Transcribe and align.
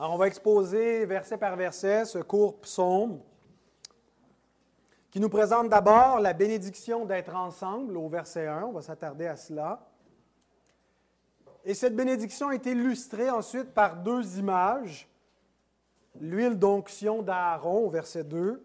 Alors, 0.00 0.14
on 0.14 0.16
va 0.16 0.28
exposer 0.28 1.06
verset 1.06 1.36
par 1.38 1.56
verset 1.56 2.04
ce 2.04 2.18
court 2.18 2.60
psaume 2.60 3.20
qui 5.10 5.18
nous 5.18 5.28
présente 5.28 5.68
d'abord 5.68 6.20
la 6.20 6.34
bénédiction 6.34 7.04
d'être 7.04 7.34
ensemble 7.34 7.96
au 7.96 8.08
verset 8.08 8.46
1. 8.46 8.62
On 8.62 8.72
va 8.72 8.80
s'attarder 8.80 9.26
à 9.26 9.36
cela. 9.36 9.90
Et 11.64 11.74
cette 11.74 11.96
bénédiction 11.96 12.52
est 12.52 12.64
illustrée 12.66 13.28
ensuite 13.28 13.74
par 13.74 13.96
deux 13.96 14.38
images. 14.38 15.08
L'huile 16.20 16.56
d'onction 16.56 17.20
d'Aaron 17.22 17.86
au 17.86 17.90
verset 17.90 18.22
2 18.22 18.64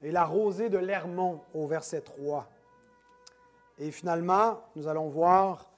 et 0.00 0.12
la 0.12 0.24
rosée 0.24 0.68
de 0.68 0.78
l'Hermon 0.78 1.40
au 1.54 1.66
verset 1.66 2.02
3. 2.02 2.48
Et 3.78 3.90
finalement, 3.90 4.60
nous 4.76 4.86
allons 4.86 5.08
voir 5.08 5.72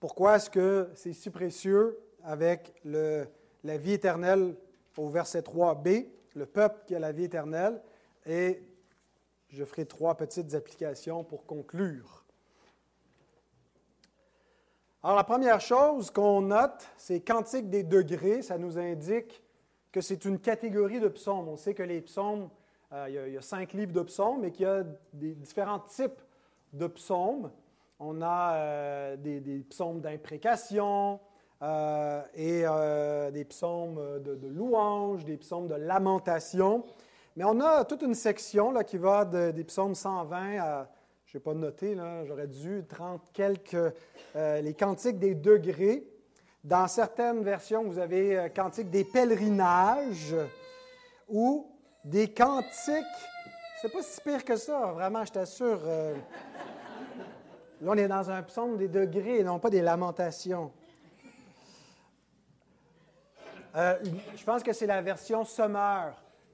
pourquoi 0.00 0.34
est-ce 0.34 0.50
que 0.50 0.90
c'est 0.96 1.12
si 1.12 1.30
précieux 1.30 1.96
avec 2.24 2.74
le, 2.84 3.28
la 3.64 3.76
vie 3.76 3.92
éternelle 3.92 4.56
au 4.96 5.08
verset 5.08 5.40
3b, 5.40 6.08
le 6.34 6.46
peuple 6.46 6.82
qui 6.86 6.94
a 6.94 6.98
la 6.98 7.12
vie 7.12 7.24
éternelle, 7.24 7.80
et 8.26 8.62
je 9.48 9.64
ferai 9.64 9.86
trois 9.86 10.16
petites 10.16 10.54
applications 10.54 11.24
pour 11.24 11.46
conclure. 11.46 12.24
Alors 15.02 15.16
la 15.16 15.24
première 15.24 15.60
chose 15.60 16.10
qu'on 16.10 16.42
note, 16.42 16.88
c'est 16.96 17.20
Cantique 17.20 17.68
des 17.68 17.82
degrés, 17.82 18.42
ça 18.42 18.56
nous 18.56 18.78
indique 18.78 19.42
que 19.90 20.00
c'est 20.00 20.24
une 20.24 20.38
catégorie 20.38 21.00
de 21.00 21.08
psaumes. 21.08 21.48
On 21.48 21.56
sait 21.56 21.74
que 21.74 21.82
les 21.82 22.00
psaumes, 22.00 22.48
euh, 22.92 23.06
il, 23.08 23.32
y 23.32 23.36
a, 23.36 23.42
cinq 23.42 23.72
livres 23.74 23.92
de 23.92 24.02
psaumes, 24.02 24.40
mais 24.40 24.52
qu'il 24.52 24.62
y 24.62 24.68
a 24.68 24.84
des 25.12 25.34
différents 25.34 25.80
types 25.80 26.20
de 26.72 26.86
psaumes. 26.86 27.50
On 27.98 28.22
a 28.22 28.54
euh, 28.54 29.16
des, 29.16 29.66
psaumes 29.68 30.00
d'imprécation 30.00 31.20
euh, 31.62 32.22
et 32.34 32.64
des 33.32 33.44
psaumes 33.44 34.20
de, 34.24 34.34
de, 34.34 34.48
louange, 34.48 35.24
des 35.24 35.36
psaumes 35.36 35.68
de 35.68 35.74
lamentation. 35.74 36.84
Mais 37.36 37.44
on 37.44 37.60
a 37.60 37.84
toute 37.84 38.02
une 38.02 38.14
section 38.14 38.72
là, 38.72 38.84
qui 38.84 38.98
va 38.98 39.24
des 39.24 39.64
psaumes 39.64 39.94
120 39.94 40.58
à, 40.58 40.88
je 41.32 41.38
n'ai 41.38 41.42
pas 41.42 41.54
noté, 41.54 41.96
j'aurais 42.26 42.46
dû, 42.46 42.84
30 42.86 43.22
quelques, 43.32 43.74
euh, 44.36 44.60
les 44.60 44.74
cantiques 44.74 45.18
des 45.18 45.34
degrés. 45.34 46.06
Dans 46.62 46.86
certaines 46.86 47.42
versions, 47.42 47.84
vous 47.84 47.98
avez 47.98 48.36
euh, 48.36 48.48
cantiques 48.50 48.90
des 48.90 49.04
pèlerinages 49.04 50.36
ou 51.26 51.66
des 52.04 52.28
cantiques. 52.28 53.02
C'est 53.80 53.90
pas 53.90 54.02
si 54.02 54.20
pire 54.20 54.44
que 54.44 54.56
ça, 54.56 54.92
vraiment, 54.92 55.24
je 55.24 55.32
t'assure. 55.32 55.80
Euh. 55.86 56.14
là, 57.80 57.92
on 57.92 57.96
est 57.96 58.08
dans 58.08 58.30
un 58.30 58.42
psaume 58.42 58.76
des 58.76 58.88
degrés 58.88 59.42
non 59.42 59.58
pas 59.58 59.70
des 59.70 59.80
lamentations. 59.80 60.70
Je 63.74 64.44
pense 64.44 64.62
que 64.62 64.72
c'est 64.72 64.86
la 64.86 65.00
version 65.02 65.44
Sommer 65.44 66.10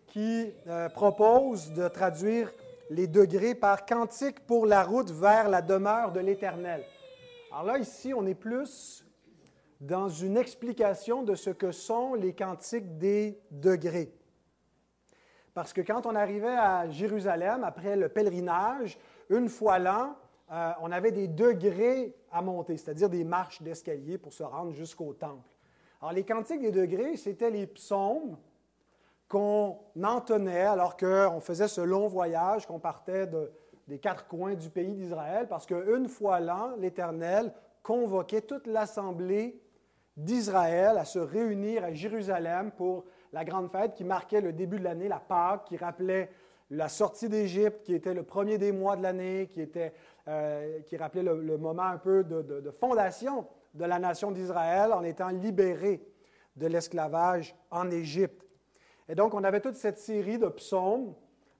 qui 0.06 0.52
euh, 0.66 0.88
propose 0.88 1.72
de 1.72 1.88
traduire 1.88 2.52
les 2.90 3.06
degrés 3.06 3.54
par 3.54 3.84
cantique 3.84 4.40
pour 4.40 4.66
la 4.66 4.82
route 4.82 5.10
vers 5.10 5.48
la 5.48 5.60
demeure 5.60 6.12
de 6.12 6.20
l'Éternel. 6.20 6.84
Alors 7.52 7.64
là, 7.64 7.78
ici, 7.78 8.14
on 8.14 8.26
est 8.26 8.34
plus 8.34 9.04
dans 9.80 10.08
une 10.08 10.36
explication 10.36 11.22
de 11.22 11.34
ce 11.34 11.50
que 11.50 11.70
sont 11.70 12.14
les 12.14 12.32
cantiques 12.34 12.98
des 12.98 13.38
degrés. 13.50 14.12
Parce 15.54 15.72
que 15.72 15.80
quand 15.80 16.06
on 16.06 16.14
arrivait 16.14 16.56
à 16.56 16.88
Jérusalem, 16.88 17.64
après 17.64 17.96
le 17.96 18.08
pèlerinage, 18.08 18.98
une 19.28 19.48
fois 19.48 19.78
l'an, 19.78 20.16
euh, 20.50 20.72
on 20.80 20.90
avait 20.90 21.12
des 21.12 21.28
degrés 21.28 22.14
à 22.32 22.40
monter, 22.40 22.76
c'est-à-dire 22.76 23.10
des 23.10 23.24
marches 23.24 23.60
d'escalier 23.60 24.18
pour 24.18 24.32
se 24.32 24.42
rendre 24.42 24.72
jusqu'au 24.72 25.12
temple. 25.12 25.57
Alors 26.00 26.12
les 26.12 26.24
cantiques 26.24 26.60
des 26.60 26.70
degrés, 26.70 27.16
c'était 27.16 27.50
les 27.50 27.66
psaumes 27.66 28.36
qu'on 29.28 29.78
entonnait 30.02 30.62
alors 30.62 30.96
qu'on 30.96 31.40
faisait 31.40 31.68
ce 31.68 31.80
long 31.80 32.06
voyage, 32.06 32.66
qu'on 32.66 32.78
partait 32.78 33.28
des 33.88 33.98
quatre 33.98 34.28
coins 34.28 34.54
du 34.54 34.70
pays 34.70 34.94
d'Israël, 34.94 35.48
parce 35.48 35.66
qu'une 35.66 36.08
fois 36.08 36.38
l'an, 36.40 36.76
l'Éternel 36.78 37.52
convoquait 37.82 38.42
toute 38.42 38.66
l'assemblée 38.66 39.60
d'Israël 40.16 40.98
à 40.98 41.04
se 41.04 41.18
réunir 41.18 41.84
à 41.84 41.92
Jérusalem 41.92 42.70
pour 42.72 43.04
la 43.32 43.44
grande 43.44 43.70
fête 43.70 43.94
qui 43.94 44.04
marquait 44.04 44.40
le 44.40 44.52
début 44.52 44.78
de 44.78 44.84
l'année, 44.84 45.08
la 45.08 45.20
Pâque, 45.20 45.64
qui 45.64 45.76
rappelait 45.76 46.30
la 46.70 46.88
sortie 46.88 47.28
d'Égypte, 47.28 47.82
qui 47.82 47.94
était 47.94 48.14
le 48.14 48.22
premier 48.22 48.56
des 48.56 48.72
mois 48.72 48.96
de 48.96 49.02
l'année, 49.02 49.48
qui, 49.52 49.66
euh, 50.28 50.80
qui 50.82 50.96
rappelait 50.96 51.22
le, 51.22 51.58
moment 51.58 51.82
un 51.82 51.98
peu 51.98 52.24
de 52.24 52.70
fondation 52.70 53.46
de 53.74 53.84
la 53.84 53.98
nation 53.98 54.30
d'Israël 54.30 54.92
en 54.92 55.02
étant 55.02 55.28
libéré 55.28 56.02
de 56.56 56.66
l'esclavage 56.66 57.54
en 57.70 57.90
Égypte. 57.90 58.46
Et 59.08 59.14
donc, 59.14 59.34
on 59.34 59.44
avait 59.44 59.60
toute 59.60 59.76
cette 59.76 59.98
série 59.98 60.38
de 60.38 60.48
psaumes 60.48 61.14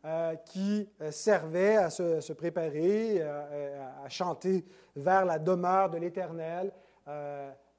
euh, 0.05 0.37
qui 0.45 0.89
euh, 1.01 1.11
servaient 1.11 1.77
à 1.77 1.91
se, 1.91 2.33
préparer, 2.33 3.17
euh, 3.21 3.85
à 4.05 4.09
chanter 4.09 4.65
vers 4.95 5.25
la 5.25 5.39
demeure 5.39 5.91
de 5.91 5.99
l'Éternel, 5.99 6.73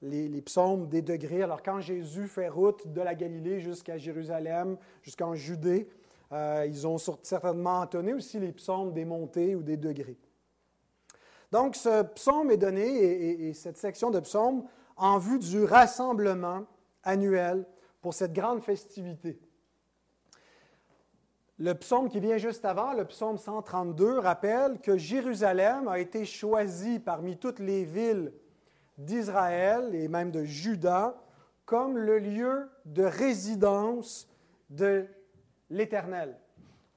les, 0.02 0.42
psaumes 0.42 0.88
des 0.88 1.02
degrés. 1.02 1.44
Alors, 1.44 1.62
quand 1.62 1.80
Jésus 1.80 2.28
fait 2.28 2.50
route 2.50 2.92
de 2.92 3.02
la 3.02 3.14
Galilée 3.14 3.60
jusqu'à 3.60 3.98
Jérusalem, 3.98 4.78
jusqu'en 5.04 5.36
Judée, 5.36 5.88
ils 6.32 6.88
ont 6.88 6.98
certainement 6.98 7.82
entonné 7.82 8.14
aussi 8.14 8.40
les 8.40 8.52
psaumes 8.54 8.92
des 8.92 9.06
montées 9.06 9.56
ou 9.56 9.62
des 9.62 9.78
degrés. 9.78 10.18
Donc, 11.52 11.76
ce 11.76 12.04
psaume 12.04 12.52
est 12.52 12.58
donné, 12.58 13.48
et 13.48 13.54
cette 13.54 13.78
section 13.78 14.12
de 14.12 14.20
psaumes, 14.20 14.66
en 14.96 15.18
vue 15.18 15.40
du 15.40 15.64
rassemblement 15.64 16.66
annuel 17.04 17.66
pour 18.02 18.14
cette 18.14 18.34
grande 18.34 18.62
festivité. 18.62 19.40
Le 21.58 21.74
psaume 21.74 22.08
qui 22.10 22.20
vient 22.20 22.38
juste 22.38 22.64
avant, 22.64 22.94
le 22.94 23.06
psaume 23.06 23.38
132, 23.38 24.20
rappelle 24.20 24.80
que 24.80 24.98
Jérusalem 24.98 25.88
a 25.88 26.00
été 26.00 26.24
choisi 26.24 27.00
parmi 27.00 27.38
toutes 27.38 27.60
les 27.60 27.84
villes 27.84 28.32
d'Israël 28.98 29.94
et 29.94 30.08
même 30.08 30.32
de 30.32 30.44
Juda 30.44 31.22
comme 31.66 31.98
le 31.98 32.20
lieu 32.20 32.70
de 32.86 33.04
résidence 33.04 34.28
de 34.70 35.06
l'Éternel. 35.70 36.38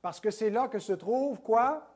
Parce 0.00 0.20
que 0.20 0.30
c'est 0.30 0.50
là 0.50 0.68
que 0.68 0.78
se 0.78 0.92
trouve 0.92 1.40
quoi? 1.40 1.88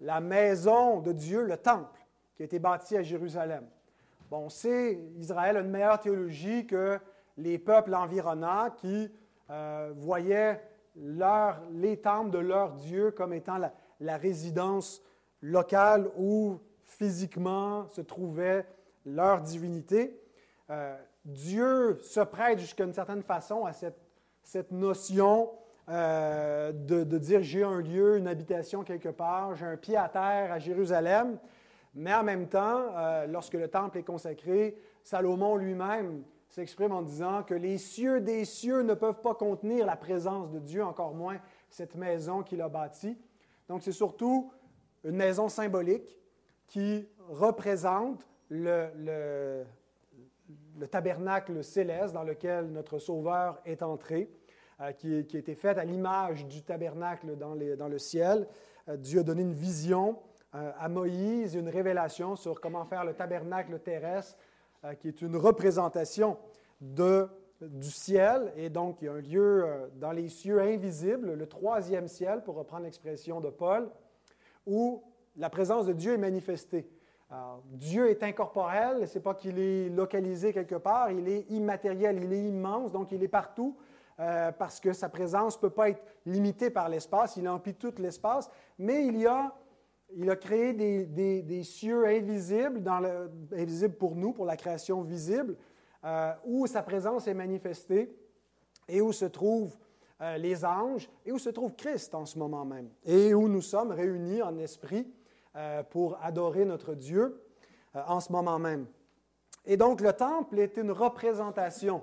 La 0.00 0.20
maison 0.20 1.00
de 1.00 1.12
Dieu, 1.12 1.42
le 1.42 1.56
temple, 1.56 1.99
qui 2.40 2.44
a 2.44 2.46
été 2.46 2.58
bâti 2.58 2.96
à 2.96 3.02
Jérusalem. 3.02 3.66
Bon, 4.30 4.46
on 4.46 4.48
sait, 4.48 4.98
Israël 5.18 5.58
a 5.58 5.60
une 5.60 5.68
meilleure 5.68 6.00
théologie 6.00 6.66
que 6.66 6.98
les 7.36 7.58
peuples 7.58 7.94
environnants 7.94 8.70
qui 8.78 9.12
euh, 9.50 9.92
voyaient 9.94 10.58
les 10.96 11.98
temples 11.98 12.30
de 12.30 12.38
leur 12.38 12.72
Dieu 12.72 13.10
comme 13.10 13.34
étant 13.34 13.58
la, 13.58 14.16
résidence 14.16 15.02
locale 15.42 16.10
où 16.16 16.58
physiquement 16.86 17.86
se 17.88 18.00
trouvait 18.00 18.64
leur 19.04 19.42
divinité. 19.42 20.18
Euh, 20.70 20.96
Dieu 21.26 21.98
se 22.00 22.20
prête 22.20 22.58
jusqu'à 22.58 22.84
une 22.84 22.94
certaine 22.94 23.22
façon 23.22 23.66
à 23.66 23.74
cette, 23.74 24.00
cette 24.42 24.72
notion 24.72 25.50
euh, 25.90 26.72
de, 26.72 27.04
de, 27.04 27.18
dire 27.18 27.42
j'ai 27.42 27.64
un 27.64 27.82
lieu, 27.82 28.16
une 28.16 28.28
habitation 28.28 28.82
quelque 28.82 29.10
part, 29.10 29.56
j'ai 29.56 29.66
un 29.66 29.76
pied 29.76 29.98
à 29.98 30.08
terre 30.08 30.52
à 30.52 30.58
Jérusalem, 30.58 31.38
mais 31.94 32.14
en 32.14 32.22
même 32.22 32.48
temps, 32.48 32.86
euh, 32.96 33.26
lorsque 33.26 33.54
le 33.54 33.68
temple 33.68 33.98
est 33.98 34.02
consacré, 34.02 34.76
Salomon 35.02 35.56
lui-même 35.56 36.22
s'exprime 36.48 36.92
en 36.92 37.02
disant 37.02 37.42
que 37.42 37.54
les 37.54 37.78
cieux 37.78 38.20
des 38.20 38.44
cieux 38.44 38.82
ne 38.82 38.94
peuvent 38.94 39.20
pas 39.20 39.34
contenir 39.34 39.86
la 39.86 39.96
présence 39.96 40.50
de 40.50 40.58
Dieu, 40.58 40.84
encore 40.84 41.14
moins 41.14 41.38
cette 41.68 41.94
maison 41.94 42.42
qu'il 42.42 42.60
a 42.60 42.68
bâtie. 42.68 43.16
Donc 43.68 43.82
c'est 43.82 43.92
surtout 43.92 44.52
une 45.04 45.16
maison 45.16 45.48
symbolique 45.48 46.18
qui 46.66 47.08
représente 47.28 48.28
le, 48.48 49.64
tabernacle 50.90 51.62
céleste 51.62 52.14
dans 52.14 52.24
lequel 52.24 52.66
notre 52.72 52.98
Sauveur 52.98 53.60
est 53.64 53.82
entré, 53.82 54.30
euh, 54.80 54.92
qui, 54.92 55.14
a 55.14 55.38
été 55.38 55.54
fait 55.54 55.78
à 55.78 55.84
l'image 55.84 56.46
du 56.46 56.62
tabernacle 56.62 57.36
dans, 57.36 57.54
le 57.54 57.98
ciel. 57.98 58.46
Euh, 58.88 58.96
Dieu 58.96 59.20
a 59.20 59.22
donné 59.22 59.42
une 59.42 59.52
vision 59.52 60.18
à 60.52 60.88
Moïse, 60.88 61.54
une 61.54 61.68
révélation 61.68 62.34
sur 62.36 62.60
comment 62.60 62.84
faire 62.84 63.04
le 63.04 63.14
tabernacle 63.14 63.78
terrestre 63.78 64.36
euh, 64.84 64.94
qui 64.94 65.08
est 65.08 65.22
une 65.22 65.36
représentation 65.36 66.38
de, 66.80 67.28
du 67.60 67.90
ciel. 67.90 68.52
Et 68.56 68.70
donc, 68.70 68.98
il 69.00 69.04
y 69.04 69.08
a 69.08 69.12
un 69.12 69.20
lieu 69.20 69.64
euh, 69.64 69.86
dans 69.96 70.10
les 70.10 70.28
cieux 70.28 70.60
invisibles, 70.60 71.34
le 71.34 71.46
troisième 71.46 72.08
ciel, 72.08 72.42
pour 72.42 72.56
reprendre 72.56 72.84
l'expression 72.84 73.40
de 73.40 73.50
Paul, 73.50 73.90
où 74.66 75.04
la 75.36 75.50
présence 75.50 75.86
de 75.86 75.92
Dieu 75.92 76.14
est 76.14 76.18
manifestée. 76.18 76.90
Dieu 77.66 78.10
est 78.10 78.24
incorporel, 78.24 79.06
ce 79.06 79.14
n'est 79.14 79.22
pas 79.22 79.34
qu'il 79.34 79.60
est 79.60 79.88
localisé 79.88 80.52
quelque 80.52 80.74
part, 80.74 81.12
il 81.12 81.28
est 81.28 81.48
immatériel, 81.50 82.20
il 82.24 82.32
est 82.32 82.42
immense, 82.42 82.90
donc 82.90 83.12
il 83.12 83.22
est 83.22 83.28
partout. 83.28 83.76
Euh, 84.18 84.52
parce 84.52 84.80
que 84.80 84.92
sa 84.92 85.08
présence 85.08 85.56
ne 85.56 85.60
peut 85.60 85.70
pas 85.70 85.88
être 85.88 86.02
limitée 86.26 86.68
par 86.68 86.90
l'espace, 86.90 87.36
il 87.36 87.48
emplit 87.48 87.74
tout 87.74 87.94
l'espace, 87.96 88.50
mais 88.78 89.06
il 89.06 89.16
y 89.16 89.26
a 89.26 89.54
il 90.16 90.30
a 90.30 90.36
créé 90.36 90.72
des, 90.72 91.62
cieux 91.62 92.06
invisibles, 92.06 92.82
invisibles 93.52 93.94
pour 93.94 94.16
nous, 94.16 94.32
pour 94.32 94.44
la 94.44 94.56
création 94.56 95.02
visible, 95.02 95.56
euh, 96.04 96.32
où 96.44 96.66
sa 96.66 96.82
présence 96.82 97.26
est 97.26 97.34
manifestée 97.34 98.16
et 98.88 99.00
où 99.00 99.12
se 99.12 99.26
trouvent 99.26 99.76
euh, 100.22 100.38
les 100.38 100.64
anges 100.64 101.10
et 101.26 101.32
où 101.32 101.38
se 101.38 101.50
trouve 101.50 101.74
Christ 101.74 102.14
en 102.14 102.24
ce 102.24 102.38
moment 102.38 102.64
même 102.64 102.88
et 103.04 103.34
où 103.34 103.48
nous 103.48 103.60
sommes 103.60 103.90
réunis 103.90 104.40
en 104.40 104.56
esprit 104.58 105.06
euh, 105.56 105.82
pour 105.82 106.18
adorer 106.22 106.64
notre 106.64 106.94
Dieu 106.94 107.42
en 107.94 108.20
ce 108.20 108.32
moment 108.32 108.58
même. 108.58 108.86
Et 109.66 109.76
donc 109.76 110.00
le 110.00 110.12
temple 110.14 110.58
est 110.58 110.78
une 110.78 110.90
représentation 110.90 112.02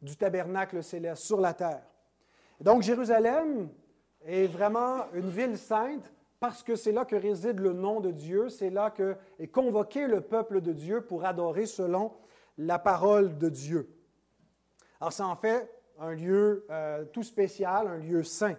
du 0.00 0.16
tabernacle 0.16 0.82
céleste 0.82 1.24
sur 1.24 1.40
la 1.40 1.54
terre. 1.54 1.82
donc 2.60 2.82
Jérusalem 2.82 3.68
est 4.24 4.46
vraiment 4.46 5.06
une 5.12 5.28
ville 5.28 5.58
sainte 5.58 6.12
parce 6.42 6.64
que 6.64 6.74
c'est 6.74 6.90
là 6.90 7.04
que 7.04 7.14
réside 7.14 7.60
le 7.60 7.72
nom 7.72 8.00
de 8.00 8.10
Dieu, 8.10 8.48
c'est 8.48 8.68
là 8.68 8.90
que 8.90 9.16
est 9.38 9.46
convoqué 9.46 10.08
le 10.08 10.20
peuple 10.20 10.60
de 10.60 10.72
Dieu 10.72 11.00
pour 11.00 11.24
adorer 11.24 11.66
selon 11.66 12.10
la 12.58 12.80
parole 12.80 13.38
de 13.38 13.48
Dieu. 13.48 13.88
Alors, 15.00 15.12
c'est 15.12 15.22
en 15.22 15.36
fait 15.36 15.72
un 16.00 16.10
lieu 16.10 16.66
euh, 16.68 17.04
tout 17.04 17.22
spécial, 17.22 17.86
un 17.86 17.98
lieu 17.98 18.24
saint. 18.24 18.56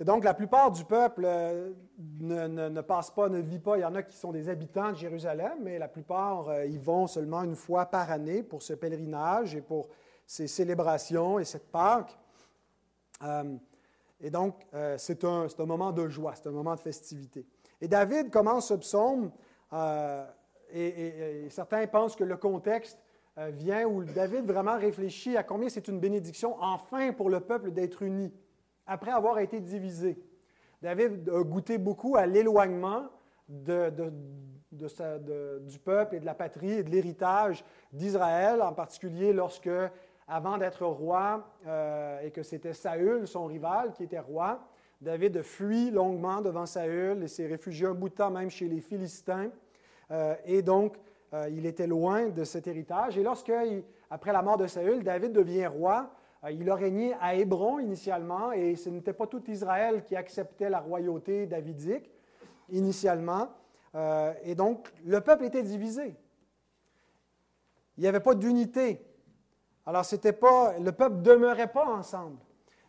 Et 0.00 0.04
donc, 0.04 0.24
la 0.24 0.32
plupart 0.32 0.70
du 0.70 0.82
peuple 0.86 1.24
euh, 1.26 1.74
ne, 1.98 2.80
passe 2.80 3.10
pas, 3.10 3.28
ne 3.28 3.40
vit 3.40 3.58
pas. 3.58 3.76
Il 3.76 3.82
y 3.82 3.84
en 3.84 3.94
a 3.94 4.02
qui 4.02 4.16
sont 4.16 4.32
des 4.32 4.48
habitants 4.48 4.92
de 4.92 4.96
Jérusalem, 4.96 5.58
mais 5.60 5.78
la 5.78 5.88
plupart 5.88 6.48
euh, 6.48 6.64
y 6.64 6.78
vont 6.78 7.06
seulement 7.06 7.42
une 7.42 7.54
fois 7.54 7.84
par 7.84 8.10
année 8.10 8.42
pour 8.42 8.62
ce 8.62 8.72
pèlerinage 8.72 9.54
et 9.54 9.60
pour 9.60 9.90
ces 10.26 10.48
célébrations 10.48 11.38
et 11.38 11.44
cette 11.44 11.70
Pâque. 11.70 12.18
Et 14.20 14.30
donc, 14.30 14.66
c'est 14.96 15.24
un, 15.24 15.46
un, 15.58 15.66
moment 15.66 15.92
de 15.92 16.08
joie, 16.08 16.34
c'est 16.34 16.48
un 16.48 16.52
moment 16.52 16.74
de 16.74 16.80
festivité. 16.80 17.46
Et 17.80 17.88
David 17.88 18.30
commence 18.30 18.68
ce 18.68 18.74
psaume 18.74 19.30
et, 20.72 21.46
certains 21.50 21.86
pensent 21.86 22.16
que 22.16 22.24
le 22.24 22.36
contexte 22.36 22.98
euh, 23.38 23.50
vient 23.50 23.86
où 23.86 24.04
David 24.04 24.44
vraiment 24.44 24.76
réfléchit 24.76 25.36
à 25.36 25.42
combien 25.42 25.68
c'est 25.68 25.88
une 25.88 26.00
bénédiction 26.00 26.56
enfin 26.60 27.12
pour 27.12 27.30
le 27.30 27.40
peuple 27.40 27.70
d'être 27.70 28.02
uni, 28.02 28.32
après 28.86 29.12
avoir 29.12 29.38
été 29.38 29.60
divisé. 29.60 30.18
David 30.82 31.28
a 31.28 31.42
goûté 31.42 31.78
beaucoup 31.78 32.16
à 32.16 32.26
l'éloignement 32.26 33.04
du 33.48 33.72
peuple 35.84 36.14
et 36.14 36.20
de 36.20 36.24
la 36.24 36.34
patrie 36.34 36.72
et 36.72 36.82
de 36.82 36.90
l'héritage 36.90 37.64
d'Israël, 37.92 38.62
en 38.62 38.72
particulier 38.72 39.32
lorsque, 39.32 39.70
avant 40.30 40.58
d'être 40.58 40.86
roi, 40.86 41.44
euh, 41.66 42.20
et 42.20 42.30
que 42.30 42.44
c'était 42.44 42.72
Saül, 42.72 43.26
son 43.26 43.46
rival, 43.46 43.92
qui 43.92 44.04
était 44.04 44.20
roi, 44.20 44.60
David 45.00 45.38
a 45.38 45.42
fui 45.42 45.90
longuement 45.90 46.40
devant 46.40 46.66
Saül 46.66 47.22
et 47.24 47.28
s'est 47.28 47.48
réfugié 47.48 47.88
un 47.88 47.94
bout 47.94 48.10
de 48.10 48.14
temps 48.14 48.30
même 48.30 48.48
chez 48.48 48.68
les 48.68 48.80
Philistins. 48.80 49.50
Euh, 50.12 50.34
et 50.44 50.62
donc, 50.62 50.96
euh, 51.34 51.48
il 51.50 51.66
était 51.66 51.88
loin 51.88 52.28
de 52.28 52.44
cet 52.44 52.68
héritage. 52.68 53.18
Et 53.18 53.24
lorsque, 53.24 53.52
après 54.08 54.32
la 54.32 54.42
mort 54.42 54.56
de 54.56 54.68
Saül, 54.68 55.02
David 55.02 55.32
devient 55.32 55.66
roi, 55.66 56.10
il 56.48 56.70
a 56.70 56.74
régné 56.74 57.14
à 57.20 57.34
Hébron 57.34 57.80
initialement, 57.80 58.52
et 58.52 58.76
ce 58.76 58.88
n'était 58.88 59.12
pas 59.12 59.26
tout 59.26 59.42
Israël 59.50 60.04
qui 60.04 60.16
acceptait 60.16 60.70
la 60.70 60.80
royauté 60.80 61.46
davidique 61.46 62.10
initialement. 62.70 63.48
et 64.44 64.54
donc, 64.54 64.90
le 65.04 65.20
peuple 65.20 65.44
était 65.44 65.62
divisé. 65.62 66.14
Il 67.98 68.02
n'y 68.02 68.06
avait 68.06 68.20
pas 68.20 68.34
d'unité. 68.34 69.04
Alors, 69.90 70.04
c'était 70.04 70.32
pas, 70.32 70.78
le 70.78 70.92
peuple 70.92 71.16
ne 71.16 71.22
demeurait 71.22 71.72
pas 71.72 71.84
ensemble. 71.84 72.36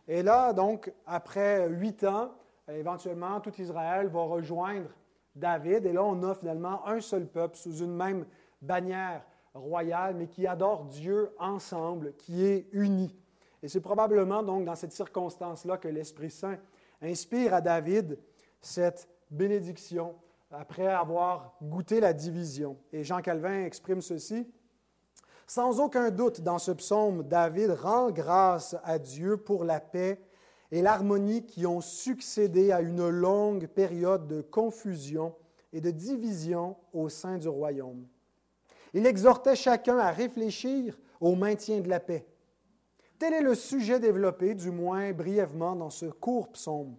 Et 0.06 0.22
là, 0.22 0.52
donc, 0.52 0.92
après 1.04 1.68
huit 1.68 2.04
ans, 2.04 2.30
éventuellement, 2.68 3.40
tout 3.40 3.60
Israël 3.60 4.06
va 4.06 4.22
rejoindre 4.22 4.86
David. 5.34 5.84
Et 5.84 5.92
là, 5.92 6.04
on 6.04 6.22
a 6.22 6.32
finalement 6.32 6.86
un 6.86 7.00
seul 7.00 7.26
peuple 7.26 7.56
sous 7.56 7.78
une 7.78 7.92
même 7.92 8.24
bannière 8.60 9.24
royale, 9.52 10.14
mais 10.14 10.28
qui 10.28 10.46
adore 10.46 10.84
Dieu 10.84 11.34
ensemble, 11.40 12.14
qui 12.14 12.44
est 12.44 12.68
uni. 12.70 13.18
Et 13.64 13.68
c'est 13.68 13.80
probablement 13.80 14.44
donc 14.44 14.64
dans 14.64 14.76
cette 14.76 14.92
circonstance-là 14.92 15.78
que 15.78 15.88
l'Esprit 15.88 16.30
Saint 16.30 16.58
inspire 17.02 17.52
à 17.52 17.60
David 17.60 18.16
cette 18.60 19.08
bénédiction 19.28 20.14
après 20.52 20.86
avoir 20.86 21.56
goûté 21.60 21.98
la 21.98 22.12
division. 22.12 22.76
Et 22.92 23.02
Jean 23.02 23.22
Calvin 23.22 23.64
exprime 23.64 24.02
ceci. 24.02 24.46
Sans 25.46 25.80
aucun 25.80 26.10
doute, 26.10 26.40
dans 26.40 26.58
ce 26.58 26.72
psaume, 26.72 27.22
David 27.24 27.70
rend 27.70 28.10
grâce 28.10 28.76
à 28.84 28.98
Dieu 28.98 29.36
pour 29.36 29.64
la 29.64 29.80
paix 29.80 30.20
et 30.70 30.82
l'harmonie 30.82 31.44
qui 31.44 31.66
ont 31.66 31.80
succédé 31.80 32.72
à 32.72 32.80
une 32.80 33.08
longue 33.08 33.66
période 33.66 34.26
de 34.26 34.40
confusion 34.40 35.34
et 35.72 35.80
de 35.80 35.90
division 35.90 36.76
au 36.92 37.08
sein 37.08 37.38
du 37.38 37.48
royaume. 37.48 38.06
Il 38.94 39.06
exhortait 39.06 39.56
chacun 39.56 39.98
à 39.98 40.10
réfléchir 40.10 40.98
au 41.20 41.34
maintien 41.34 41.80
de 41.80 41.88
la 41.88 42.00
paix. 42.00 42.26
Tel 43.18 43.34
est 43.34 43.42
le 43.42 43.54
sujet 43.54 44.00
développé, 44.00 44.54
du 44.54 44.70
moins 44.70 45.12
brièvement, 45.12 45.76
dans 45.76 45.90
ce 45.90 46.06
court 46.06 46.48
psaume. 46.48 46.96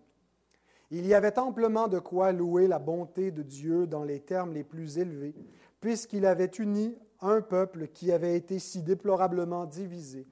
Il 0.90 1.06
y 1.06 1.14
avait 1.14 1.40
amplement 1.40 1.88
de 1.88 2.00
quoi 2.00 2.32
louer 2.32 2.68
la 2.68 2.80
bonté 2.80 3.32
de 3.32 3.42
Dieu 3.42 3.88
dans 3.88 4.04
les 4.04 4.20
termes 4.20 4.54
les 4.54 4.64
plus 4.64 5.00
élevés, 5.00 5.36
puisqu'il 5.82 6.26
avait 6.26 6.52
uni 6.60 6.96
un 7.24 7.42
peuple 7.42 7.88
qui 7.88 8.12
avait 8.12 8.36
été 8.36 8.60
si 8.60 8.82
déplorablement 8.82 9.66
divisé 9.66 10.28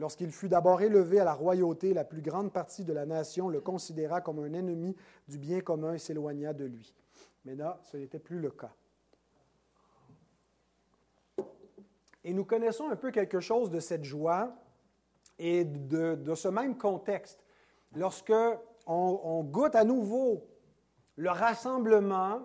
Lorsqu'il 0.00 0.30
fut 0.30 0.48
d'abord 0.48 0.80
élevé 0.80 1.20
à 1.20 1.24
la 1.24 1.34
royauté, 1.34 1.92
la 1.92 2.04
plus 2.04 2.22
grande 2.22 2.52
partie 2.52 2.84
de 2.84 2.92
la 2.94 3.04
nation 3.04 3.50
le 3.50 3.60
considéra 3.60 4.22
comme 4.22 4.38
un 4.38 4.54
ennemi 4.54 4.96
du 5.28 5.36
bien 5.36 5.60
commun 5.60 5.92
et 5.92 5.98
s'éloigna 5.98 6.54
de 6.54 6.64
lui. 6.64 6.94
Mais 7.44 7.54
là, 7.54 7.78
ce 7.82 7.98
n'était 7.98 8.18
plus 8.18 8.40
le 8.40 8.50
cas. 8.50 8.72
Et 12.24 12.32
nous 12.32 12.46
connaissons 12.46 12.88
un 12.88 12.96
peu 12.96 13.10
quelque 13.10 13.40
chose 13.40 13.68
de 13.68 13.78
cette 13.78 14.04
joie 14.04 14.54
et 15.38 15.64
de, 15.64 16.34
ce 16.34 16.48
même 16.48 16.78
contexte. 16.78 17.44
Lorsque 17.94 18.32
on 18.86 19.44
goûte 19.44 19.74
à 19.74 19.84
nouveau 19.84 20.46
le 21.16 21.30
rassemblement 21.30 22.40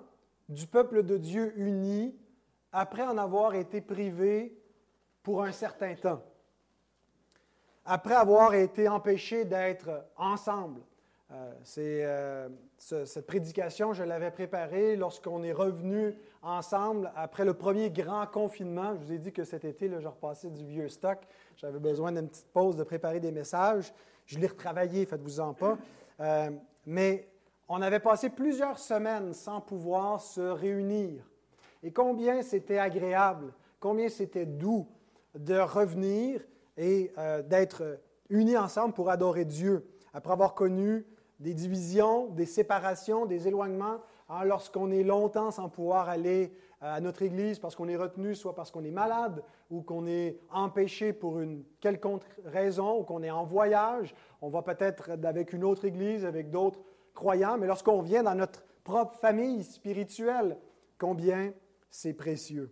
du 0.49 0.67
peuple 0.67 1.03
de 1.03 1.15
Dieu 1.17 1.53
uni 1.57 2.13
après 2.75 3.03
en 3.03 3.17
avoir 3.17 3.55
été 3.55 3.81
privé 3.81 4.57
pour 5.23 5.43
un 5.43 5.51
certain 5.51 5.95
temps 5.95 6.21
après 7.85 8.15
avoir 8.15 8.53
été 8.55 8.89
empêchés 8.89 9.45
d'être 9.45 10.05
ensemble. 10.17 10.81
Euh, 11.31 11.53
euh, 11.77 12.49
cette 12.77 13.27
prédication, 13.27 13.93
je 13.93 14.03
l'avais 14.03 14.31
préparée 14.31 14.95
lorsqu'on 14.95 15.43
est 15.43 15.53
revenu 15.53 16.15
ensemble 16.41 17.11
après 17.15 17.45
le 17.45 17.53
premier 17.53 17.89
grand 17.89 18.25
confinement. 18.27 18.95
Je 18.95 19.05
vous 19.05 19.11
ai 19.13 19.17
dit 19.19 19.31
que 19.31 19.43
cet 19.43 19.65
été, 19.65 19.87
là, 19.87 19.99
je 19.99 20.07
repassais 20.07 20.49
du 20.49 20.65
vieux 20.65 20.89
stock. 20.89 21.19
J'avais 21.57 21.79
besoin 21.79 22.11
d'une 22.11 22.27
petite 22.27 22.51
pause 22.51 22.75
de 22.75 22.83
préparer 22.83 23.19
des 23.19 23.31
messages. 23.31 23.93
Je 24.25 24.39
l'ai 24.39 24.47
retravaillé, 24.47 25.05
faites-vous-en 25.05 25.53
pas. 25.53 25.77
Euh, 26.19 26.51
mais 26.85 27.27
on 27.67 27.81
avait 27.81 27.99
passé 27.99 28.29
plusieurs 28.29 28.79
semaines 28.79 29.33
sans 29.33 29.61
pouvoir 29.61 30.21
se 30.21 30.41
réunir. 30.41 31.23
Et 31.85 31.91
combien 31.91 32.41
c'était 32.41 32.79
agréable, 32.79 33.53
combien 33.79 34.09
c'était 34.09 34.47
doux 34.47 34.87
de 35.37 35.53
revenir 35.53 36.41
et 36.77 37.11
euh, 37.19 37.43
d'être 37.43 37.99
unis 38.27 38.57
ensemble 38.57 38.95
pour 38.95 39.11
adorer 39.11 39.45
Dieu. 39.45 39.87
Après 40.11 40.33
avoir 40.33 40.55
connu 40.55 41.05
des 41.39 41.53
divisions, 41.53 42.25
des 42.29 42.47
séparations, 42.47 43.27
des 43.27 43.47
éloignements, 43.47 43.99
hein, 44.29 44.45
lorsqu'on 44.45 44.89
est 44.89 45.03
longtemps 45.03 45.51
sans 45.51 45.69
pouvoir 45.69 46.09
aller 46.09 46.57
euh, 46.81 46.95
à 46.95 46.99
notre 47.01 47.21
Église 47.21 47.59
parce 47.59 47.75
qu'on 47.75 47.87
est 47.87 47.97
retenu, 47.97 48.33
soit 48.33 48.55
parce 48.55 48.71
qu'on 48.71 48.83
est 48.83 48.89
malade 48.89 49.43
ou 49.69 49.83
qu'on 49.83 50.07
est 50.07 50.39
empêché 50.49 51.13
pour 51.13 51.39
une 51.39 51.63
quelconque 51.81 52.23
raison 52.45 52.97
ou 52.97 53.03
qu'on 53.03 53.21
est 53.21 53.29
en 53.29 53.45
voyage, 53.45 54.15
on 54.41 54.49
va 54.49 54.63
peut-être 54.63 55.11
avec 55.23 55.53
une 55.53 55.63
autre 55.63 55.85
Église, 55.85 56.25
avec 56.25 56.49
d'autres 56.49 56.79
croyants, 57.13 57.59
mais 57.59 57.67
lorsqu'on 57.67 58.01
vient 58.01 58.23
dans 58.23 58.33
notre 58.33 58.65
propre 58.83 59.15
famille 59.19 59.63
spirituelle, 59.63 60.57
combien 60.97 61.53
c'est 61.95 62.13
précieux 62.13 62.71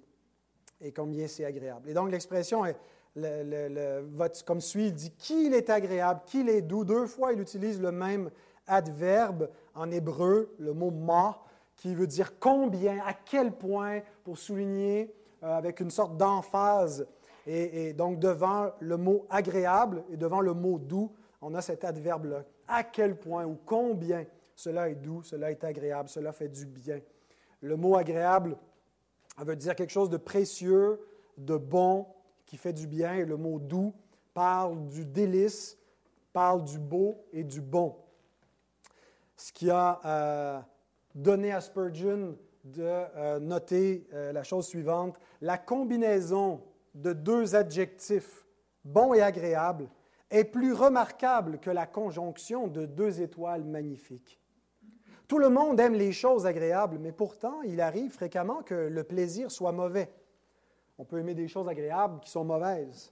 et 0.82 0.92
combien 0.92 1.27
c'est 1.27 1.46
agréable. 1.46 1.89
Et 1.89 1.94
donc 1.94 2.12
l'expression 2.12 2.65
est 2.65 2.75
le, 3.15 4.44
comme 4.44 4.60
suit, 4.60 4.88
il 4.88 4.94
dit 4.94 5.12
qu'il 5.12 5.53
est 5.53 5.70
agréable, 5.70 6.22
qu'il 6.25 6.50
est 6.50 6.62
doux. 6.62 6.84
Deux 6.84 7.06
fois, 7.06 7.32
il 7.32 7.39
utilise 7.39 7.80
le 7.80 7.92
même 7.92 8.32
adverbe 8.65 9.50
en 9.75 9.92
hébreu, 9.92 10.53
le 10.58 10.74
mot 10.74 10.89
ma, 10.89 11.39
qui 11.75 11.94
veut 11.94 12.08
dire 12.08 12.39
combien, 12.39 13.00
à 13.06 13.13
quel 13.13 13.51
point, 13.51 14.01
pour 14.24 14.38
souligner 14.38 15.13
euh, 15.44 15.58
avec 15.58 15.80
une 15.80 15.92
sorte 15.92 16.18
d'emphase. 16.18 17.08
Et, 17.46 17.89
et, 17.89 17.94
donc, 17.94 18.20
devant 18.20 18.72
le 18.80 18.98
mot 18.98 19.27
agréable 19.30 20.03
et 20.12 20.18
devant 20.18 20.42
le 20.42 20.53
mot 20.53 20.80
doux, 20.80 21.12
on 21.42 21.53
a 21.53 21.62
cet 21.62 21.84
adverbe-là. 21.84 22.44
À 22.68 22.84
quel 22.84 23.15
point 23.20 23.46
ou 23.46 23.60
combien 23.63 24.25
cela 24.56 24.89
est 24.89 24.96
doux, 24.96 25.22
cela 25.22 25.51
est 25.51 25.63
agréable, 25.63 26.10
cela 26.10 26.32
fait 26.32 26.50
du 26.50 26.65
bien. 26.65 27.00
Le 27.62 27.75
mot 27.75 27.96
agréable 27.96 28.58
veut 29.40 29.56
dire 29.56 29.75
quelque 29.75 29.92
chose 29.92 30.10
de 30.10 30.18
précieux, 30.18 31.00
de 31.38 31.58
bon, 31.58 32.08
qui 32.46 32.58
fait 32.58 32.74
du 32.74 32.88
bien, 32.88 33.16
et 33.16 33.25
le 33.25 33.38
mot 33.38 33.60
doux 33.60 33.94
parle 34.34 34.88
du 34.88 35.06
délice, 35.06 35.78
parle 36.32 36.63
du 36.63 36.80
beau 36.80 37.24
et 37.32 37.44
du 37.44 37.62
bon. 37.62 37.96
Ce 39.36 39.52
qui 39.52 39.70
a 39.70 40.00
euh, 40.06 40.60
donné 41.16 41.52
à 41.52 41.62
Spurgeon 41.62 42.38
de 42.63 42.84
euh, 42.84 43.40
noter 43.40 44.08
euh, 44.13 44.32
la 44.32 44.44
chose 44.44 44.68
suivante, 44.68 45.20
la 45.42 45.58
combinaison 45.58 46.62
de 46.94 47.13
deux 47.13 47.56
adjectifs, 47.56 48.46
bon 48.86 49.13
et 49.13 49.22
agréable, 49.22 49.90
est 50.30 50.46
plus 50.46 50.74
remarquable 50.74 51.60
que 51.60 51.70
la 51.70 51.86
conjonction 51.86 52.68
de 52.68 52.86
deux 52.86 53.22
étoiles 53.22 53.63
magnifiques. 53.63 54.40
Tout 55.27 55.38
le 55.38 55.50
monde 55.50 55.80
aime 55.80 55.94
les 55.94 56.12
choses 56.12 56.46
agréables, 56.46 56.98
mais 57.00 57.12
pourtant, 57.12 57.62
il 57.62 57.82
arrive 57.82 58.12
fréquemment 58.12 58.62
que 58.62 58.74
le 58.74 59.03
plaisir 59.03 59.51
soit 59.51 59.72
mauvais. 59.72 60.12
On 60.98 61.06
peut 61.06 61.20
aimer 61.20 61.34
des 61.34 61.48
choses 61.48 61.68
agréables 61.68 62.20
qui 62.20 62.30
sont 62.30 62.44
mauvaises. 62.44 63.12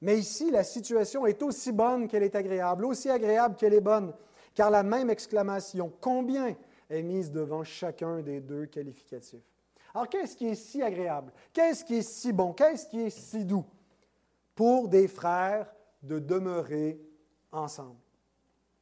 Mais 0.00 0.18
ici, 0.18 0.50
la 0.50 0.64
situation 0.64 1.26
est 1.26 1.42
aussi 1.42 1.72
bonne 1.72 2.06
qu'elle 2.06 2.22
est 2.22 2.36
agréable, 2.36 2.84
aussi 2.84 3.08
agréable 3.08 3.56
qu'elle 3.56 3.74
est 3.74 3.80
bonne, 3.80 4.12
car 4.54 4.70
la 4.70 4.82
même 4.82 5.10
exclamation, 5.10 5.92
combien, 6.00 6.56
est 6.90 7.02
mise 7.02 7.30
devant 7.30 7.64
chacun 7.64 8.20
des 8.20 8.40
deux 8.40 8.66
qualificatifs? 8.66 9.42
Alors, 9.94 10.08
qu'est-ce 10.08 10.36
qui 10.36 10.46
est 10.48 10.54
si 10.54 10.82
agréable? 10.82 11.32
Qu'est-ce 11.52 11.84
qui 11.84 11.96
est 11.96 12.02
si 12.02 12.32
bon? 12.32 12.52
Qu'est-ce 12.52 12.86
qui 12.88 13.00
est 13.00 13.10
si 13.10 13.44
doux? 13.44 13.64
Pour 14.54 14.88
des 14.88 15.08
frères 15.08 15.72
de 16.02 16.18
demeurer 16.18 17.00
ensemble? 17.52 17.96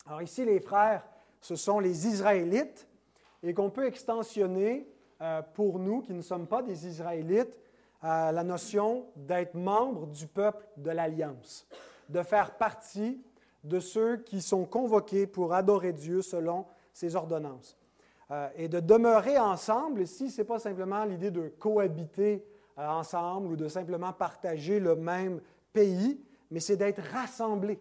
Alors 0.05 0.23
ici, 0.23 0.45
les 0.45 0.61
frères, 0.61 1.05
ce 1.41 1.57
sont 1.57 1.79
les 1.79 2.07
Israélites 2.07 2.87
et 3.43 3.55
qu'on 3.55 3.71
peut 3.71 3.87
extensionner 3.87 4.89
euh, 5.21 5.43
pour 5.55 5.79
nous 5.79 6.01
qui 6.01 6.13
ne 6.13 6.23
sommes 6.23 6.47
pas 6.47 6.63
des 6.63 6.87
Israélites 6.87 7.57
la 8.03 8.45
notion 8.45 9.07
d'être 9.17 9.55
membre 9.55 10.07
du 10.07 10.29
peuple 10.29 10.65
de 10.77 10.91
l'Alliance, 10.91 11.67
de 12.09 12.23
faire 12.23 12.57
partie 12.57 13.21
de 13.65 13.81
ceux 13.81 14.19
qui 14.19 14.41
sont 14.41 14.65
convoqués 14.65 15.27
pour 15.27 15.53
adorer 15.53 15.93
Dieu 15.93 16.23
selon 16.23 16.67
ses 16.93 17.17
ordonnances. 17.17 17.77
Euh, 18.31 18.49
et 18.57 18.69
de 18.69 18.81
demeurer 18.81 19.39
ensemble, 19.39 20.03
ici, 20.03 20.31
ce 20.31 20.41
n'est 20.41 20.47
pas 20.47 20.59
simplement 20.59 21.05
l'idée 21.05 21.31
de 21.31 21.49
cohabiter 21.59 22.45
euh, 22.79 22.87
ensemble 22.87 23.53
ou 23.53 23.57
de 23.57 23.69
simplement 23.69 24.13
partager 24.13 24.81
le 24.81 24.97
même 24.97 25.41
pays, 25.73 26.21
mais 26.51 26.61
c'est 26.61 26.77
d'être 26.77 27.03
rassemblés. 27.13 27.81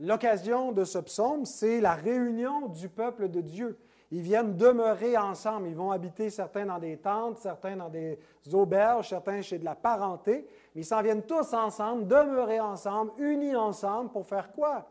L'occasion 0.00 0.72
de 0.72 0.84
ce 0.84 0.98
psaume, 0.98 1.44
c'est 1.44 1.80
la 1.80 1.94
réunion 1.94 2.68
du 2.68 2.88
peuple 2.88 3.28
de 3.28 3.40
Dieu. 3.40 3.78
Ils 4.10 4.22
viennent 4.22 4.56
demeurer 4.56 5.16
ensemble. 5.16 5.68
Ils 5.68 5.76
vont 5.76 5.90
habiter 5.90 6.30
certains 6.30 6.66
dans 6.66 6.78
des 6.78 6.96
tentes, 6.96 7.38
certains 7.38 7.76
dans 7.76 7.90
des 7.90 8.18
auberges, 8.52 9.08
certains 9.08 9.42
chez 9.42 9.58
de 9.58 9.64
la 9.64 9.74
parenté. 9.74 10.46
Mais 10.74 10.82
ils 10.82 10.84
s'en 10.84 11.02
viennent 11.02 11.24
tous 11.24 11.52
ensemble, 11.52 12.06
demeurer 12.06 12.60
ensemble, 12.60 13.12
unis 13.18 13.56
ensemble 13.56 14.10
pour 14.10 14.24
faire 14.24 14.52
quoi? 14.52 14.88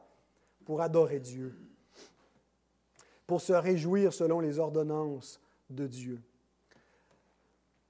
Pour 0.66 0.82
adorer 0.82 1.20
Dieu 1.20 1.56
pour 3.28 3.42
se 3.42 3.54
réjouir 3.54 4.14
selon 4.14 4.40
les 4.40 4.58
ordonnances 4.58 5.40
de 5.70 5.86
Dieu. 5.86 6.22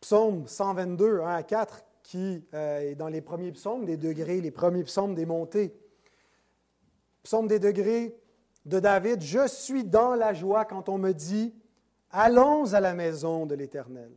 Psaume 0.01 0.47
122, 0.47 1.21
1 1.21 1.27
à 1.27 1.43
4, 1.43 1.85
qui 2.01 2.43
euh, 2.53 2.79
est 2.79 2.95
dans 2.95 3.07
les 3.07 3.21
premiers 3.21 3.51
psaumes 3.51 3.85
des 3.85 3.97
degrés, 3.97 4.41
les 4.41 4.51
premiers 4.51 4.83
psaumes 4.83 5.13
des 5.13 5.25
montées. 5.25 5.77
Psaume 7.27 7.49
des 7.49 7.59
degrés 7.59 8.17
de 8.63 8.79
David, 8.79 9.21
Je 9.21 9.49
suis 9.49 9.83
dans 9.83 10.15
la 10.15 10.33
joie 10.33 10.63
quand 10.63 10.87
on 10.87 10.97
me 10.97 11.11
dit, 11.11 11.53
Allons 12.09 12.73
à 12.73 12.79
la 12.79 12.93
maison 12.93 13.45
de 13.45 13.53
l'Éternel. 13.53 14.13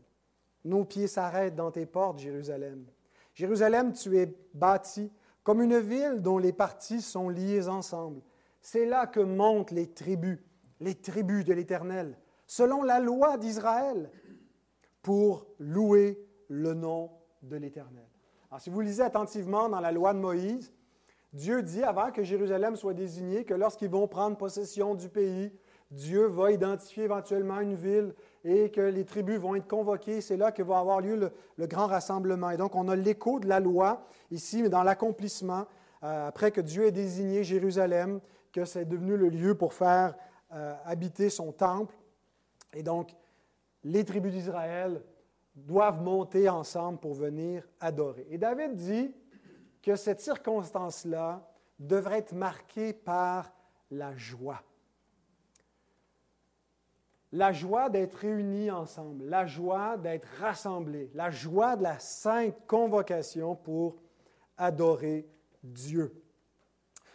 Nos 0.65 0.85
pieds 0.85 1.09
s'arrêtent 1.09 1.57
dans 1.57 1.73
tes 1.73 1.87
portes, 1.87 2.21
Jérusalem. 2.21 2.87
Jérusalem, 3.35 3.95
tu 3.95 4.17
es 4.17 4.33
bâti 4.55 5.11
comme 5.43 5.61
une 5.61 5.81
ville 5.81 6.23
dont 6.23 6.39
les 6.39 6.53
parties 6.53 7.03
sont 7.03 7.29
liées 7.29 7.67
ensemble. 7.67 8.21
C'est 8.63 8.87
là 8.87 9.09
que 9.09 9.19
montent 9.19 9.73
les 9.73 9.89
tribus 9.89 10.39
les 10.79 10.95
tribus 10.95 11.45
de 11.45 11.53
l'Éternel, 11.53 12.17
selon 12.47 12.85
la 12.85 13.01
loi 13.01 13.39
d'Israël, 13.39 14.09
pour 15.03 15.49
louer 15.59 16.25
le 16.47 16.75
nom 16.75 17.11
de 17.43 17.57
l'Éternel. 17.57 18.07
Alors, 18.53 18.61
si 18.61 18.71
vous 18.71 18.81
lisez 18.81 19.03
attentivement 19.03 19.69
dans 19.69 19.81
la 19.81 19.91
loi 19.91 20.15
de 20.15 20.21
Moïse, 20.21 20.73
Dieu 21.33 21.63
dit, 21.63 21.83
avant 21.83 22.11
que 22.11 22.25
Jérusalem 22.25 22.75
soit 22.75 22.95
désignée, 22.95 23.45
que 23.45 23.55
lorsqu'ils 23.55 23.91
vont 23.91 24.09
prendre 24.09 24.37
possession 24.37 24.95
du 24.95 25.09
pays, 25.09 25.53
Dieu 25.91 26.27
va 26.27 26.53
identifier 26.53 27.05
éventuellement 27.05 27.61
une 27.61 27.75
ville 27.75 28.15
et 28.45 28.71
que 28.71 28.81
les 28.81 29.05
tribus 29.05 29.39
vont 29.39 29.55
être 29.55 29.69
convoquées. 29.69 30.21
C'est 30.21 30.37
là 30.37 30.53
que 30.53 30.63
va 30.63 30.79
avoir 30.79 31.01
lieu 31.01 31.33
le, 31.57 31.67
grand 31.67 31.87
rassemblement. 31.87 32.51
Et 32.51 32.57
donc, 32.57 32.75
on 32.75 32.89
a 32.89 32.97
l'écho 32.97 33.41
de 33.41 33.49
la 33.49 33.61
loi 33.61 34.07
ici, 34.31 34.63
mais 34.63 34.69
dans 34.69 34.83
l'accomplissement, 34.83 35.67
euh, 36.03 36.29
après 36.29 36.51
que 36.51 36.61
Dieu 36.61 36.87
ait 36.87 36.93
désigné 36.93 37.45
Jérusalem, 37.45 38.21
que 38.53 38.65
c'est 38.65 38.85
devenu 38.85 39.17
le 39.17 39.29
lieu 39.29 39.55
pour 39.55 39.73
faire 39.73 40.15
euh, 40.53 40.75
habiter 40.85 41.29
son 41.29 41.53
temple. 41.53 41.95
Et 42.73 42.83
donc, 42.83 43.15
les 43.85 44.05
tribus 44.05 44.33
d'Israël 44.33 45.03
doivent 45.55 46.03
monter 46.03 46.49
ensemble 46.49 46.99
pour 46.99 47.15
venir 47.15 47.69
adorer. 47.81 48.27
Et 48.31 48.39
David 48.39 48.75
dit 48.75 49.13
que 49.83 49.97
cette 49.97 50.21
circonstance-là 50.21 51.47
devrait 51.79 52.19
être 52.19 52.33
marquée 52.33 52.93
par 52.93 53.53
la 53.91 54.17
joie. 54.17 54.63
La 57.33 57.53
joie 57.53 57.89
d'être 57.89 58.15
réunis 58.15 58.71
ensemble, 58.71 59.25
la 59.25 59.47
joie 59.47 59.97
d'être 59.97 60.29
rassemblés, 60.41 61.11
la 61.15 61.31
joie 61.31 61.77
de 61.77 61.85
la 61.85 61.99
sainte 61.99 62.67
convocation 62.67 63.55
pour 63.55 63.97
adorer 64.57 65.29
Dieu. 65.63 66.13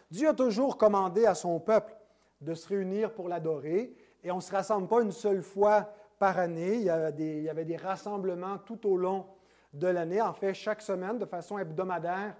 Dieu 0.09 0.29
a 0.29 0.33
toujours 0.33 0.77
commandé 0.77 1.25
à 1.25 1.35
son 1.35 1.59
peuple 1.59 1.95
de 2.41 2.53
se 2.53 2.67
réunir 2.67 3.13
pour 3.13 3.27
l'adorer. 3.27 3.95
Et 4.23 4.31
on 4.31 4.37
ne 4.37 4.41
se 4.41 4.51
rassemble 4.51 4.87
pas 4.87 5.01
une 5.01 5.11
seule 5.11 5.41
fois 5.41 5.93
par 6.17 6.39
année. 6.39 6.75
Il 6.75 6.83
y, 6.83 6.89
avait 6.89 7.65
des, 7.65 7.77
rassemblements 7.77 8.57
tout 8.59 8.87
au 8.87 8.97
long 8.97 9.25
de 9.73 9.87
l'année. 9.87 10.21
En 10.21 10.33
fait, 10.33 10.53
chaque 10.53 10.81
semaine, 10.81 11.17
de 11.17 11.25
façon 11.25 11.57
hebdomadaire, 11.57 12.35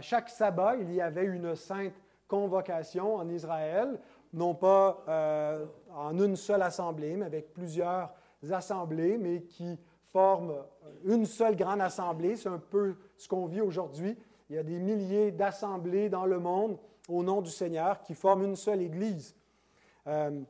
chaque 0.00 0.28
sabbat, 0.28 0.76
il 0.76 0.92
y 0.92 1.00
avait 1.00 1.24
une 1.24 1.54
sainte 1.56 1.94
convocation 2.28 3.16
en 3.16 3.28
Israël, 3.28 4.00
non 4.32 4.54
pas 4.54 5.04
euh, 5.08 5.66
en 5.94 6.18
une 6.18 6.36
seule 6.36 6.62
assemblée, 6.62 7.16
mais 7.16 7.26
avec 7.26 7.52
plusieurs 7.52 8.10
assemblées, 8.50 9.18
mais 9.18 9.42
qui 9.42 9.78
forment 10.06 10.54
une 11.04 11.26
seule 11.26 11.56
grande 11.56 11.80
assemblée. 11.80 12.36
C'est 12.36 12.48
un 12.48 12.58
peu 12.58 12.96
ce 13.16 13.28
qu'on 13.28 13.46
vit 13.46 13.60
aujourd'hui. 13.60 14.16
Il 14.48 14.56
y 14.56 14.58
a 14.58 14.62
des 14.62 14.78
milliers 14.78 15.30
d'assemblées 15.30 16.08
dans 16.08 16.24
le 16.24 16.38
monde 16.38 16.78
au 17.08 17.22
nom 17.22 17.42
du 17.42 17.50
Seigneur 17.50 18.00
qui 18.00 18.14
forment 18.14 18.44
une 18.44 18.56
seule 18.56 18.80
Église. 18.80 19.34
Euh, 20.06 20.40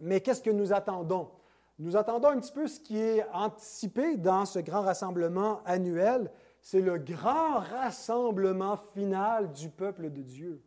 mais 0.00 0.20
qu'est-ce 0.20 0.42
que 0.42 0.50
nous 0.50 0.72
attendons? 0.72 1.28
Nous 1.78 1.96
attendons 1.96 2.28
un 2.28 2.40
petit 2.40 2.52
peu 2.52 2.66
ce 2.66 2.80
qui 2.80 2.98
est 2.98 3.24
anticipé 3.32 4.16
dans 4.16 4.44
ce 4.44 4.58
grand 4.58 4.82
rassemblement 4.82 5.60
annuel. 5.64 6.30
C'est 6.62 6.80
le 6.80 6.98
grand 6.98 7.60
rassemblement 7.60 8.76
final 8.76 9.52
du 9.52 9.70
peuple 9.70 10.10
de 10.10 10.22
Dieu. 10.22 10.62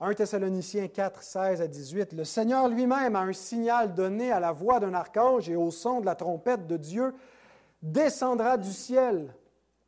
1 0.00 0.14
Thessaloniciens 0.14 0.88
4, 0.88 1.22
16 1.22 1.62
à 1.62 1.66
18. 1.66 2.12
Le 2.12 2.24
Seigneur 2.24 2.68
lui-même 2.68 3.16
a 3.16 3.20
un 3.20 3.32
signal 3.32 3.94
donné 3.94 4.30
à 4.30 4.38
la 4.38 4.52
voix 4.52 4.78
d'un 4.78 4.94
archange 4.94 5.48
et 5.48 5.56
au 5.56 5.70
son 5.70 6.00
de 6.00 6.06
la 6.06 6.14
trompette 6.14 6.66
de 6.66 6.76
Dieu 6.76 7.14
descendra 7.82 8.56
du 8.56 8.72
ciel 8.72 9.34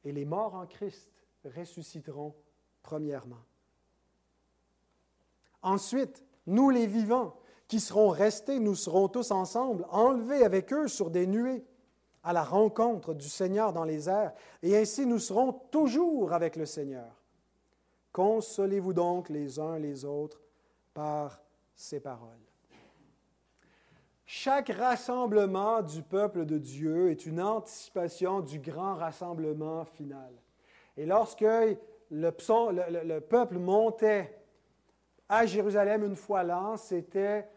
et 0.04 0.12
les 0.12 0.24
morts 0.24 0.54
en 0.54 0.66
Christ 0.66 1.10
ressusciteront 1.44 2.34
premièrement. 2.82 3.42
Ensuite, 5.62 6.24
nous 6.46 6.70
les 6.70 6.86
vivants, 6.86 7.36
qui 7.68 7.80
serons 7.80 8.08
restés, 8.08 8.58
nous 8.58 8.74
serons 8.74 9.08
tous 9.08 9.30
ensemble, 9.30 9.86
enlevés 9.90 10.44
avec 10.44 10.72
eux 10.72 10.88
sur 10.88 11.10
des 11.10 11.26
nuées, 11.26 11.64
à 12.22 12.32
la 12.32 12.42
rencontre 12.42 13.14
du 13.14 13.28
Seigneur 13.28 13.72
dans 13.72 13.84
les 13.84 14.08
airs, 14.08 14.32
et 14.62 14.76
ainsi 14.76 15.06
nous 15.06 15.18
serons 15.18 15.52
toujours 15.52 16.32
avec 16.32 16.56
le 16.56 16.66
Seigneur. 16.66 17.20
Consolez-vous 18.12 18.92
donc 18.92 19.28
les 19.28 19.58
uns 19.58 19.78
les 19.78 20.04
autres 20.04 20.40
par 20.92 21.40
ces 21.74 22.00
paroles. 22.00 22.28
Chaque 24.26 24.68
rassemblement 24.68 25.82
du 25.82 26.02
peuple 26.02 26.44
de 26.44 26.58
Dieu 26.58 27.10
est 27.10 27.26
une 27.26 27.40
anticipation 27.40 28.40
du 28.40 28.60
grand 28.60 28.94
rassemblement 28.94 29.84
final. 29.84 30.32
Et 30.96 31.06
lorsque 31.06 31.40
le, 31.40 31.74
le 32.10 33.20
peuple 33.20 33.58
montait 33.58 34.38
à 35.28 35.46
Jérusalem 35.46 36.04
une 36.04 36.16
fois 36.16 36.42
l'an, 36.42 36.76
c'était 36.76 37.48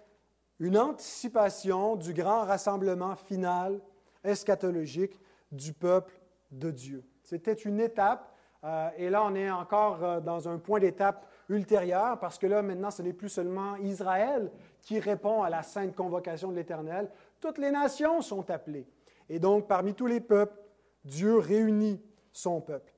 une 0.60 0.77
anticipation 0.77 1.96
du 1.96 2.13
grand 2.13 2.46
rassemblement 2.46 3.15
final 3.15 3.82
eschatologique 4.24 5.20
du 5.51 5.74
peuple 5.74 6.20
de 6.51 6.72
Dieu. 6.72 7.03
C'était 7.24 7.53
une 7.53 7.80
étape, 7.80 8.36
euh, 8.63 8.89
et 8.98 9.10
là 9.10 9.24
on 9.25 9.36
est 9.36 9.50
encore 9.50 10.03
euh, 10.03 10.20
dans 10.20 10.48
un 10.48 10.58
point 10.58 10.80
d'étape 10.80 11.27
ultérieur, 11.50 12.20
parce 12.20 12.38
que 12.38 12.48
là 12.48 12.62
maintenant 12.62 12.92
ce 12.92 13.01
n'est 13.01 13.13
plus 13.13 13.30
seulement 13.30 13.75
Israël 13.77 14.51
qui 14.82 15.00
répond 15.00 15.44
à 15.44 15.50
la 15.50 15.63
sainte 15.63 15.96
convocation 15.96 16.51
de 16.51 16.56
l'Éternel, 16.56 17.10
toutes 17.39 17.58
les 17.58 17.72
nations 17.72 18.22
sont 18.22 18.50
appelées. 18.50 18.88
Et 19.30 19.39
donc 19.39 19.68
parmi 19.68 19.94
tous 19.94 20.08
les 20.08 20.20
peuples, 20.20 20.58
Dieu 21.03 21.38
réunit 21.38 22.01
son 22.32 22.62
peuple. 22.62 22.94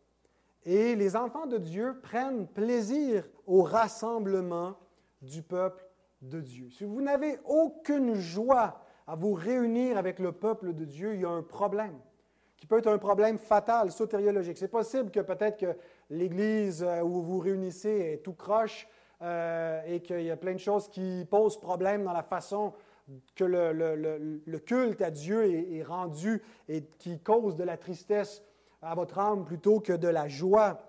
Et 0.63 0.95
les 0.95 1.15
enfants 1.15 1.45
de 1.45 1.57
Dieu 1.57 1.99
prennent 2.01 2.47
plaisir 2.47 3.27
au 3.45 3.61
rassemblement 3.61 4.75
du 5.21 5.43
peuple 5.43 5.85
de 6.21 6.41
Dieu. 6.41 6.69
Si 6.71 6.83
vous 6.85 7.01
n'avez 7.01 7.39
aucune 7.45 8.15
joie 8.15 8.81
à 9.07 9.15
vous 9.15 9.33
réunir 9.33 9.97
avec 9.97 10.19
le 10.19 10.31
peuple 10.31 10.73
de 10.73 10.85
Dieu, 10.85 11.15
il 11.15 11.21
y 11.21 11.25
a 11.25 11.29
un 11.29 11.43
problème 11.43 11.99
qui 12.57 12.67
peut 12.67 12.77
être 12.77 12.87
un 12.87 12.97
problème 12.97 13.37
fatal, 13.37 13.91
sotériologique. 13.91 14.57
C'est 14.57 14.67
possible 14.67 15.11
que 15.11 15.19
peut-être 15.19 15.57
que 15.57 15.77
l'Église 16.09 16.83
euh, 16.83 17.01
où 17.01 17.09
vous 17.09 17.23
vous 17.23 17.39
réunissez 17.39 18.13
est 18.13 18.23
tout 18.23 18.33
croche 18.33 18.87
euh, 19.21 19.81
et 19.85 20.01
qu'il 20.01 20.23
y 20.23 20.31
a 20.31 20.37
plein 20.37 20.53
de 20.53 20.59
choses 20.59 20.87
qui 20.87 21.27
posent 21.29 21.59
problème 21.59 22.03
dans 22.03 22.13
la 22.13 22.23
façon 22.23 22.73
que 23.35 23.43
le, 23.43 24.57
culte 24.59 25.01
à 25.01 25.11
Dieu 25.11 25.43
est, 25.45 25.77
est, 25.77 25.83
rendu 25.83 26.41
et 26.67 26.83
qui 26.97 27.19
cause 27.19 27.55
de 27.55 27.63
la 27.63 27.77
tristesse 27.77 28.43
à 28.81 28.95
votre 28.95 29.19
âme 29.19 29.45
plutôt 29.45 29.79
que 29.79 29.93
de 29.93 30.07
la 30.07 30.27
joie. 30.27 30.81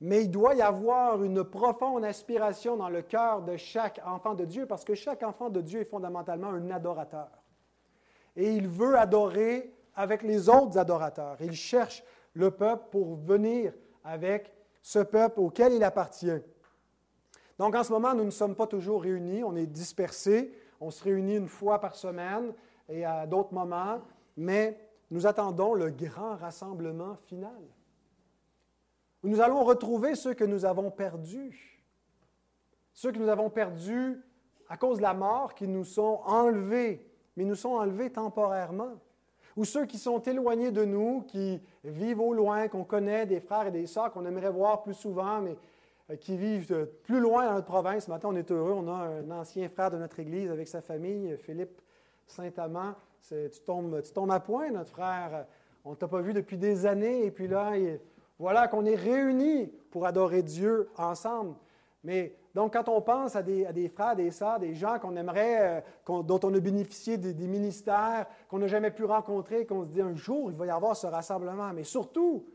Mais 0.00 0.24
il 0.24 0.30
doit 0.30 0.54
y 0.54 0.62
avoir 0.62 1.24
une 1.24 1.42
profonde 1.42 2.04
aspiration 2.04 2.76
dans 2.76 2.90
le 2.90 3.02
cœur 3.02 3.42
de 3.42 3.56
chaque 3.56 4.00
enfant 4.04 4.34
de 4.34 4.44
Dieu 4.44 4.66
parce 4.66 4.84
que 4.84 4.94
chaque 4.94 5.22
enfant 5.22 5.48
de 5.48 5.60
Dieu 5.60 5.80
est 5.80 5.84
fondamentalement 5.84 6.48
un 6.48 6.70
adorateur. 6.70 7.37
Et 8.38 8.54
il 8.54 8.68
veut 8.68 8.96
adorer 8.96 9.74
avec 9.94 10.22
les 10.22 10.48
autres 10.48 10.78
adorateurs. 10.78 11.36
Il 11.40 11.52
cherche 11.52 12.02
le 12.34 12.52
peuple 12.52 12.84
pour 12.90 13.16
venir 13.16 13.74
avec 14.04 14.54
ce 14.80 15.00
peuple 15.00 15.40
auquel 15.40 15.74
il 15.74 15.82
appartient. 15.82 16.40
Donc 17.58 17.74
en 17.74 17.82
ce 17.82 17.92
moment, 17.92 18.14
nous 18.14 18.24
ne 18.24 18.30
sommes 18.30 18.54
pas 18.54 18.68
toujours 18.68 19.02
réunis, 19.02 19.42
on 19.42 19.56
est 19.56 19.66
dispersés, 19.66 20.52
on 20.80 20.90
se 20.90 21.02
réunit 21.02 21.36
une 21.36 21.48
fois 21.48 21.80
par 21.80 21.96
semaine 21.96 22.54
et 22.88 23.04
à 23.04 23.26
d'autres 23.26 23.52
moments, 23.52 24.00
mais 24.36 24.78
nous 25.10 25.26
attendons 25.26 25.74
le 25.74 25.90
grand 25.90 26.36
rassemblement 26.36 27.16
final, 27.26 27.60
nous 29.24 29.40
allons 29.40 29.64
retrouver 29.64 30.14
ceux 30.14 30.34
que 30.34 30.44
nous 30.44 30.64
avons 30.64 30.92
perdus, 30.92 31.84
ceux 32.94 33.10
que 33.10 33.18
nous 33.18 33.28
avons 33.28 33.50
perdus 33.50 34.22
à 34.68 34.76
cause 34.76 34.98
de 34.98 35.02
la 35.02 35.14
mort, 35.14 35.54
qui 35.54 35.66
nous 35.66 35.84
sont 35.84 36.20
enlevés, 36.24 37.07
mais 37.38 37.44
nous 37.44 37.54
sont 37.54 37.70
enlevés 37.70 38.10
temporairement 38.10 38.96
ou 39.56 39.64
ceux 39.64 39.86
qui 39.86 39.96
sont 39.96 40.20
éloignés 40.20 40.72
de 40.72 40.84
nous, 40.84 41.22
qui 41.22 41.60
vivent 41.84 42.20
au 42.20 42.34
loin, 42.34 42.66
qu'on 42.66 42.82
connaît, 42.82 43.26
des 43.26 43.38
frères 43.38 43.68
et 43.68 43.70
des 43.70 43.86
sœurs 43.86 44.12
qu'on 44.12 44.26
aimerait 44.26 44.50
voir 44.50 44.82
plus 44.82 44.94
souvent, 44.94 45.40
mais 45.40 45.56
euh, 46.10 46.16
qui 46.16 46.36
vivent 46.36 46.88
plus 47.04 47.20
loin 47.20 47.46
dans 47.46 47.54
notre 47.54 47.66
province. 47.66 48.06
Ce 48.06 48.10
matin, 48.10 48.28
on 48.30 48.36
est 48.36 48.50
heureux. 48.50 48.72
On 48.72 48.88
a 48.88 48.92
un 48.92 49.30
ancien 49.30 49.68
frère 49.68 49.90
de 49.90 49.98
notre 49.98 50.18
Église 50.18 50.50
avec 50.50 50.66
sa 50.66 50.80
famille, 50.80 51.36
Philippe 51.38 51.80
Saint-Amand. 52.26 52.94
Tu 53.28 53.60
tombes, 53.64 54.02
tu 54.02 54.12
tombes 54.12 54.30
à 54.32 54.40
point, 54.40 54.70
notre 54.70 54.90
frère. 54.90 55.46
On 55.84 55.90
ne 55.90 55.96
t'a 55.96 56.08
pas 56.08 56.20
vu 56.20 56.32
depuis 56.32 56.58
des 56.58 56.86
années, 56.86 57.24
et 57.24 57.30
puis 57.30 57.46
là, 57.46 57.72
voilà 58.38 58.68
qu'on 58.68 58.84
est 58.84 58.96
réunis 58.96 59.72
pour 59.90 60.06
adorer 60.06 60.42
Dieu 60.42 60.88
ensemble. 60.96 61.54
Mais 62.08 62.34
donc, 62.54 62.72
quand 62.72 62.88
on 62.88 63.02
pense 63.02 63.36
à 63.36 63.42
des, 63.42 63.90
frères, 63.90 64.16
des 64.16 64.30
sœurs, 64.30 64.58
des 64.58 64.74
gens 64.74 64.98
qu'on 64.98 65.14
aimerait, 65.14 65.82
euh, 66.08 66.22
dont 66.22 66.40
on 66.42 66.54
a 66.54 66.58
bénéficié 66.58 67.18
des, 67.18 67.46
ministères, 67.46 68.26
qu'on 68.48 68.60
n'a 68.60 68.66
jamais 68.66 68.90
pu 68.90 69.04
rencontrer, 69.04 69.66
qu'on 69.66 69.84
se 69.84 69.90
dit 69.90 70.00
un 70.00 70.14
jour, 70.14 70.50
il 70.50 70.56
va 70.56 70.64
y 70.64 70.70
avoir 70.70 70.96
ce 70.96 71.06
rassemblement, 71.06 71.70
mais 71.74 71.84
surtout 71.84 72.46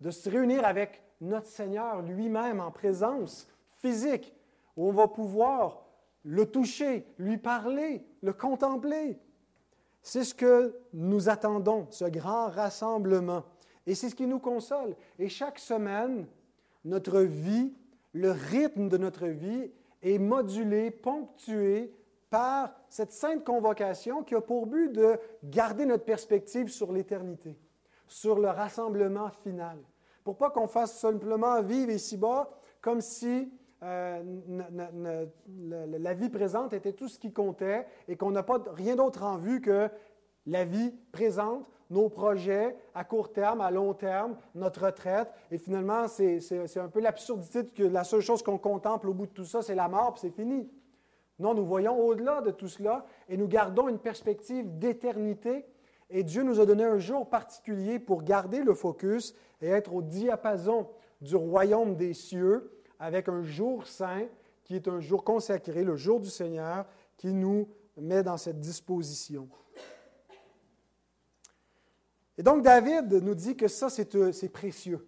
de 0.00 0.10
se 0.10 0.30
réunir 0.30 0.64
avec 0.64 1.02
notre 1.20 1.48
Seigneur 1.48 2.00
lui-même 2.00 2.60
en 2.60 2.70
présence 2.70 3.46
physique, 3.76 4.34
où 4.74 4.88
on 4.88 4.92
va 4.92 5.06
pouvoir 5.06 5.84
le 6.24 6.46
toucher, 6.46 7.04
lui 7.18 7.36
parler, 7.36 8.02
le 8.22 8.32
contempler. 8.32 9.18
C'est 10.00 10.24
ce 10.24 10.34
que 10.34 10.74
nous 10.94 11.28
attendons, 11.28 11.86
ce 11.90 12.06
grand 12.06 12.48
rassemblement. 12.48 13.44
Et 13.86 13.94
c'est 13.94 14.08
ce 14.08 14.14
qui 14.14 14.26
nous 14.26 14.38
console. 14.38 14.96
Et 15.18 15.28
chaque 15.28 15.58
semaine, 15.58 16.26
notre 16.86 17.20
vie 17.20 17.74
le 18.12 18.30
rythme 18.30 18.88
de 18.88 18.96
notre 18.96 19.26
vie 19.26 19.70
est 20.02 20.18
modulé, 20.18 20.90
ponctué 20.90 21.92
par 22.30 22.74
cette 22.88 23.12
sainte 23.12 23.44
convocation 23.44 24.22
qui 24.22 24.34
a 24.34 24.40
pour 24.40 24.66
but 24.66 24.92
de 24.92 25.18
garder 25.44 25.86
notre 25.86 26.04
perspective 26.04 26.68
sur 26.68 26.92
l'éternité, 26.92 27.56
sur 28.06 28.38
le 28.38 28.48
rassemblement 28.48 29.30
final. 29.30 29.78
Pour 30.24 30.36
pas 30.36 30.50
qu'on 30.50 30.66
fasse 30.66 30.98
simplement 30.98 31.62
vivre 31.62 31.90
ici-bas 31.90 32.50
comme 32.80 33.00
si 33.00 33.50
euh, 33.82 34.22
la 35.46 36.14
vie 36.14 36.28
présente 36.28 36.72
était 36.72 36.92
tout 36.92 37.08
ce 37.08 37.18
qui 37.18 37.32
comptait 37.32 37.86
et 38.08 38.16
qu'on 38.16 38.30
n'a 38.30 38.42
pas 38.42 38.62
rien 38.74 38.96
d'autre 38.96 39.22
en 39.22 39.36
vue 39.36 39.60
que 39.60 39.88
la 40.46 40.64
vie 40.64 40.92
présente, 41.12 41.66
nos 41.90 42.08
projets 42.08 42.76
à 42.94 43.04
court 43.04 43.32
terme, 43.32 43.60
à 43.60 43.70
long 43.70 43.94
terme, 43.94 44.36
notre 44.54 44.86
retraite. 44.86 45.28
Et 45.50 45.58
finalement, 45.58 46.06
c'est 46.08 46.76
un 46.76 46.88
peu 46.88 47.00
l'absurdité 47.00 47.66
que 47.66 47.82
la 47.82 48.04
seule 48.04 48.20
chose 48.20 48.42
qu'on 48.42 48.58
contemple 48.58 49.08
au 49.08 49.14
bout 49.14 49.26
de 49.26 49.32
tout 49.32 49.44
ça, 49.44 49.62
c'est 49.62 49.74
la 49.74 49.88
mort, 49.88 50.14
puis 50.14 50.20
c'est 50.22 50.34
fini. 50.34 50.68
Non, 51.38 51.54
nous 51.54 51.64
voyons 51.64 51.98
au-delà 51.98 52.40
de 52.40 52.50
tout 52.50 52.68
cela 52.68 53.06
et 53.28 53.36
nous 53.36 53.46
gardons 53.46 53.88
une 53.88 53.98
perspective 53.98 54.78
d'éternité. 54.78 55.64
Et 56.10 56.24
Dieu 56.24 56.42
nous 56.42 56.58
a 56.58 56.66
donné 56.66 56.84
un 56.84 56.98
jour 56.98 57.28
particulier 57.28 57.98
pour 57.98 58.22
garder 58.22 58.62
le 58.62 58.74
focus 58.74 59.34
et 59.60 59.68
être 59.68 59.94
au 59.94 60.02
diapason 60.02 60.88
du 61.20 61.36
royaume 61.36 61.94
des 61.94 62.14
cieux 62.14 62.72
avec 62.98 63.28
un 63.28 63.42
jour 63.42 63.86
saint 63.86 64.26
qui 64.64 64.74
est 64.74 64.88
un 64.88 65.00
jour 65.00 65.24
consacré, 65.24 65.84
le 65.84 65.96
jour 65.96 66.20
du 66.20 66.28
Seigneur, 66.28 66.84
qui 67.16 67.32
nous 67.32 67.68
met 67.96 68.22
dans 68.22 68.36
cette 68.36 68.60
disposition. 68.60 69.48
Et 72.38 72.42
donc 72.42 72.62
David 72.62 73.12
nous 73.12 73.34
dit 73.34 73.56
que 73.56 73.66
ça, 73.66 73.88
euh, 74.14 74.32
c'est 74.32 74.48
précieux, 74.48 75.04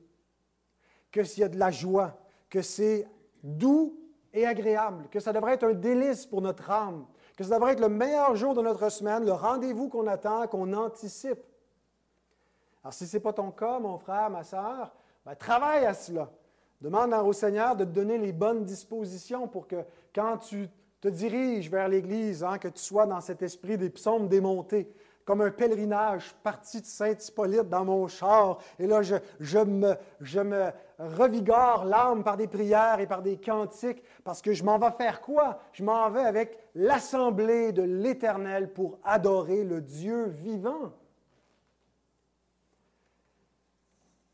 que 1.13 1.23
s'il 1.23 1.43
y 1.43 1.45
a 1.45 1.49
de 1.49 1.59
la 1.59 1.71
joie, 1.71 2.19
que 2.51 2.61
c'est 2.61 3.09
doux 3.45 3.97
et 4.33 4.45
agréable, 4.45 5.09
que 5.11 5.21
ça 5.21 5.33
devrait 5.33 5.55
être 5.55 5.65
un 5.65 5.73
délice 5.73 6.27
pour 6.27 6.43
notre 6.43 6.69
âme, 6.69 7.07
que 7.37 7.45
ça 7.45 7.55
devrait 7.55 7.75
être 7.75 7.81
le 7.81 7.89
meilleur 7.89 8.35
jour 8.35 8.55
de 8.55 8.63
notre 8.63 8.91
semaine, 8.91 9.25
le 9.25 9.33
rendez-vous 9.33 9.89
qu'on 9.89 10.09
attend, 10.09 10.49
qu'on 10.49 10.73
anticipe. 10.73 11.39
Alors 12.83 12.93
si 12.93 13.07
ce 13.07 13.17
n'est 13.17 13.23
pas 13.23 13.33
ton 13.33 13.53
cas, 13.53 13.79
mon 13.79 13.97
frère, 13.99 14.29
ma 14.29 14.43
soeur, 14.43 14.93
ben, 15.25 15.37
travaille 15.37 15.87
à 15.87 15.95
cela. 15.95 16.31
Demande 16.81 17.13
au 17.13 17.33
Seigneur 17.33 17.77
de 17.77 17.85
te 17.85 17.91
donner 17.91 18.19
les 18.19 18.33
bonnes 18.33 18.65
dispositions 18.65 19.47
pour 19.47 19.69
que 19.69 19.85
quand 20.15 20.39
tu 20.39 20.69
te 21.01 21.09
diriges 21.09 21.71
vers 21.71 21.89
l'Église, 21.89 22.43
hein, 22.43 22.59
que 22.59 22.69
tu 22.69 22.81
sois 22.83 23.07
dans 23.07 23.21
cet 23.21 23.43
esprit 23.43 23.79
des 23.79 23.91
psaumes 23.91 24.29
démontés, 24.29 24.91
comme 25.25 25.43
un 25.43 25.51
pèlerinage 25.51 26.35
parti 26.43 26.81
de 26.81 26.87
Saint-Hippolyte 26.87 27.69
dans 27.69 27.85
mon 27.85 28.09
char. 28.09 28.59
Et 28.79 28.87
là, 28.87 29.03
je, 29.03 29.59
me, 29.59 29.95
je 30.21 30.41
me 30.41 30.71
revigore 30.99 31.85
l'âme 31.85 32.25
par 32.25 32.37
des 32.37 32.49
prières 32.49 33.01
et 33.01 33.07
par 33.07 33.23
des 33.23 33.37
cantiques, 33.37 34.03
parce 34.25 34.43
que 34.43 34.53
je 34.53 34.65
m'en 34.65 34.79
vais 34.79 34.91
faire 34.93 35.21
quoi? 35.21 35.61
Je 35.73 35.85
m'en 35.85 36.11
vais 36.11 36.25
avec 36.25 36.59
l'assemblée 36.75 37.73
de 37.73 37.83
l'Éternel 37.83 38.73
pour 38.73 38.99
adorer 39.05 39.65
le 39.65 39.81
Dieu 39.81 40.25
vivant. 40.27 40.93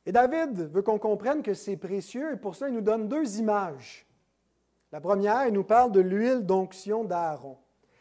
Et 0.07 0.13
David 0.13 0.71
veut 0.73 0.83
qu'on 0.83 0.99
comprenne 0.99 1.43
que 1.43 1.53
c'est 1.53 1.77
précieux, 1.77 2.35
et 2.35 2.37
pour 2.37 2.55
ça, 2.55 2.69
il 2.69 2.75
nous 2.75 2.81
donne 2.81 3.09
deux 3.09 3.39
images. 3.39 4.07
La 4.93 5.01
première, 5.01 5.47
il 5.49 5.53
nous 5.53 5.65
parle 5.65 5.91
de 5.91 6.01
l'huile 6.01 6.47
d'onction 6.47 7.03
d'Aaron. 7.03 7.59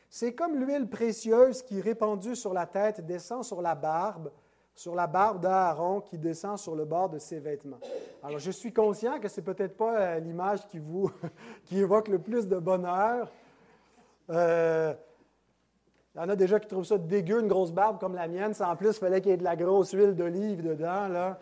C'est 0.10 0.34
comme 0.34 0.56
l'huile 0.56 0.88
précieuse 0.88 1.62
qui, 1.62 1.82
répandue 1.82 2.36
sur 2.36 2.54
la 2.54 2.66
tête, 2.66 3.06
descend 3.06 3.44
sur 3.44 3.62
la 3.62 3.76
barbe, 3.76 4.32
sur 4.74 4.94
la 4.94 5.08
barbe 5.08 5.42
d'Aaron 5.42 6.02
qui 6.02 6.18
descend 6.18 6.58
sur 6.58 6.76
le 6.76 6.86
bord 6.86 7.10
de 7.10 7.18
ses 7.18 7.40
vêtements. 7.40 7.80
Alors, 8.22 8.40
je 8.40 8.52
suis 8.52 8.74
conscient 8.74 9.20
que 9.20 9.28
ce 9.28 9.40
n'est 9.40 9.46
peut-être 9.46 9.78
pas 9.78 10.00
euh, 10.00 10.20
l'image 10.20 10.68
qui 10.68 10.80
vous 10.80 11.12
évoque 11.72 12.10
le 12.10 12.20
plus 12.20 12.48
de 12.48 12.58
bonheur. 12.58 13.32
Euh, 14.30 14.94
il 16.14 16.22
y 16.22 16.22
en 16.22 16.30
a 16.30 16.36
déjà 16.36 16.60
qui 16.60 16.68
trouvent 16.68 16.86
ça 16.86 16.98
dégueu, 16.98 17.42
une 17.42 17.48
grosse 17.48 17.72
barbe 17.72 18.00
comme 18.00 18.16
la 18.16 18.28
mienne. 18.28 18.54
Ça, 18.54 18.70
en 18.70 18.76
plus, 18.76 18.98
fallait 18.98 19.22
qu'il 19.22 19.32
y 19.32 19.34
ait 19.34 19.38
de 19.38 19.44
la 19.44 19.56
grosse 19.56 19.92
huile 19.92 20.16
d'olive 20.16 20.62
dedans. 20.62 21.08
Là. 21.08 21.40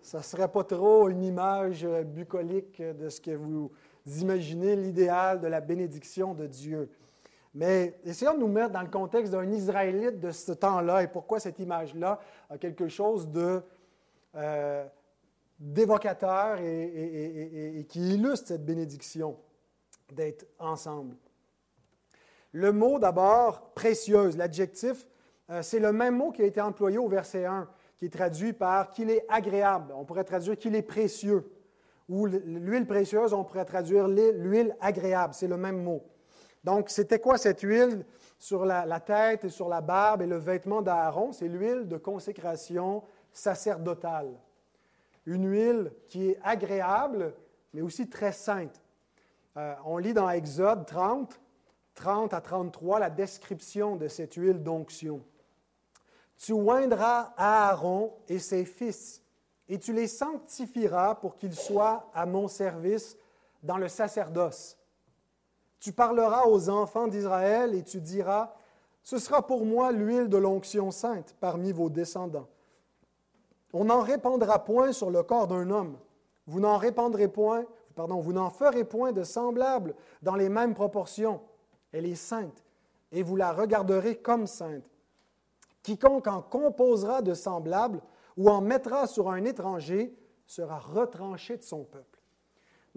Ça 0.00 0.18
ne 0.18 0.22
serait 0.22 0.48
pas 0.48 0.64
trop 0.64 1.08
une 1.08 1.22
image 1.22 1.84
euh, 1.84 2.02
bucolique 2.02 2.80
de 2.80 3.08
ce 3.08 3.20
que 3.20 3.32
vous 3.32 3.70
imaginez, 4.06 4.74
l'idéal 4.74 5.40
de 5.40 5.46
la 5.46 5.60
bénédiction 5.60 6.34
de 6.34 6.46
Dieu. 6.46 6.88
Mais 7.58 7.98
essayons 8.04 8.34
de 8.34 8.38
nous 8.38 8.46
mettre 8.46 8.70
dans 8.70 8.82
le 8.82 8.88
contexte 8.88 9.32
d'un 9.32 9.50
Israélite 9.50 10.20
de 10.20 10.30
ce 10.30 10.52
temps-là 10.52 11.02
et 11.02 11.08
pourquoi 11.08 11.40
cette 11.40 11.58
image-là 11.58 12.20
a 12.50 12.56
quelque 12.56 12.86
chose 12.86 13.28
de, 13.32 13.60
euh, 14.36 14.86
d'évocateur 15.58 16.60
et, 16.60 17.84
qui 17.88 18.14
illustre 18.14 18.46
cette 18.46 18.64
bénédiction 18.64 19.36
d'être 20.12 20.46
ensemble. 20.60 21.16
Le 22.52 22.70
mot 22.70 23.00
d'abord, 23.00 23.74
précieuse, 23.74 24.36
l'adjectif, 24.36 25.08
euh, 25.50 25.60
c'est 25.60 25.80
le 25.80 25.92
même 25.92 26.16
mot 26.16 26.30
qui 26.30 26.42
a 26.42 26.46
été 26.46 26.60
employé 26.60 26.98
au 26.98 27.08
verset 27.08 27.44
1, 27.44 27.68
qui 27.96 28.04
est 28.04 28.12
traduit 28.12 28.52
par 28.52 28.92
qu'il 28.92 29.10
est 29.10 29.26
agréable. 29.28 29.92
On 29.96 30.04
pourrait 30.04 30.22
traduire 30.22 30.56
qu'il 30.56 30.76
est 30.76 30.82
précieux. 30.82 31.50
Ou 32.08 32.26
l'huile 32.26 32.86
précieuse, 32.86 33.32
on 33.32 33.42
pourrait 33.42 33.64
traduire 33.64 34.06
l'huile 34.06 34.76
agréable. 34.80 35.34
C'est 35.34 35.48
le 35.48 35.56
même 35.56 35.82
mot. 35.82 36.04
Donc, 36.64 36.90
c'était 36.90 37.18
quoi 37.18 37.38
cette 37.38 37.60
huile 37.60 38.04
sur 38.38 38.64
la, 38.64 39.00
tête 39.00 39.44
et 39.44 39.48
sur 39.48 39.68
la 39.68 39.80
barbe 39.80 40.22
et 40.22 40.26
le 40.26 40.36
vêtement 40.36 40.82
d'Aaron? 40.82 41.32
C'est 41.32 41.48
l'huile 41.48 41.88
de 41.88 41.96
consécration 41.96 43.02
sacerdotale. 43.32 44.38
Une 45.26 45.48
huile 45.48 45.92
qui 46.08 46.30
est 46.30 46.38
agréable, 46.42 47.34
mais 47.72 47.82
aussi 47.82 48.08
très 48.08 48.32
sainte. 48.32 48.80
Euh, 49.56 49.74
on 49.84 49.98
lit 49.98 50.14
dans 50.14 50.30
Exode 50.30 50.86
30, 50.86 51.40
30 51.94 52.32
à 52.32 52.40
33 52.40 53.00
la 53.00 53.10
description 53.10 53.96
de 53.96 54.08
cette 54.08 54.34
huile 54.34 54.62
d'onction. 54.62 55.22
Tu 56.36 56.52
oindras 56.52 57.32
Aaron 57.36 58.14
et 58.28 58.38
ses 58.38 58.64
fils, 58.64 59.22
et 59.68 59.78
tu 59.78 59.92
les 59.92 60.06
sanctifieras 60.06 61.16
pour 61.16 61.36
qu'ils 61.36 61.56
soient 61.56 62.08
à 62.14 62.24
mon 62.26 62.46
service 62.46 63.16
dans 63.62 63.76
le 63.76 63.88
sacerdoce. 63.88 64.77
Tu 65.80 65.92
parleras 65.92 66.46
aux 66.46 66.68
enfants 66.70 67.06
d'Israël 67.06 67.74
et 67.74 67.82
tu 67.82 68.00
diras, 68.00 68.54
Ce 69.02 69.18
sera 69.18 69.46
pour 69.46 69.64
moi 69.64 69.92
l'huile 69.92 70.28
de 70.28 70.36
l'onction 70.36 70.90
sainte 70.90 71.36
parmi 71.40 71.72
vos 71.72 71.88
descendants. 71.88 72.48
On 73.72 73.84
n'en 73.84 74.00
répandra 74.00 74.64
point 74.64 74.92
sur 74.92 75.10
le 75.10 75.22
corps 75.22 75.46
d'un 75.46 75.70
homme. 75.70 75.98
Vous 76.46 76.60
n'en 76.60 76.78
répandrez 76.78 77.28
point, 77.28 77.64
pardon, 77.94 78.20
vous 78.20 78.32
n'en 78.32 78.50
ferez 78.50 78.84
point 78.84 79.12
de 79.12 79.22
semblable 79.22 79.94
dans 80.22 80.34
les 80.34 80.48
mêmes 80.48 80.74
proportions. 80.74 81.40
Elle 81.92 82.06
est 82.06 82.14
sainte, 82.14 82.64
et 83.12 83.22
vous 83.22 83.36
la 83.36 83.52
regarderez 83.52 84.16
comme 84.16 84.46
sainte. 84.46 84.84
Quiconque 85.82 86.26
en 86.26 86.42
composera 86.42 87.22
de 87.22 87.34
semblable 87.34 88.00
ou 88.36 88.48
en 88.50 88.60
mettra 88.60 89.06
sur 89.06 89.30
un 89.30 89.44
étranger 89.44 90.14
sera 90.46 90.78
retranché 90.78 91.56
de 91.56 91.62
son 91.62 91.84
peuple. 91.84 92.17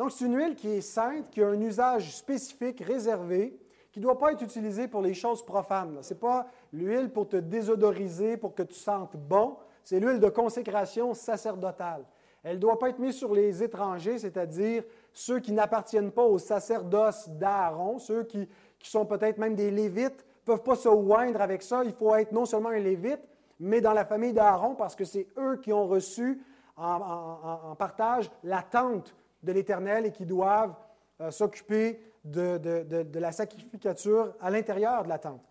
Donc, 0.01 0.09
c'est 0.13 0.25
une 0.25 0.35
huile 0.35 0.55
qui 0.55 0.67
est 0.67 0.81
sainte, 0.81 1.29
qui 1.29 1.43
a 1.43 1.47
un 1.49 1.61
usage 1.61 2.15
spécifique, 2.15 2.83
réservé, 2.83 3.55
qui 3.91 3.99
ne 3.99 4.05
doit 4.05 4.17
pas 4.17 4.31
être 4.31 4.41
utilisée 4.41 4.87
pour 4.87 5.03
les 5.03 5.13
choses 5.13 5.45
profanes. 5.45 5.99
Ce 6.01 6.11
n'est 6.11 6.19
pas 6.19 6.47
l'huile 6.73 7.11
pour 7.11 7.29
te 7.29 7.37
désodoriser, 7.37 8.35
pour 8.35 8.55
que 8.55 8.63
tu 8.63 8.73
sentes 8.73 9.15
bon. 9.15 9.57
C'est 9.83 9.99
l'huile 9.99 10.19
de 10.19 10.29
consécration 10.29 11.13
sacerdotale. 11.13 12.03
Elle 12.41 12.55
ne 12.55 12.61
doit 12.61 12.79
pas 12.79 12.89
être 12.89 12.97
mise 12.97 13.13
sur 13.13 13.35
les 13.35 13.61
étrangers, 13.61 14.17
c'est-à-dire 14.17 14.83
ceux 15.13 15.39
qui 15.39 15.51
n'appartiennent 15.51 16.11
pas 16.11 16.25
au 16.25 16.39
sacerdoce 16.39 17.29
d'Aaron, 17.29 17.99
ceux 17.99 18.23
qui, 18.23 18.49
sont 18.81 19.05
peut-être 19.05 19.37
même 19.37 19.53
des 19.53 19.69
Lévites, 19.69 20.25
ne 20.25 20.45
peuvent 20.45 20.63
pas 20.63 20.75
se 20.75 20.89
oindre 20.89 21.41
avec 21.41 21.61
ça. 21.61 21.83
Il 21.83 21.93
faut 21.93 22.15
être 22.15 22.31
non 22.31 22.45
seulement 22.45 22.69
un 22.69 22.79
Lévite, 22.79 23.21
mais 23.59 23.81
dans 23.81 23.93
la 23.93 24.05
famille 24.05 24.33
d'Aaron, 24.33 24.73
parce 24.73 24.95
que 24.95 25.05
c'est 25.05 25.27
eux 25.37 25.57
qui 25.57 25.71
ont 25.71 25.85
reçu 25.85 26.41
en, 26.75 27.75
partage 27.77 28.31
la 28.43 28.63
tente 28.63 29.13
de 29.43 29.51
l'Éternel 29.51 30.05
et 30.05 30.11
qui 30.11 30.25
doivent 30.25 30.75
euh, 31.21 31.31
s'occuper 31.31 31.99
de, 32.23 33.19
la 33.19 33.31
sacrificature 33.31 34.33
à 34.39 34.49
l'intérieur 34.49 35.03
de 35.03 35.09
la 35.09 35.19
tente. 35.19 35.41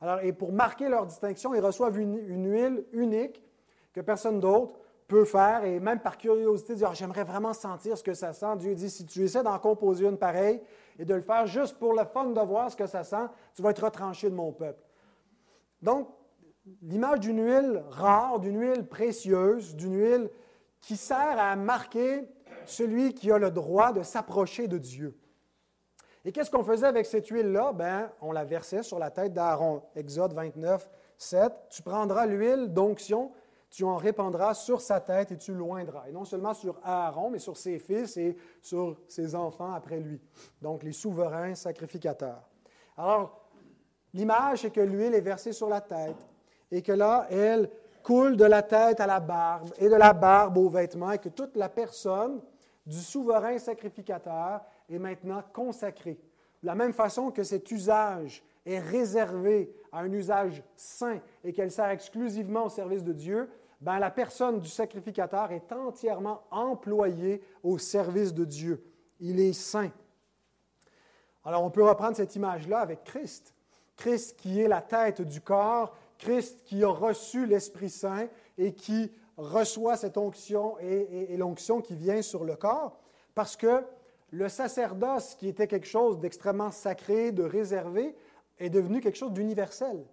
Alors, 0.00 0.20
et 0.20 0.32
pour 0.32 0.52
marquer 0.52 0.88
leur 0.88 1.06
distinction, 1.06 1.54
ils 1.54 1.60
reçoivent 1.60 1.98
une, 1.98 2.50
huile 2.50 2.84
unique 2.92 3.42
que 3.92 4.00
personne 4.00 4.40
d'autre 4.40 4.78
peut 5.08 5.24
faire, 5.24 5.64
et 5.64 5.80
même 5.80 5.98
par 5.98 6.16
curiosité, 6.16 6.74
dire 6.76 6.88
ah, 6.90 6.94
J'aimerais 6.94 7.24
vraiment 7.24 7.52
sentir 7.52 7.98
ce 7.98 8.02
que 8.02 8.14
ça 8.14 8.32
sent. 8.32 8.56
Dieu 8.58 8.74
dit 8.74 8.88
Si 8.88 9.04
tu 9.04 9.22
essaies 9.24 9.42
d'en 9.42 9.58
composer 9.58 10.06
une 10.06 10.16
pareille 10.16 10.60
et 10.98 11.04
de 11.04 11.14
le 11.14 11.20
faire 11.20 11.46
juste 11.46 11.78
pour 11.78 11.92
le 11.92 12.04
fun 12.04 12.26
de 12.26 12.40
voir 12.40 12.70
ce 12.70 12.76
que 12.76 12.86
ça 12.86 13.02
sent, 13.02 13.26
tu 13.54 13.62
vas 13.62 13.70
être 13.70 13.84
retranché 13.84 14.30
de 14.30 14.34
mon 14.34 14.52
peuple. 14.52 14.82
Donc, 15.82 16.08
l'image 16.82 17.20
d'une 17.20 17.44
huile 17.44 17.82
rare, 17.88 18.38
d'une 18.38 18.60
huile 18.60 18.86
précieuse, 18.86 19.74
d'une 19.74 19.96
huile 19.96 20.30
qui 20.80 20.96
sert 20.96 21.38
à 21.38 21.56
marquer 21.56 22.28
celui 22.70 23.14
qui 23.14 23.30
a 23.30 23.38
le 23.38 23.50
droit 23.50 23.92
de 23.92 24.02
s'approcher 24.02 24.68
de 24.68 24.78
Dieu. 24.78 25.18
Et 26.24 26.32
qu'est-ce 26.32 26.50
qu'on 26.50 26.64
faisait 26.64 26.86
avec 26.86 27.06
cette 27.06 27.28
huile-là? 27.28 27.72
Ben, 27.72 28.10
on 28.20 28.32
la 28.32 28.44
versait 28.44 28.82
sur 28.82 28.98
la 28.98 29.10
tête 29.10 29.32
d'Aaron. 29.32 29.82
Exode 29.96 30.34
29, 30.34 30.88
7. 31.16 31.52
Tu 31.70 31.82
prendras 31.82 32.26
l'huile 32.26 32.72
d'onction, 32.72 33.32
tu 33.70 33.84
en 33.84 33.96
répandras 33.96 34.54
sur 34.54 34.80
sa 34.80 35.00
tête 35.00 35.32
et 35.32 35.38
tu 35.38 35.54
loindras. 35.54 36.08
Et 36.08 36.12
non 36.12 36.24
seulement 36.24 36.52
sur 36.52 36.78
Aaron, 36.84 37.30
mais 37.30 37.38
sur 37.38 37.56
ses 37.56 37.78
fils 37.78 38.16
et 38.18 38.36
sur 38.60 38.98
ses 39.08 39.34
enfants 39.34 39.72
après 39.72 39.98
lui. 39.98 40.20
Donc, 40.60 40.82
les 40.82 40.92
souverains 40.92 41.54
sacrificateurs. 41.54 42.48
Alors, 42.98 43.48
l'image, 44.12 44.62
c'est 44.62 44.70
que 44.70 44.80
l'huile 44.80 45.14
est 45.14 45.20
versée 45.20 45.52
sur 45.52 45.68
la 45.68 45.80
tête 45.80 46.16
et 46.70 46.82
que 46.82 46.92
là, 46.92 47.26
elle 47.30 47.70
coule 48.02 48.36
de 48.36 48.44
la 48.44 48.62
tête 48.62 49.00
à 49.00 49.06
la 49.06 49.20
barbe 49.20 49.70
et 49.78 49.88
de 49.88 49.94
la 49.94 50.12
barbe 50.12 50.58
aux 50.58 50.68
vêtements 50.68 51.12
et 51.12 51.18
que 51.18 51.28
toute 51.28 51.56
la 51.56 51.68
personne 51.68 52.40
du 52.90 52.98
souverain 52.98 53.56
sacrificateur 53.58 54.62
est 54.88 54.98
maintenant 54.98 55.42
consacrée. 55.52 56.18
De 56.60 56.66
la 56.66 56.74
même 56.74 56.92
façon 56.92 57.30
que 57.30 57.44
cet 57.44 57.70
usage 57.70 58.42
est 58.66 58.80
réservé 58.80 59.72
à 59.92 60.00
un 60.00 60.12
usage 60.12 60.62
saint 60.74 61.20
et 61.44 61.52
qu'elle 61.52 61.70
sert 61.70 61.88
exclusivement 61.88 62.66
au 62.66 62.68
service 62.68 63.04
de 63.04 63.12
Dieu, 63.12 63.48
ben, 63.80 63.98
la 64.00 64.10
personne 64.10 64.58
du 64.58 64.68
sacrificateur 64.68 65.52
est 65.52 65.72
entièrement 65.72 66.42
employée 66.50 67.42
au 67.62 67.78
service 67.78 68.34
de 68.34 68.44
Dieu. 68.44 68.84
Il 69.20 69.40
est 69.40 69.54
saint. 69.54 69.92
Alors 71.44 71.62
on 71.62 71.70
peut 71.70 71.84
reprendre 71.84 72.16
cette 72.16 72.34
image-là 72.34 72.80
avec 72.80 73.04
Christ. 73.04 73.54
Christ 73.96 74.36
qui 74.36 74.60
est 74.60 74.68
la 74.68 74.82
tête 74.82 75.22
du 75.22 75.40
corps, 75.40 75.96
Christ 76.18 76.64
qui 76.64 76.82
a 76.82 76.88
reçu 76.88 77.46
l'Esprit 77.46 77.88
Saint 77.88 78.26
et 78.58 78.74
qui 78.74 79.12
reçoit 79.40 79.96
cette 79.96 80.16
onction 80.16 80.78
et, 80.78 81.36
l'onction 81.36 81.80
qui 81.80 81.96
vient 81.96 82.22
sur 82.22 82.44
le 82.44 82.56
corps, 82.56 82.98
parce 83.34 83.56
que 83.56 83.84
le 84.30 84.48
sacerdoce, 84.48 85.34
qui 85.34 85.48
était 85.48 85.66
quelque 85.66 85.86
chose 85.86 86.18
d'extrêmement 86.20 86.70
sacré, 86.70 87.32
de 87.32 87.42
réservé, 87.42 88.14
est 88.58 88.70
devenu 88.70 89.00
quelque 89.00 89.18
chose 89.18 89.32
d'universel. 89.32 90.04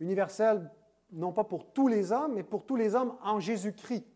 Universel, 0.00 0.70
non 1.12 1.32
pas 1.32 1.44
pour 1.44 1.66
tous 1.72 1.88
les 1.88 2.12
hommes, 2.12 2.34
mais 2.34 2.42
pour 2.42 2.64
tous 2.64 2.76
les 2.76 2.94
hommes 2.94 3.14
en 3.22 3.40
Jésus-Christ, 3.40 4.06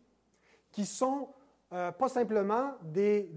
qui 0.70 0.86
sont 0.86 1.28
euh, 1.72 1.90
pas 1.90 2.08
simplement 2.08 2.72
des, 2.82 3.30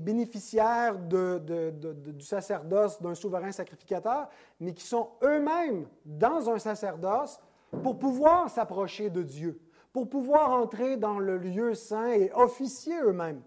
bénéficiaires 0.00 0.98
du 0.98 2.24
sacerdoce 2.24 3.02
d'un 3.02 3.14
souverain 3.14 3.50
sacrificateur, 3.50 4.28
mais 4.60 4.72
qui 4.72 4.86
sont 4.86 5.10
eux-mêmes 5.22 5.86
dans 6.04 6.48
un 6.48 6.58
sacerdoce 6.58 7.40
pour 7.82 7.98
pouvoir 7.98 8.48
s'approcher 8.50 9.10
de 9.10 9.22
Dieu, 9.22 9.60
pour 9.92 10.08
pouvoir 10.08 10.52
entrer 10.52 10.96
dans 10.96 11.18
le 11.18 11.36
lieu 11.36 11.74
saint 11.74 12.12
et 12.12 12.32
officier 12.32 12.98
eux-mêmes. 13.02 13.42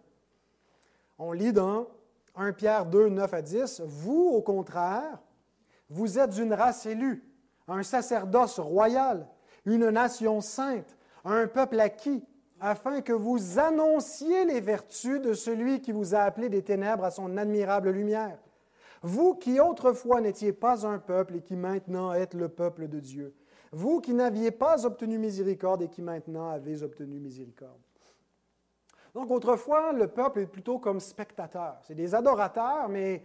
On 1.17 1.31
lit 1.31 1.53
dans 1.53 1.87
1 2.35 2.53
Pierre 2.53 2.85
2, 2.85 3.09
9 3.09 3.33
à 3.33 3.41
10, 3.41 3.81
Vous, 3.85 4.29
au 4.33 4.41
contraire, 4.41 5.19
vous 5.89 6.19
êtes 6.19 6.37
une 6.37 6.53
race 6.53 6.85
élue, 6.85 7.23
un 7.67 7.83
sacerdoce 7.83 8.59
royal, 8.59 9.27
une 9.65 9.89
nation 9.89 10.41
sainte, 10.41 10.97
un 11.23 11.47
peuple 11.47 11.79
acquis, 11.79 12.23
afin 12.59 13.01
que 13.01 13.13
vous 13.13 13.59
annonciez 13.59 14.45
les 14.45 14.59
vertus 14.59 15.21
de 15.21 15.33
celui 15.33 15.81
qui 15.81 15.91
vous 15.91 16.15
a 16.15 16.19
appelé 16.19 16.49
des 16.49 16.63
ténèbres 16.63 17.03
à 17.03 17.11
son 17.11 17.37
admirable 17.37 17.89
lumière. 17.89 18.37
Vous 19.01 19.35
qui 19.35 19.59
autrefois 19.59 20.21
n'étiez 20.21 20.53
pas 20.53 20.87
un 20.87 20.99
peuple 20.99 21.35
et 21.35 21.41
qui 21.41 21.55
maintenant 21.55 22.13
êtes 22.13 22.33
le 22.33 22.49
peuple 22.49 22.87
de 22.87 22.99
Dieu. 22.99 23.35
Vous 23.71 24.01
qui 24.01 24.13
n'aviez 24.13 24.51
pas 24.51 24.85
obtenu 24.85 25.17
miséricorde 25.17 25.81
et 25.81 25.89
qui 25.89 26.01
maintenant 26.01 26.49
avez 26.49 26.83
obtenu 26.83 27.19
miséricorde. 27.19 27.81
Donc 29.13 29.31
autrefois, 29.31 29.93
le 29.93 30.07
peuple 30.07 30.39
est 30.39 30.45
plutôt 30.45 30.77
comme 30.77 30.99
spectateur. 30.99 31.77
C'est 31.83 31.95
des 31.95 32.13
adorateurs, 32.13 32.89
mais 32.89 33.23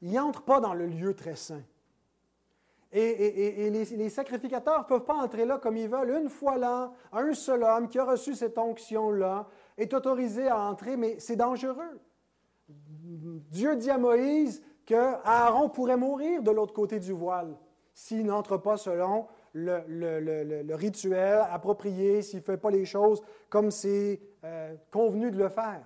ils 0.00 0.12
n'entrent 0.12 0.44
pas 0.44 0.60
dans 0.60 0.74
le 0.74 0.86
lieu 0.86 1.14
très 1.14 1.36
saint. 1.36 1.62
Et, 2.94 3.70
les, 3.70 4.10
sacrificateurs 4.10 4.80
ne 4.80 4.84
peuvent 4.84 5.04
pas 5.04 5.14
entrer 5.14 5.46
là 5.46 5.58
comme 5.58 5.78
ils 5.78 5.88
veulent. 5.88 6.10
Une 6.10 6.28
fois 6.28 6.58
là, 6.58 6.92
un 7.10 7.32
seul 7.32 7.62
homme 7.62 7.88
qui 7.88 7.98
a 7.98 8.04
reçu 8.04 8.34
cette 8.34 8.58
onction-là 8.58 9.48
est 9.78 9.94
autorisé 9.94 10.48
à 10.48 10.60
entrer, 10.60 10.98
mais 10.98 11.18
c'est 11.18 11.36
dangereux. 11.36 12.00
Dieu 12.68 13.76
dit 13.76 13.90
à 13.90 13.96
Moïse 13.96 14.62
que 14.84 15.14
Aaron 15.24 15.70
pourrait 15.70 15.96
mourir 15.96 16.42
de 16.42 16.50
l'autre 16.50 16.74
côté 16.74 17.00
du 17.00 17.12
voile 17.12 17.56
s'il 17.94 18.26
n'entre 18.26 18.58
pas 18.58 18.76
selon 18.76 19.26
le, 19.52 20.74
rituel 20.74 21.44
approprié, 21.50 22.22
s'il 22.22 22.40
ne 22.40 22.44
fait 22.44 22.56
pas 22.56 22.70
les 22.70 22.84
choses 22.84 23.22
comme 23.48 23.70
c'est 23.70 24.20
euh, 24.44 24.74
convenu 24.90 25.30
de 25.30 25.38
le 25.38 25.48
faire. 25.48 25.82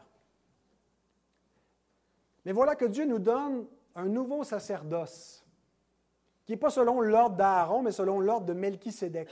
Mais 2.45 2.53
voilà 2.53 2.77
que 2.77 2.85
Dieu 2.85 3.05
nous 3.05 3.19
donne 3.19 3.67
un 3.95 4.07
nouveau 4.07 4.45
sacerdoce 4.45 5.45
qui 6.45 6.53
n'est 6.53 6.59
pas 6.59 6.71
selon 6.71 7.01
l'ordre 7.01 7.37
d'Aaron, 7.37 7.83
mais 7.83 7.91
selon 7.91 8.21
l'ordre 8.21 8.47
de 8.47 8.53
Melchisédek. 8.53 9.29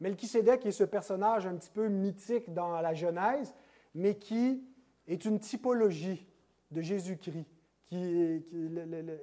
Melchisédek 0.00 0.64
est 0.64 0.72
ce 0.72 0.84
personnage 0.84 1.46
un 1.46 1.56
petit 1.56 1.70
peu 1.70 1.88
mythique 1.88 2.54
dans 2.54 2.80
la 2.80 2.94
Genèse, 2.94 3.52
mais 3.94 4.14
qui 4.14 4.64
est 5.08 5.24
une 5.24 5.40
typologie 5.40 6.24
de 6.70 6.80
Jésus-Christ. 6.80 7.46
Qui, 7.86 8.44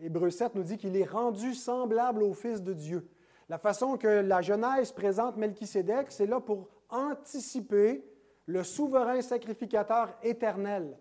Hébreu 0.01 0.29
7 0.29 0.53
nous 0.55 0.63
dit 0.63 0.77
qu'il 0.77 0.95
est 0.95 1.09
rendu 1.09 1.55
semblable 1.55 2.23
au 2.23 2.33
Fils 2.33 2.61
de 2.61 2.73
Dieu. 2.73 3.09
La 3.49 3.57
façon 3.57 3.97
que 3.97 4.07
la 4.07 4.41
Genèse 4.41 4.91
présente 4.91 5.35
Melchisédek, 5.35 6.11
c'est 6.11 6.27
là 6.27 6.39
pour 6.39 6.67
anticiper 6.89 8.05
le 8.45 8.63
souverain 8.63 9.21
sacrificateur 9.21 10.09
éternel. 10.21 10.95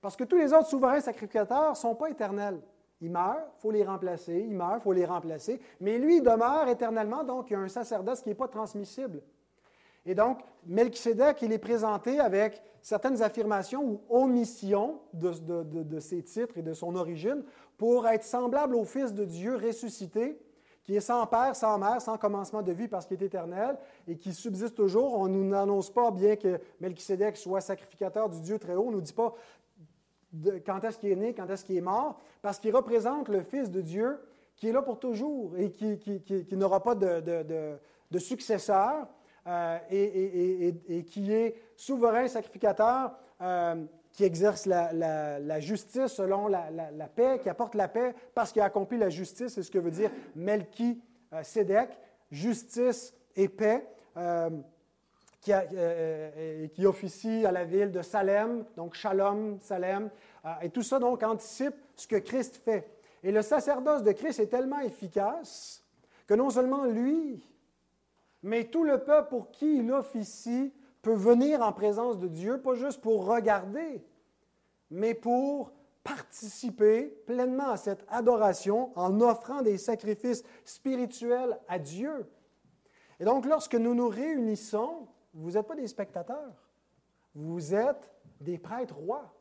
Parce 0.00 0.16
que 0.16 0.24
tous 0.24 0.36
les 0.36 0.52
autres 0.54 0.68
souverains 0.68 1.00
sacrificateurs 1.00 1.70
ne 1.70 1.76
sont 1.76 1.94
pas 1.94 2.08
éternels. 2.08 2.60
Il 3.02 3.10
meurt, 3.10 3.40
il 3.58 3.60
faut 3.60 3.70
les 3.70 3.84
remplacer, 3.84 4.46
il 4.46 4.54
meurt, 4.54 4.78
il 4.80 4.82
faut 4.82 4.92
les 4.92 5.04
remplacer. 5.04 5.60
Mais 5.80 5.98
lui, 5.98 6.22
demeure 6.22 6.68
éternellement, 6.68 7.22
donc 7.22 7.50
il 7.50 7.52
y 7.52 7.56
a 7.56 7.60
un 7.60 7.68
sacerdoce 7.68 8.22
qui 8.22 8.30
n'est 8.30 8.34
pas 8.34 8.48
transmissible. 8.48 9.22
Et 10.06 10.14
donc, 10.14 10.40
Melchisedec, 10.66 11.42
il 11.42 11.52
est 11.52 11.58
présenté 11.58 12.18
avec 12.18 12.62
certaines 12.80 13.20
affirmations 13.22 13.84
ou 13.84 14.00
omissions 14.08 15.00
de, 15.12 15.32
de, 15.82 16.00
ses 16.00 16.22
titres 16.22 16.56
et 16.56 16.62
de 16.62 16.72
son 16.72 16.94
origine 16.96 17.44
pour 17.76 18.08
être 18.08 18.24
semblable 18.24 18.74
au 18.74 18.84
Fils 18.84 19.12
de 19.12 19.26
Dieu 19.26 19.56
ressuscité, 19.56 20.38
qui 20.90 20.96
est 20.96 21.00
sans 21.00 21.24
père, 21.24 21.54
sans 21.54 21.78
mère, 21.78 22.02
sans 22.02 22.18
commencement 22.18 22.62
de 22.62 22.72
vie 22.72 22.88
parce 22.88 23.06
qu'il 23.06 23.22
est 23.22 23.26
éternel 23.26 23.78
et 24.08 24.16
qui 24.16 24.34
subsiste 24.34 24.74
toujours. 24.74 25.14
On 25.14 25.28
ne 25.28 25.40
nous 25.40 25.54
annonce 25.54 25.88
pas, 25.88 26.10
bien 26.10 26.34
que 26.34 26.60
Melchisédek 26.80 27.36
soit 27.36 27.60
sacrificateur 27.60 28.28
du 28.28 28.40
Dieu 28.40 28.58
très 28.58 28.74
haut, 28.74 28.86
on 28.88 28.90
ne 28.90 28.96
nous 28.96 29.00
dit 29.00 29.12
pas 29.12 29.32
quand 30.66 30.82
est-ce 30.82 30.98
qu'il 30.98 31.12
est 31.12 31.16
né, 31.16 31.32
quand 31.32 31.48
est-ce 31.48 31.64
qu'il 31.64 31.76
est 31.76 31.80
mort, 31.80 32.18
parce 32.42 32.58
qu'il 32.58 32.74
représente 32.74 33.28
le 33.28 33.42
Fils 33.42 33.70
de 33.70 33.80
Dieu 33.80 34.18
qui 34.56 34.66
est 34.66 34.72
là 34.72 34.82
pour 34.82 34.98
toujours 34.98 35.56
et 35.56 35.70
qui, 35.70 36.56
n'aura 36.56 36.82
pas 36.82 36.96
de, 36.96 38.18
successeur 38.18 39.06
euh, 39.46 39.78
et, 39.92 41.04
qui 41.04 41.32
est 41.32 41.54
souverain 41.76 42.26
sacrificateur, 42.26 43.12
euh, 43.40 43.76
qui 44.12 44.24
exerce 44.24 44.66
la, 44.66 45.60
justice 45.60 46.08
selon 46.08 46.48
la, 46.48 47.08
paix, 47.14 47.40
qui 47.42 47.48
apporte 47.48 47.74
la 47.74 47.88
paix 47.88 48.14
parce 48.34 48.52
qu'il 48.52 48.62
a 48.62 48.66
accompli 48.66 48.98
la 48.98 49.10
justice, 49.10 49.54
c'est 49.54 49.62
ce 49.62 49.70
que 49.70 49.78
veut 49.78 49.90
dire 49.90 50.10
Melchi 50.34 51.00
Sédek, 51.42 51.90
justice 52.30 53.14
et 53.36 53.48
paix. 53.48 53.86
Euh, 54.16 54.50
qui, 55.40 55.52
qui, 56.74 56.84
officie 56.84 57.46
à 57.46 57.52
la 57.52 57.64
ville 57.64 57.90
de 57.90 58.02
Salem, 58.02 58.66
donc 58.76 58.94
Shalom, 58.94 59.58
Salem. 59.60 60.10
et 60.60 60.68
tout 60.68 60.82
ça 60.82 60.98
donc 60.98 61.22
anticipe 61.22 61.74
ce 61.96 62.06
que 62.06 62.16
Christ 62.16 62.56
fait. 62.56 62.86
Et 63.22 63.32
le 63.32 63.40
sacerdoce 63.40 64.02
de 64.02 64.12
Christ 64.12 64.40
est 64.40 64.48
tellement 64.48 64.80
efficace 64.80 65.82
que 66.26 66.34
non 66.34 66.50
seulement 66.50 66.84
lui, 66.84 67.42
mais 68.42 68.64
tout 68.64 68.84
le 68.84 68.98
peuple 68.98 69.28
pour 69.30 69.50
qui 69.50 69.78
il 69.78 69.92
officie 69.92 70.72
peut 71.02 71.14
venir 71.14 71.62
en 71.62 71.72
présence 71.72 72.18
de 72.18 72.28
Dieu, 72.28 72.60
pas 72.60 72.74
juste 72.74 73.00
pour 73.00 73.26
regarder, 73.26 74.04
mais 74.90 75.14
pour 75.14 75.72
participer 76.02 77.06
pleinement 77.26 77.70
à 77.70 77.76
cette 77.76 78.04
adoration 78.08 78.90
en 78.96 79.20
offrant 79.20 79.62
des 79.62 79.78
sacrifices 79.78 80.42
spirituels 80.64 81.58
à 81.68 81.78
Dieu. 81.78 82.26
Et 83.18 83.24
donc, 83.24 83.46
lorsque 83.46 83.74
nous 83.74 83.94
nous 83.94 84.08
réunissons, 84.08 85.06
vous 85.34 85.52
n'êtes 85.52 85.66
pas 85.66 85.76
des 85.76 85.88
spectateurs, 85.88 86.68
vous 87.34 87.74
êtes 87.74 88.10
des 88.40 88.58
prêtres 88.58 88.96
rois 88.96 89.34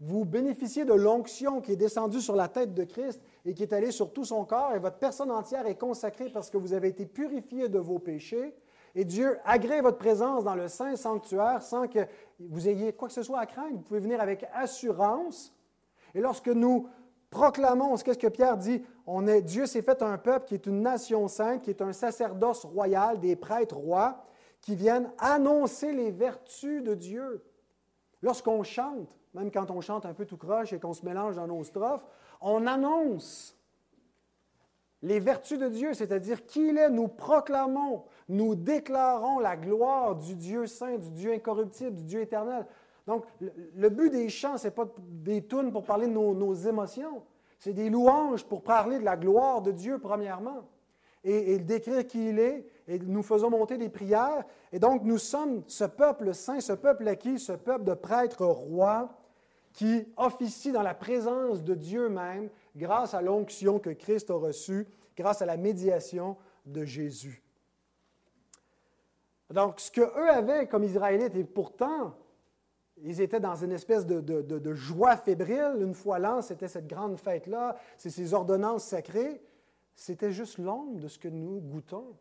vous 0.00 0.24
bénéficiez 0.24 0.84
de 0.84 0.92
l'onction 0.92 1.60
qui 1.60 1.72
est 1.72 1.76
descendue 1.76 2.20
sur 2.20 2.36
la 2.36 2.48
tête 2.48 2.72
de 2.72 2.84
Christ 2.84 3.20
et 3.44 3.52
qui 3.52 3.64
est 3.64 3.72
allée 3.72 3.90
sur 3.90 4.12
tout 4.12 4.24
son 4.24 4.44
corps, 4.44 4.74
et 4.74 4.78
votre 4.78 4.98
personne 4.98 5.30
entière 5.30 5.66
est 5.66 5.76
consacrée 5.76 6.30
parce 6.30 6.50
que 6.50 6.56
vous 6.56 6.72
avez 6.72 6.88
été 6.88 7.04
purifié 7.06 7.68
de 7.68 7.78
vos 7.78 7.98
péchés. 7.98 8.54
Et 8.98 9.04
Dieu 9.04 9.38
agrée 9.44 9.80
votre 9.80 9.96
présence 9.96 10.42
dans 10.42 10.56
le 10.56 10.66
Saint 10.66 10.96
Sanctuaire 10.96 11.62
sans 11.62 11.86
que 11.86 12.00
vous 12.40 12.68
ayez 12.68 12.92
quoi 12.92 13.06
que 13.06 13.14
ce 13.14 13.22
soit 13.22 13.38
à 13.38 13.46
craindre. 13.46 13.76
Vous 13.76 13.82
pouvez 13.82 14.00
venir 14.00 14.20
avec 14.20 14.44
assurance. 14.52 15.54
Et 16.16 16.20
lorsque 16.20 16.48
nous 16.48 16.88
proclamons, 17.30 17.94
qu'est-ce 17.94 18.18
que 18.18 18.26
Pierre 18.26 18.56
dit? 18.56 18.82
On 19.06 19.28
est, 19.28 19.40
Dieu 19.40 19.66
s'est 19.66 19.82
fait 19.82 20.02
un 20.02 20.18
peuple 20.18 20.46
qui 20.46 20.54
est 20.54 20.66
une 20.66 20.82
nation 20.82 21.28
sainte, 21.28 21.62
qui 21.62 21.70
est 21.70 21.80
un 21.80 21.92
sacerdoce 21.92 22.64
royal, 22.64 23.20
des 23.20 23.36
prêtres 23.36 23.76
rois, 23.76 24.24
qui 24.60 24.74
viennent 24.74 25.12
annoncer 25.18 25.92
les 25.92 26.10
vertus 26.10 26.82
de 26.82 26.96
Dieu. 26.96 27.44
Lorsqu'on 28.20 28.64
chante, 28.64 29.16
même 29.32 29.52
quand 29.52 29.70
on 29.70 29.80
chante 29.80 30.06
un 30.06 30.12
peu 30.12 30.26
tout 30.26 30.38
croche 30.38 30.72
et 30.72 30.80
qu'on 30.80 30.92
se 30.92 31.06
mélange 31.06 31.36
dans 31.36 31.46
nos 31.46 31.62
strophes, 31.62 32.04
on 32.40 32.66
annonce 32.66 33.56
les 35.02 35.20
vertus 35.20 35.58
de 35.58 35.68
Dieu, 35.68 35.94
c'est-à-dire 35.94 36.44
qui 36.46 36.68
il 36.68 36.78
est. 36.78 36.90
Nous 36.90 37.08
proclamons, 37.08 38.04
nous 38.28 38.54
déclarons 38.54 39.38
la 39.38 39.56
gloire 39.56 40.16
du 40.16 40.34
Dieu 40.34 40.66
saint, 40.66 40.98
du 40.98 41.10
Dieu 41.10 41.32
incorruptible, 41.32 41.94
du 41.94 42.04
Dieu 42.04 42.20
éternel. 42.20 42.66
Donc, 43.06 43.24
le, 43.40 43.88
but 43.88 44.10
des 44.10 44.28
chants, 44.28 44.58
ce 44.58 44.66
n'est 44.66 44.72
pas 44.72 44.86
des 44.98 45.46
tunes 45.46 45.72
pour 45.72 45.84
parler 45.84 46.06
de 46.06 46.12
nos, 46.12 46.54
émotions, 46.54 47.22
c'est 47.58 47.72
des 47.72 47.88
louanges 47.88 48.44
pour 48.44 48.62
parler 48.62 48.98
de 48.98 49.04
la 49.04 49.16
gloire 49.16 49.62
de 49.62 49.72
Dieu, 49.72 49.98
premièrement 49.98 50.64
et, 51.24 51.58
décrire 51.58 52.06
qui 52.06 52.30
il 52.30 52.38
est, 52.38 52.66
et 52.86 52.98
nous 52.98 53.22
faisons 53.22 53.50
monter 53.50 53.76
des 53.76 53.88
prières. 53.88 54.44
Et 54.72 54.78
donc, 54.78 55.02
nous 55.04 55.18
sommes 55.18 55.62
ce 55.66 55.84
peuple 55.84 56.34
saint, 56.34 56.60
ce 56.60 56.72
peuple 56.72 57.06
acquis, 57.08 57.38
ce 57.38 57.52
peuple 57.52 57.84
de 57.84 57.94
prêtres 57.94 58.46
rois 58.46 59.10
qui 59.78 60.12
officie 60.16 60.72
dans 60.72 60.82
la 60.82 60.92
présence 60.92 61.62
de 61.62 61.76
Dieu 61.76 62.08
même 62.08 62.50
grâce 62.74 63.14
à 63.14 63.22
l'onction 63.22 63.78
que 63.78 63.90
Christ 63.90 64.28
a 64.28 64.34
reçue, 64.34 64.88
grâce 65.16 65.40
à 65.40 65.46
la 65.46 65.56
médiation 65.56 66.36
de 66.66 66.84
Jésus. 66.84 67.44
Donc, 69.50 69.78
ce 69.78 69.92
qu'eux 69.92 70.28
avaient 70.28 70.66
comme 70.66 70.82
Israélites, 70.82 71.36
et 71.36 71.44
pourtant, 71.44 72.16
ils 72.96 73.20
étaient 73.20 73.38
dans 73.38 73.54
une 73.54 73.70
espèce 73.70 74.04
de, 74.04 74.74
joie 74.74 75.16
fébrile. 75.16 75.76
Une 75.78 75.94
fois 75.94 76.18
l'an, 76.18 76.42
c'était 76.42 76.66
cette 76.66 76.88
grande 76.88 77.16
fête-là, 77.16 77.76
c'est 77.96 78.10
ces 78.10 78.34
ordonnances 78.34 78.82
sacrées 78.82 79.40
c'était 79.94 80.32
juste 80.32 80.58
l'ombre 80.58 81.00
de 81.00 81.08
ce 81.08 81.18
que 81.18 81.28
nous 81.28 81.60
goûtons. 81.60 82.16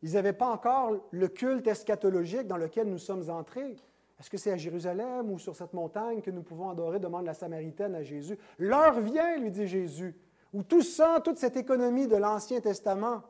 Ils 0.00 0.12
n'avaient 0.12 0.34
pas 0.34 0.48
encore 0.48 0.92
le 1.10 1.28
culte 1.28 1.66
eschatologique 1.66 2.46
dans 2.46 2.56
lequel 2.58 2.88
nous 2.88 2.98
sommes 2.98 3.28
entrés. 3.30 3.76
Est-ce 4.18 4.30
que 4.30 4.36
c'est 4.36 4.50
à 4.50 4.56
Jérusalem 4.56 5.30
ou 5.30 5.38
sur 5.38 5.54
cette 5.54 5.72
montagne 5.72 6.20
que 6.20 6.30
nous 6.30 6.42
pouvons 6.42 6.70
adorer 6.70 6.98
demande 6.98 7.24
la 7.24 7.34
Samaritaine 7.34 7.94
à 7.94 8.02
Jésus. 8.02 8.36
L'heure 8.58 9.00
vient, 9.00 9.36
lui 9.38 9.50
dit 9.50 9.68
Jésus, 9.68 10.16
où 10.52 10.64
tout 10.64 10.82
ça, 10.82 11.20
toute 11.22 11.38
cette 11.38 11.56
économie 11.56 12.08
de 12.08 12.16
l'Ancien 12.16 12.60
Testament, 12.60 13.22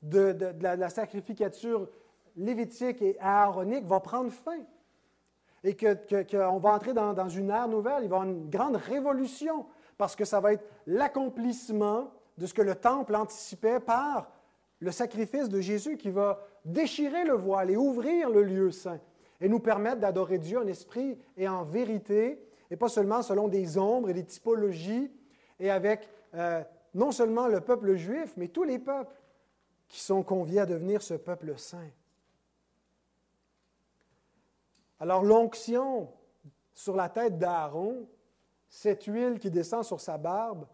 de, 0.00 0.34
la, 0.60 0.88
sacrificature 0.88 1.88
lévitique 2.36 3.02
et 3.02 3.18
aaronique 3.20 3.84
va 3.84 4.00
prendre 4.00 4.30
fin. 4.30 4.60
Et 5.62 5.76
qu'on 5.76 6.58
va 6.58 6.74
entrer 6.74 6.94
dans, 6.94 7.12
dans 7.12 7.28
une 7.28 7.50
ère 7.50 7.68
nouvelle, 7.68 8.04
il 8.04 8.08
va 8.08 8.16
y 8.16 8.20
avoir 8.20 8.24
une 8.24 8.48
grande 8.48 8.76
révolution, 8.76 9.66
parce 9.98 10.16
que 10.16 10.24
ça 10.24 10.40
va 10.40 10.54
être 10.54 10.64
l'accomplissement 10.86 12.10
de 12.38 12.46
ce 12.46 12.54
que 12.54 12.62
le 12.62 12.74
temple 12.74 13.14
anticipait 13.14 13.80
par 13.80 14.30
le 14.80 14.90
sacrifice 14.90 15.48
de 15.48 15.60
Jésus 15.60 15.96
qui 15.96 16.10
va 16.10 16.40
déchirer 16.64 17.24
le 17.24 17.34
voile 17.34 17.70
et 17.70 17.76
ouvrir 17.76 18.30
le 18.30 18.42
lieu 18.42 18.70
saint 18.70 19.00
et 19.40 19.48
nous 19.48 19.60
permettre 19.60 20.00
d'adorer 20.00 20.38
Dieu 20.38 20.58
en 20.58 20.66
esprit 20.66 21.18
et 21.36 21.48
en 21.48 21.64
vérité, 21.64 22.40
et 22.70 22.76
pas 22.76 22.88
seulement 22.88 23.22
selon 23.22 23.48
des 23.48 23.78
ombres 23.78 24.10
et 24.10 24.14
des 24.14 24.24
typologies, 24.24 25.10
et 25.60 25.70
avec 25.70 26.08
euh, 26.34 26.62
non 26.94 27.12
seulement 27.12 27.48
le 27.48 27.60
peuple 27.60 27.94
juif, 27.96 28.34
mais 28.36 28.48
tous 28.48 28.64
les 28.64 28.78
peuples 28.78 29.14
qui 29.88 30.00
sont 30.00 30.22
conviés 30.22 30.60
à 30.60 30.66
devenir 30.66 31.02
ce 31.02 31.14
peuple 31.14 31.56
saint. 31.58 31.90
Alors 35.00 35.22
l'onction 35.22 36.08
sur 36.72 36.96
la 36.96 37.08
tête 37.08 37.38
d'Aaron, 37.38 38.08
cette 38.68 39.04
huile 39.04 39.38
qui 39.38 39.50
descend 39.50 39.84
sur 39.84 40.00
sa 40.00 40.18
barbe, 40.18 40.66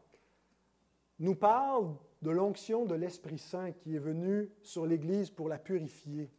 nous 1.19 1.35
parle 1.35 1.95
de 2.23 2.31
l'onction 2.31 2.85
de 2.85 2.95
l'Esprit 2.95 3.39
Saint 3.39 3.73
qui 3.73 3.95
est 3.95 4.01
venu 4.01 4.51
sur 4.63 4.87
l'Église 4.87 5.31
pour 5.31 5.49
la 5.49 5.59
purifier, 5.59 6.31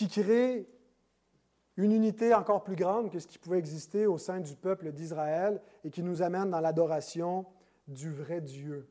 qui 0.00 0.22
crée 0.22 0.66
une 1.76 1.92
unité 1.92 2.32
encore 2.32 2.64
plus 2.64 2.74
grande 2.74 3.10
que 3.10 3.18
ce 3.18 3.26
qui 3.26 3.38
pouvait 3.38 3.58
exister 3.58 4.06
au 4.06 4.16
sein 4.16 4.40
du 4.40 4.56
peuple 4.56 4.92
d'Israël 4.92 5.60
et 5.84 5.90
qui 5.90 6.02
nous 6.02 6.22
amène 6.22 6.48
dans 6.48 6.60
l'adoration 6.60 7.44
du 7.86 8.10
vrai 8.10 8.40
Dieu. 8.40 8.88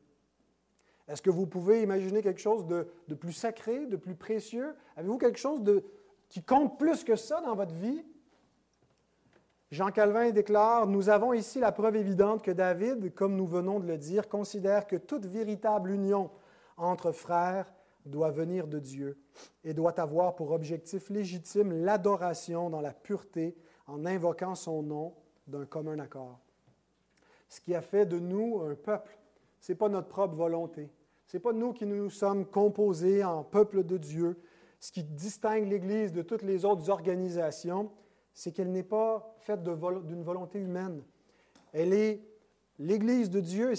Est-ce 1.08 1.20
que 1.20 1.30
vous 1.30 1.48
pouvez 1.48 1.82
imaginer 1.82 2.22
quelque 2.22 2.40
chose 2.40 2.64
de, 2.64 3.14
plus 3.16 3.32
sacré, 3.32 3.86
de 3.86 3.96
plus 3.96 4.14
précieux? 4.14 4.76
Avez-vous 4.96 5.18
quelque 5.18 5.40
chose 5.40 5.62
de, 5.62 5.84
qui 6.28 6.44
compte 6.44 6.78
plus 6.78 7.02
que 7.02 7.16
ça 7.16 7.40
dans 7.40 7.56
votre 7.56 7.74
vie? 7.74 8.04
Jean 9.72 9.90
Calvin 9.90 10.30
déclare, 10.30 10.86
Nous 10.86 11.08
avons 11.08 11.32
ici 11.32 11.58
la 11.58 11.72
preuve 11.72 11.96
évidente 11.96 12.42
que 12.42 12.52
David, 12.52 13.12
comme 13.14 13.34
nous 13.34 13.48
venons 13.48 13.80
de 13.80 13.86
le 13.88 13.98
dire, 13.98 14.28
considère 14.28 14.86
que 14.86 14.94
toute 14.94 15.26
véritable 15.26 15.90
union 15.90 16.30
entre 16.76 17.10
frères 17.10 17.72
doit 18.06 18.30
venir 18.30 18.66
de 18.66 18.78
Dieu 18.78 19.18
et 19.64 19.74
doit 19.74 19.98
avoir 20.00 20.34
pour 20.36 20.52
objectif 20.52 21.10
légitime 21.10 21.72
l'adoration 21.84 22.70
dans 22.70 22.80
la 22.80 22.92
pureté 22.92 23.56
en 23.86 24.06
invoquant 24.06 24.54
son 24.54 24.82
nom 24.82 25.14
d'un 25.46 25.66
commun 25.66 25.98
accord. 25.98 26.40
Ce 27.48 27.60
qui 27.60 27.74
a 27.74 27.82
fait 27.82 28.06
de 28.06 28.18
nous 28.18 28.60
un 28.60 28.74
peuple, 28.74 29.18
ce 29.60 29.72
n'est 29.72 29.76
pas 29.76 29.88
notre 29.88 30.08
propre 30.08 30.34
volonté. 30.34 30.90
Ce 31.26 31.36
n'est 31.36 31.40
pas 31.40 31.52
nous 31.52 31.72
qui 31.72 31.86
nous 31.86 32.10
sommes 32.10 32.46
composés 32.46 33.22
en 33.22 33.44
peuple 33.44 33.84
de 33.84 33.96
Dieu. 33.96 34.40
Ce 34.80 34.90
qui 34.90 35.04
distingue 35.04 35.68
l'Église 35.68 36.12
de 36.12 36.22
toutes 36.22 36.42
les 36.42 36.64
autres 36.64 36.88
organisations, 36.90 37.90
c'est 38.32 38.52
qu'elle 38.52 38.72
n'est 38.72 38.82
pas 38.82 39.34
faite 39.38 39.62
d'une 39.62 40.22
volonté 40.22 40.58
humaine. 40.58 41.02
Elle 41.72 41.92
est 41.92 42.22
l'Église 42.78 43.30
de 43.30 43.40
Dieu, 43.40 43.74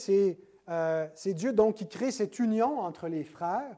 euh, 0.69 1.07
c'est 1.15 1.33
Dieu 1.33 1.53
donc 1.53 1.75
qui 1.75 1.87
crée 1.87 2.11
cette 2.11 2.39
union 2.39 2.79
entre 2.79 3.07
les 3.07 3.23
frères 3.23 3.77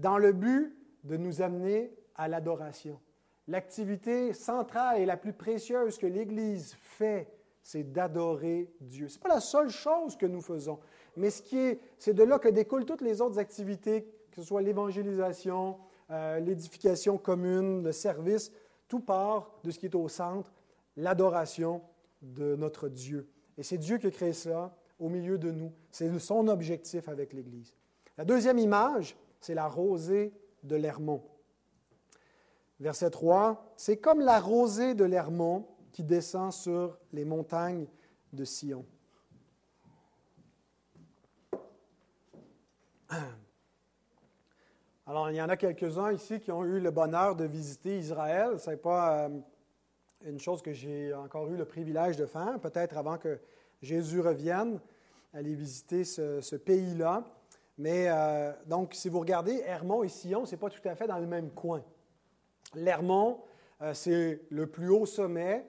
dans 0.00 0.18
le 0.18 0.32
but 0.32 0.76
de 1.04 1.16
nous 1.16 1.42
amener 1.42 1.92
à 2.14 2.28
l'adoration. 2.28 3.00
L'activité 3.48 4.32
centrale 4.32 5.00
et 5.00 5.06
la 5.06 5.16
plus 5.16 5.32
précieuse 5.32 5.98
que 5.98 6.06
l'Église 6.06 6.74
fait, 6.78 7.28
c'est 7.62 7.92
d'adorer 7.92 8.72
Dieu. 8.80 9.08
Ce 9.08 9.16
n'est 9.16 9.22
pas 9.22 9.28
la 9.28 9.40
seule 9.40 9.70
chose 9.70 10.16
que 10.16 10.26
nous 10.26 10.40
faisons, 10.40 10.78
mais 11.16 11.30
ce 11.30 11.42
qui 11.42 11.58
est, 11.58 11.80
c'est 11.98 12.14
de 12.14 12.22
là 12.22 12.38
que 12.38 12.48
découlent 12.48 12.84
toutes 12.84 13.02
les 13.02 13.20
autres 13.20 13.38
activités, 13.38 14.06
que 14.30 14.36
ce 14.36 14.42
soit 14.42 14.62
l'évangélisation, 14.62 15.78
euh, 16.10 16.38
l'édification 16.40 17.18
commune, 17.18 17.82
le 17.82 17.92
service. 17.92 18.52
Tout 18.88 19.00
part 19.00 19.50
de 19.62 19.70
ce 19.70 19.78
qui 19.78 19.86
est 19.86 19.94
au 19.94 20.08
centre, 20.08 20.52
l'adoration 20.96 21.82
de 22.22 22.56
notre 22.56 22.88
Dieu. 22.88 23.28
Et 23.56 23.62
c'est 23.62 23.78
Dieu 23.78 23.98
qui 23.98 24.06
a 24.06 24.10
créé 24.10 24.32
cela 24.32 24.74
au 24.98 25.08
milieu 25.08 25.38
de 25.38 25.50
nous. 25.50 25.72
C'est 25.90 26.18
son 26.18 26.48
objectif 26.48 27.08
avec 27.08 27.32
l'Église. 27.32 27.76
La 28.18 28.24
deuxième 28.24 28.58
image, 28.58 29.16
c'est 29.40 29.54
la 29.54 29.66
rosée 29.68 30.32
de 30.62 30.76
l'Hermont. 30.76 31.22
Verset 32.78 33.10
3, 33.10 33.72
c'est 33.76 33.96
comme 33.98 34.20
la 34.20 34.40
rosée 34.40 34.94
de 34.94 35.04
l'Hermont 35.04 35.66
qui 35.92 36.04
descend 36.04 36.52
sur 36.52 36.98
les 37.12 37.24
montagnes 37.24 37.86
de 38.32 38.44
Sion. 38.44 38.86
Alors, 45.06 45.30
il 45.30 45.36
y 45.36 45.42
en 45.42 45.48
a 45.48 45.56
quelques-uns 45.56 46.12
ici 46.12 46.38
qui 46.40 46.52
ont 46.52 46.64
eu 46.64 46.78
le 46.78 46.90
bonheur 46.90 47.34
de 47.34 47.44
visiter 47.44 47.98
Israël. 47.98 48.60
Ce 48.60 48.70
n'est 48.70 48.76
pas 48.76 49.24
euh, 49.24 49.40
une 50.24 50.38
chose 50.38 50.62
que 50.62 50.72
j'ai 50.72 51.12
encore 51.14 51.48
eu 51.48 51.56
le 51.56 51.64
privilège 51.64 52.16
de 52.16 52.26
faire, 52.26 52.60
peut-être 52.60 52.96
avant 52.96 53.18
que 53.18 53.40
Jésus 53.82 54.20
revienne, 54.20 54.78
aller 55.32 55.54
visiter 55.54 56.04
ce, 56.04 56.56
pays-là. 56.56 57.24
Mais 57.80 58.06
euh, 58.08 58.52
donc, 58.66 58.94
si 58.94 59.08
vous 59.08 59.20
regardez, 59.20 59.62
Hermon 59.64 60.02
et 60.02 60.08
Sion, 60.08 60.44
ce 60.44 60.52
n'est 60.52 60.58
pas 60.58 60.68
tout 60.68 60.86
à 60.86 60.94
fait 60.94 61.06
dans 61.06 61.18
le 61.18 61.26
même 61.26 61.50
coin. 61.50 61.82
L'Hermon, 62.74 63.40
euh, 63.80 63.94
c'est 63.94 64.42
le 64.50 64.66
plus 64.66 64.90
haut 64.90 65.06
sommet 65.06 65.64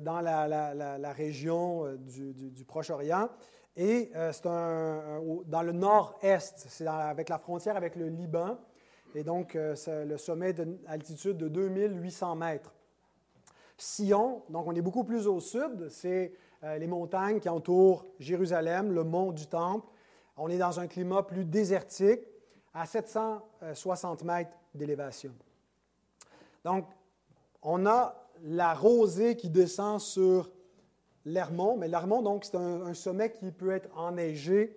dans 0.00 0.20
la, 0.20 1.12
région 1.12 1.96
du, 1.98 2.64
Proche-Orient. 2.64 3.28
Et 3.76 4.10
c'est 4.32 4.44
dans 4.44 5.62
le 5.62 5.72
nord-est, 5.72 6.66
c'est 6.68 6.86
avec 6.86 7.28
la 7.28 7.38
frontière 7.38 7.76
avec 7.76 7.94
le 7.94 8.08
Liban 8.08 8.58
et 9.16 9.24
donc 9.24 9.56
euh, 9.56 9.74
le 10.04 10.18
sommet 10.18 10.52
d'altitude 10.52 11.38
de 11.38 11.48
2800 11.48 12.36
mètres. 12.36 12.74
Sion, 13.78 14.42
donc 14.50 14.66
on 14.66 14.74
est 14.74 14.82
beaucoup 14.82 15.04
plus 15.04 15.26
au 15.26 15.40
sud, 15.40 15.88
c'est 15.88 16.32
euh, 16.62 16.76
les 16.78 16.86
montagnes 16.86 17.40
qui 17.40 17.48
entourent 17.48 18.04
Jérusalem, 18.18 18.92
le 18.92 19.04
mont 19.04 19.32
du 19.32 19.46
Temple. 19.46 19.86
On 20.36 20.48
est 20.48 20.58
dans 20.58 20.80
un 20.80 20.86
climat 20.86 21.22
plus 21.22 21.44
désertique, 21.44 22.20
à 22.76 22.84
760 22.84 24.22
mètres 24.24 24.50
d'élévation. 24.74 25.32
Donc, 26.62 26.86
on 27.62 27.86
a 27.86 28.28
la 28.42 28.74
rosée 28.74 29.36
qui 29.36 29.48
descend 29.48 29.98
sur 29.98 30.50
l'Hermont, 31.24 31.76
mais 31.78 31.88
l'Hermont, 31.88 32.20
donc, 32.20 32.44
c'est 32.44 32.56
un, 32.56 32.92
sommet 32.92 33.32
qui 33.32 33.50
peut 33.50 33.70
être 33.70 33.88
enneigé. 33.96 34.76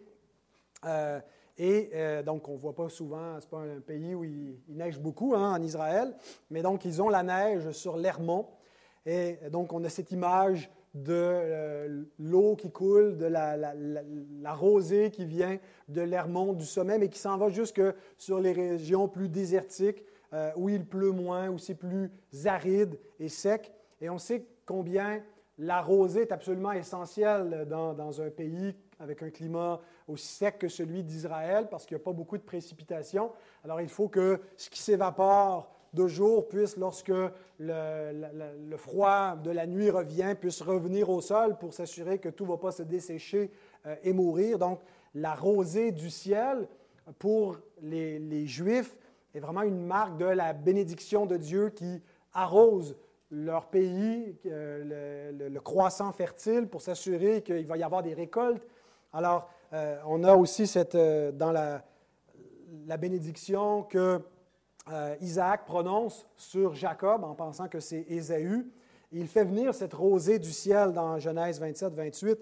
Euh, 0.86 1.20
et 1.58 1.90
euh, 1.94 2.24
donc, 2.24 2.48
on 2.48 2.54
ne 2.54 2.58
voit 2.58 2.74
pas 2.74 2.88
souvent, 2.88 3.38
ce 3.42 3.46
n'est 3.46 3.50
pas 3.50 3.60
un 3.60 3.82
pays 3.82 4.16
où 4.16 4.24
il, 4.24 4.58
neige 4.70 4.98
beaucoup 4.98 5.36
hein, 5.36 5.54
en 5.54 5.62
Israël, 5.62 6.16
mais 6.50 6.62
donc 6.62 6.86
ils 6.86 7.02
ont 7.02 7.10
la 7.10 7.22
neige 7.22 7.72
sur 7.72 7.98
l'Hermont. 7.98 8.48
Et 9.06 9.38
donc, 9.52 9.74
on 9.74 9.84
a 9.84 9.90
cette 9.90 10.12
image 10.12 10.72
de 10.94 11.14
euh, 11.14 12.04
l'eau 12.18 12.56
qui 12.56 12.72
coule, 12.72 13.18
de 13.18 13.26
la, 13.26 14.54
rosée 14.54 15.12
qui 15.12 15.26
vient 15.26 15.58
de 15.88 16.02
l'Hermont, 16.02 16.54
du 16.54 16.66
sommet, 16.66 16.98
mais 16.98 17.10
qui 17.10 17.20
s'en 17.20 17.38
va 17.38 17.50
jusque 17.50 17.82
sur 18.18 18.40
les 18.40 18.52
régions 18.52 19.08
plus 19.08 19.30
désertiques, 19.30 20.04
euh, 20.34 20.52
où 20.56 20.70
il 20.70 20.86
pleut 20.86 21.12
moins, 21.12 21.50
où 21.50 21.58
c'est 21.58 21.76
plus 21.76 22.12
aride 22.46 23.00
et 23.20 23.30
sec. 23.30 23.72
Et 24.02 24.10
on 24.10 24.18
sait 24.18 24.46
combien 24.66 25.22
la 25.58 25.82
rosée 25.82 26.22
est 26.22 26.32
absolument 26.32 26.72
essentielle 26.72 27.68
dans, 27.70 27.94
dans 27.94 28.22
un 28.22 28.30
pays 28.30 28.74
avec 29.00 29.24
un 29.24 29.30
climat 29.30 29.80
aussi 30.08 30.28
sec 30.28 30.60
que 30.60 30.68
celui 30.68 31.04
d'Israël 31.04 31.68
parce 31.70 31.86
qu'il 31.86 31.96
n'y 31.96 32.02
a 32.02 32.04
pas 32.04 32.14
beaucoup 32.14 32.38
de 32.38 32.44
précipitations. 32.44 33.32
Alors 33.64 33.82
il 33.82 33.90
faut 33.90 34.08
que 34.08 34.40
ce 34.58 34.70
qui 34.70 34.82
s'évapore 34.82 35.72
de 35.94 36.08
jour 36.08 36.48
puisse, 36.48 36.78
lorsque 36.78 37.12
le, 37.60 38.78
froid 38.78 39.36
de 39.36 39.52
la 39.52 39.68
nuit 39.68 39.90
revient, 39.90 40.36
puisse 40.40 40.62
revenir 40.62 41.10
au 41.10 41.22
sol 41.22 41.58
pour 41.58 41.74
s'assurer 41.74 42.20
que 42.20 42.30
tout 42.30 42.46
ne 42.46 42.50
va 42.50 42.58
pas 42.58 42.72
se 42.72 42.84
dessécher 42.84 43.52
euh, 43.86 43.96
et 44.04 44.14
mourir. 44.14 44.60
Donc 44.60 44.80
la 45.16 45.34
rosée 45.34 45.92
du 45.92 46.10
ciel 46.10 46.68
pour 47.18 47.58
les, 47.82 48.46
Juifs 48.46 48.98
est 49.34 49.40
vraiment 49.40 49.64
une 49.64 49.86
marque 49.86 50.18
de 50.18 50.26
la 50.26 50.54
bénédiction 50.54 51.26
de 51.26 51.38
Dieu 51.38 51.70
qui 51.70 52.02
arrose 52.34 52.96
leur 53.32 53.68
pays, 53.68 54.36
euh, 54.46 55.50
le, 55.50 55.60
croissant 55.60 56.12
fertile, 56.12 56.68
pour 56.68 56.82
s'assurer 56.82 57.42
qu'il 57.42 57.68
va 57.68 57.78
y 57.78 57.84
avoir 57.84 58.02
des 58.04 58.14
récoltes. 58.14 58.66
Alors, 59.14 59.50
euh, 59.74 60.00
on 60.08 60.24
a 60.24 60.36
aussi 60.36 60.66
cette, 60.68 60.96
dans 60.96 61.52
la, 61.52 61.84
bénédiction 62.98 63.84
que 63.84 64.22
euh, 64.92 65.16
Isaac 65.22 65.66
prononce 65.66 66.26
sur 66.36 66.74
Jacob 66.74 67.24
en 67.24 67.36
pensant 67.36 67.68
que 67.68 67.80
c'est 67.80 68.06
Ésaü. 68.08 68.72
Il 69.12 69.28
fait 69.28 69.44
venir 69.44 69.74
cette 69.74 69.94
rosée 69.94 70.40
du 70.40 70.52
ciel 70.52 70.94
dans 70.94 71.20
Genèse 71.20 71.60
27, 71.60 71.94
28, 71.94 72.40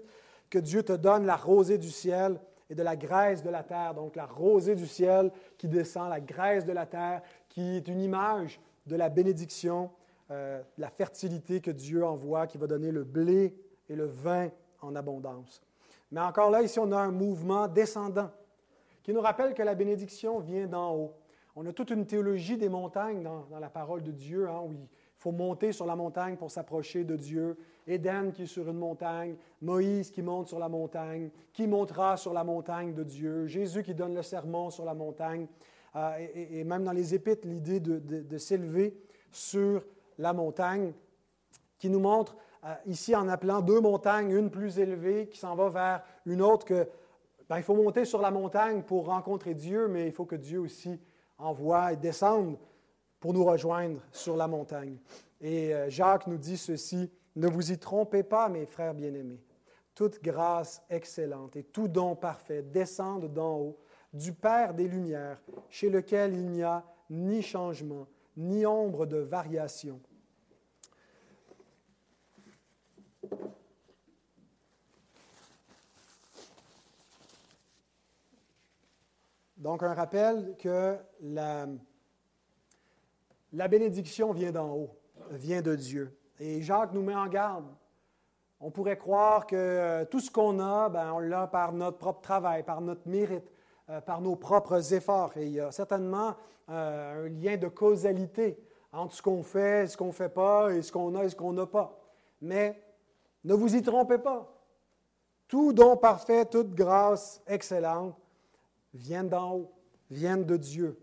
que 0.50 0.58
Dieu 0.58 0.82
te 0.82 0.92
donne 0.92 1.26
la 1.26 1.36
rosée 1.36 1.78
du 1.78 1.90
ciel 1.90 2.40
et 2.70 2.74
de 2.74 2.82
la 2.82 2.96
graisse 2.96 3.42
de 3.42 3.50
la 3.50 3.62
terre. 3.62 3.94
Donc 3.94 4.16
la 4.16 4.26
rosée 4.26 4.74
du 4.74 4.86
ciel 4.86 5.30
qui 5.56 5.68
descend, 5.68 6.10
la 6.10 6.20
graisse 6.20 6.64
de 6.64 6.72
la 6.72 6.86
terre, 6.86 7.22
qui 7.48 7.76
est 7.76 7.88
une 7.88 8.00
image 8.00 8.60
de 8.86 8.96
la 8.96 9.08
bénédiction, 9.08 9.90
de 10.30 10.60
la 10.76 10.90
fertilité 10.90 11.60
que 11.60 11.70
Dieu 11.70 12.04
envoie, 12.04 12.46
qui 12.46 12.58
va 12.58 12.66
donner 12.66 12.92
le 12.92 13.04
blé 13.04 13.54
et 13.88 13.96
le 13.96 14.04
vin 14.04 14.50
en 14.82 14.94
abondance. 14.94 15.62
Mais 16.10 16.20
encore 16.20 16.50
là, 16.50 16.62
ici, 16.62 16.78
on 16.78 16.92
a 16.92 16.98
un 16.98 17.10
mouvement 17.10 17.68
descendant 17.68 18.30
qui 19.02 19.12
nous 19.12 19.20
rappelle 19.20 19.54
que 19.54 19.62
la 19.62 19.74
bénédiction 19.74 20.38
vient 20.40 20.66
d'en 20.66 20.94
haut. 20.94 21.14
On 21.60 21.66
a 21.66 21.72
toute 21.72 21.90
une 21.90 22.06
théologie 22.06 22.56
des 22.56 22.68
montagnes 22.68 23.24
dans, 23.24 23.58
la 23.58 23.68
parole 23.68 24.04
de 24.04 24.12
Dieu, 24.12 24.48
hein, 24.48 24.60
où 24.64 24.70
il 24.70 24.86
faut 25.16 25.32
monter 25.32 25.72
sur 25.72 25.86
la 25.86 25.96
montagne 25.96 26.36
pour 26.36 26.52
s'approcher 26.52 27.02
de 27.02 27.16
Dieu. 27.16 27.58
Éden 27.84 28.30
qui 28.30 28.44
est 28.44 28.46
sur 28.46 28.68
une 28.68 28.78
montagne, 28.78 29.34
Moïse 29.60 30.12
qui 30.12 30.22
monte 30.22 30.46
sur 30.46 30.60
la 30.60 30.68
montagne, 30.68 31.30
qui 31.52 31.66
montera 31.66 32.16
sur 32.16 32.32
la 32.32 32.44
montagne 32.44 32.94
de 32.94 33.02
Dieu, 33.02 33.46
Jésus 33.48 33.82
qui 33.82 33.92
donne 33.92 34.14
le 34.14 34.22
sermon 34.22 34.70
sur 34.70 34.84
la 34.84 34.94
montagne, 34.94 35.48
euh, 35.96 36.28
et, 36.32 36.62
même 36.62 36.84
dans 36.84 36.92
les 36.92 37.12
Épîtres, 37.16 37.48
l'idée 37.48 37.80
de 37.80 38.38
s'élever 38.38 38.96
sur 39.32 39.84
la 40.16 40.32
montagne, 40.32 40.92
qui 41.76 41.90
nous 41.90 41.98
montre 41.98 42.36
euh, 42.64 42.74
ici 42.86 43.16
en 43.16 43.28
appelant 43.28 43.62
deux 43.62 43.80
montagnes, 43.80 44.30
une 44.30 44.50
plus 44.50 44.78
élevée 44.78 45.26
qui 45.26 45.40
s'en 45.40 45.56
va 45.56 45.68
vers 45.70 46.04
une 46.24 46.40
autre, 46.40 46.64
que 46.64 46.88
ben, 47.48 47.56
il 47.56 47.64
faut 47.64 47.74
monter 47.74 48.04
sur 48.04 48.20
la 48.20 48.30
montagne 48.30 48.82
pour 48.82 49.06
rencontrer 49.06 49.54
Dieu, 49.54 49.88
mais 49.88 50.06
il 50.06 50.12
faut 50.12 50.24
que 50.24 50.36
Dieu 50.36 50.60
aussi 50.60 51.00
envoie 51.38 51.92
et 51.92 51.96
descende 51.96 52.58
pour 53.20 53.32
nous 53.32 53.44
rejoindre 53.44 54.00
sur 54.12 54.36
la 54.36 54.46
montagne. 54.46 54.98
Et 55.40 55.74
euh, 55.74 55.88
Jacques 55.88 56.26
nous 56.26 56.38
dit 56.38 56.56
ceci, 56.56 57.10
ne 57.36 57.48
vous 57.48 57.72
y 57.72 57.78
trompez 57.78 58.22
pas, 58.22 58.48
mes 58.48 58.66
frères 58.66 58.94
bien-aimés. 58.94 59.42
Toute 59.94 60.22
grâce 60.22 60.82
excellente 60.90 61.56
et 61.56 61.64
tout 61.64 61.88
don 61.88 62.14
parfait 62.14 62.62
descendent 62.62 63.32
d'en 63.32 63.56
haut, 63.56 63.78
du 64.12 64.32
Père 64.32 64.74
des 64.74 64.88
Lumières, 64.88 65.40
chez 65.68 65.90
lequel 65.90 66.34
il 66.34 66.46
n'y 66.50 66.62
a 66.62 66.84
ni 67.10 67.42
changement, 67.42 68.06
ni 68.36 68.64
ombre 68.64 69.06
de 69.06 69.18
variation 69.18 70.00
donc, 79.58 79.82
un 79.82 79.92
rappel 79.92 80.54
que 80.56 80.96
la, 81.20 81.66
la 83.52 83.66
bénédiction 83.66 84.32
vient 84.32 84.52
d'en 84.52 84.70
haut, 84.70 84.96
vient 85.32 85.62
de 85.62 85.74
Dieu. 85.74 86.16
Et 86.38 86.62
Jacques 86.62 86.92
nous 86.92 87.02
met 87.02 87.16
en 87.16 87.26
garde. 87.26 87.66
On 88.60 88.70
pourrait 88.70 88.98
croire 88.98 89.46
que 89.48 90.04
tout 90.04 90.20
ce 90.20 90.30
qu'on 90.30 90.60
a, 90.60 90.88
ben, 90.88 91.12
on 91.12 91.18
l'a 91.18 91.48
par 91.48 91.72
notre 91.72 91.98
propre 91.98 92.20
travail, 92.20 92.62
par 92.62 92.80
notre 92.80 93.08
mérite, 93.08 93.50
euh, 93.90 94.00
par 94.00 94.20
nos 94.20 94.36
propres 94.36 94.94
efforts. 94.94 95.36
Et 95.36 95.46
il 95.46 95.52
y 95.54 95.60
a 95.60 95.72
certainement 95.72 96.36
euh, 96.68 97.26
un 97.26 97.28
lien 97.28 97.56
de 97.56 97.66
causalité 97.66 98.60
entre 98.92 99.14
ce 99.14 99.22
qu'on 99.22 99.42
fait, 99.42 99.88
ce 99.88 99.96
qu'on 99.96 100.08
ne 100.08 100.12
fait 100.12 100.28
pas, 100.28 100.70
et 100.70 100.82
ce 100.82 100.92
qu'on 100.92 101.16
a 101.16 101.24
et 101.24 101.28
ce 101.28 101.36
qu'on 101.36 101.52
n'a 101.52 101.66
pas. 101.66 101.98
Mais 102.40 102.80
ne 103.42 103.54
vous 103.54 103.74
y 103.74 103.82
trompez 103.82 104.18
pas. 104.18 104.54
Tout 105.48 105.72
don 105.72 105.96
parfait, 105.96 106.44
toute 106.44 106.74
grâce 106.74 107.42
excellente 107.46 108.14
viennent 108.98 109.28
d'en 109.28 109.54
haut, 109.54 109.72
viennent 110.10 110.44
de 110.44 110.56
Dieu. 110.56 110.98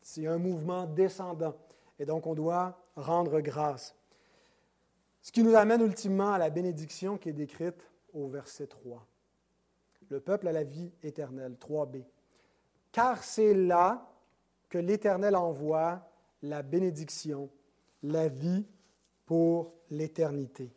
C'est 0.00 0.26
un 0.26 0.38
mouvement 0.38 0.86
descendant. 0.86 1.54
Et 1.98 2.06
donc, 2.06 2.26
on 2.26 2.34
doit 2.34 2.78
rendre 2.96 3.40
grâce. 3.40 3.94
Ce 5.20 5.32
qui 5.32 5.42
nous 5.42 5.54
amène 5.54 5.82
ultimement 5.82 6.32
à 6.32 6.38
la 6.38 6.50
bénédiction 6.50 7.18
qui 7.18 7.30
est 7.30 7.34
décrite 7.34 7.90
au 8.12 8.28
verset 8.28 8.66
3. 8.66 9.06
Le 10.08 10.20
peuple 10.20 10.48
a 10.48 10.52
la 10.52 10.64
vie 10.64 10.92
éternelle, 11.02 11.56
3b. 11.60 12.04
Car 12.92 13.24
c'est 13.24 13.54
là 13.54 14.10
que 14.68 14.78
l'Éternel 14.78 15.34
envoie 15.34 16.08
la 16.42 16.62
bénédiction, 16.62 17.50
la 18.02 18.28
vie 18.28 18.66
pour 19.24 19.72
l'éternité. 19.90 20.72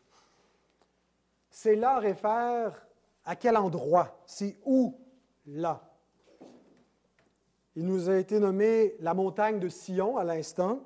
C'est 1.49 1.76
là 1.76 1.99
réfère 1.99 2.88
à 3.26 3.36
quel 3.36 3.58
endroit? 3.58 4.22
C'est 4.26 4.58
où? 4.66 4.97
Là? 5.45 5.84
Il 7.78 7.86
nous 7.86 8.09
a 8.09 8.17
été 8.17 8.39
nommé 8.39 8.95
la 9.01 9.13
montagne 9.13 9.59
de 9.59 9.69
Sion 9.69 10.17
à 10.17 10.23
l'instant. 10.23 10.80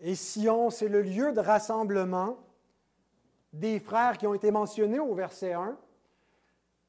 Et 0.00 0.14
Sion, 0.14 0.70
c'est 0.70 0.88
le 0.88 1.02
lieu 1.02 1.34
de 1.34 1.40
rassemblement 1.40 2.38
des 3.52 3.80
frères 3.80 4.16
qui 4.16 4.26
ont 4.26 4.32
été 4.32 4.50
mentionnés 4.50 5.00
au 5.00 5.14
verset 5.14 5.52
1. 5.52 5.76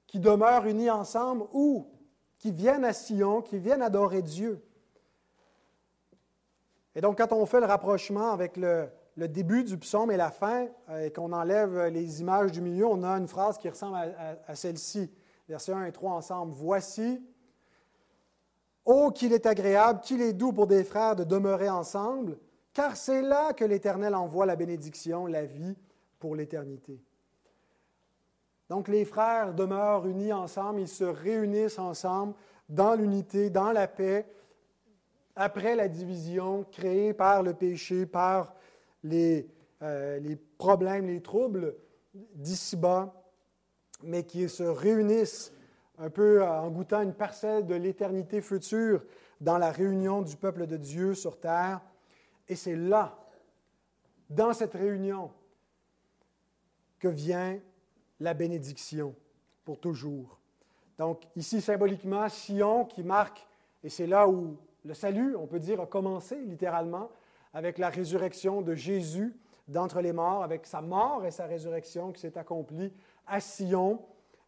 qui 0.07 0.21
demeurent 0.21 0.65
unis 0.65 0.89
ensemble 0.89 1.45
ou 1.51 1.91
qui 2.37 2.53
viennent 2.53 2.85
à 2.85 2.93
Sion, 2.93 3.41
qui 3.41 3.57
viennent 3.57 3.81
adorer 3.81 4.21
Dieu. 4.21 4.63
Et 6.95 7.01
donc, 7.01 7.17
quand 7.17 7.33
on 7.33 7.45
fait 7.45 7.59
le 7.59 7.65
rapprochement 7.65 8.31
avec 8.31 8.55
le, 8.55 8.87
début 9.17 9.65
du 9.65 9.77
psaume 9.77 10.09
et 10.09 10.15
la 10.15 10.31
fin, 10.31 10.69
euh, 10.87 11.07
et 11.07 11.11
qu'on 11.11 11.33
enlève 11.33 11.87
les 11.87 12.21
images 12.21 12.53
du 12.53 12.61
milieu, 12.61 12.85
on 12.85 13.03
a 13.03 13.11
une 13.17 13.27
phrase 13.27 13.57
qui 13.57 13.67
ressemble 13.67 13.97
à, 14.47 14.55
celle-ci, 14.55 15.11
versets 15.49 15.73
1 15.73 15.83
et 15.83 15.91
3 15.91 16.13
ensemble. 16.13 16.53
Voici, 16.53 17.21
oh 18.85 19.11
qu'il 19.11 19.33
est 19.33 19.45
agréable, 19.45 19.99
qu'il 20.01 20.21
est 20.21 20.33
doux 20.33 20.53
pour 20.53 20.67
des 20.67 20.83
frères 20.83 21.15
de 21.15 21.23
demeurer 21.23 21.69
ensemble, 21.69 22.37
car 22.73 22.95
c'est 22.95 23.21
là 23.21 23.53
que 23.53 23.65
l'Éternel 23.65 24.15
envoie 24.15 24.45
la 24.45 24.55
bénédiction, 24.55 25.25
la 25.25 25.45
vie 25.45 25.75
pour 26.19 26.35
l'éternité. 26.35 26.99
Donc 28.69 28.87
les 28.87 29.05
frères 29.05 29.53
demeurent 29.53 30.07
unis 30.07 30.33
ensemble, 30.33 30.81
ils 30.81 30.87
se 30.87 31.03
réunissent 31.03 31.79
ensemble 31.79 32.33
dans 32.67 32.95
l'unité, 32.95 33.49
dans 33.49 33.71
la 33.71 33.87
paix, 33.87 34.25
après 35.35 35.75
la 35.75 35.87
division 35.87 36.65
créée 36.71 37.13
par 37.13 37.43
le 37.43 37.53
péché, 37.53 38.05
par 38.05 38.55
les, 39.03 39.47
euh, 39.81 40.19
les 40.19 40.35
problèmes, 40.35 41.07
les 41.07 41.21
troubles 41.21 41.75
d'ici-bas, 42.13 43.13
mais 44.03 44.23
qui 44.23 44.47
se 44.49 44.63
réunissent 44.63 45.51
un 45.97 46.09
peu 46.09 46.43
en 46.43 46.69
goûtant 46.69 47.01
une 47.01 47.13
parcelle 47.13 47.65
de 47.65 47.75
l'éternité 47.75 48.41
future 48.41 49.03
dans 49.41 49.57
la 49.57 49.71
réunion 49.71 50.21
du 50.21 50.35
peuple 50.35 50.67
de 50.67 50.77
Dieu 50.77 51.13
sur 51.13 51.39
terre. 51.39 51.81
Et 52.47 52.55
c'est 52.55 52.75
là, 52.75 53.17
dans 54.29 54.53
cette 54.53 54.73
réunion, 54.73 55.31
que 56.99 57.07
vient 57.07 57.59
la 58.19 58.33
bénédiction 58.33 59.15
pour 59.63 59.79
toujours. 59.79 60.39
Donc 60.97 61.23
ici, 61.35 61.61
symboliquement, 61.61 62.27
Sion 62.29 62.85
qui 62.85 63.03
marque, 63.03 63.45
et 63.83 63.89
c'est 63.89 64.07
là 64.07 64.27
où 64.27 64.57
le 64.83 64.93
salut, 64.93 65.35
on 65.35 65.47
peut 65.47 65.59
dire, 65.59 65.81
a 65.81 65.85
commencé 65.85 66.39
littéralement 66.41 67.09
avec 67.53 67.77
la 67.77 67.89
résurrection 67.89 68.61
de 68.61 68.75
Jésus 68.75 69.35
d'entre 69.67 70.01
les 70.01 70.13
morts, 70.13 70.43
avec 70.43 70.65
sa 70.65 70.81
mort 70.81 71.25
et 71.25 71.31
sa 71.31 71.45
résurrection 71.45 72.11
qui 72.11 72.21
s'est 72.21 72.37
accomplie 72.37 72.93
à 73.27 73.39
Sion. 73.39 73.99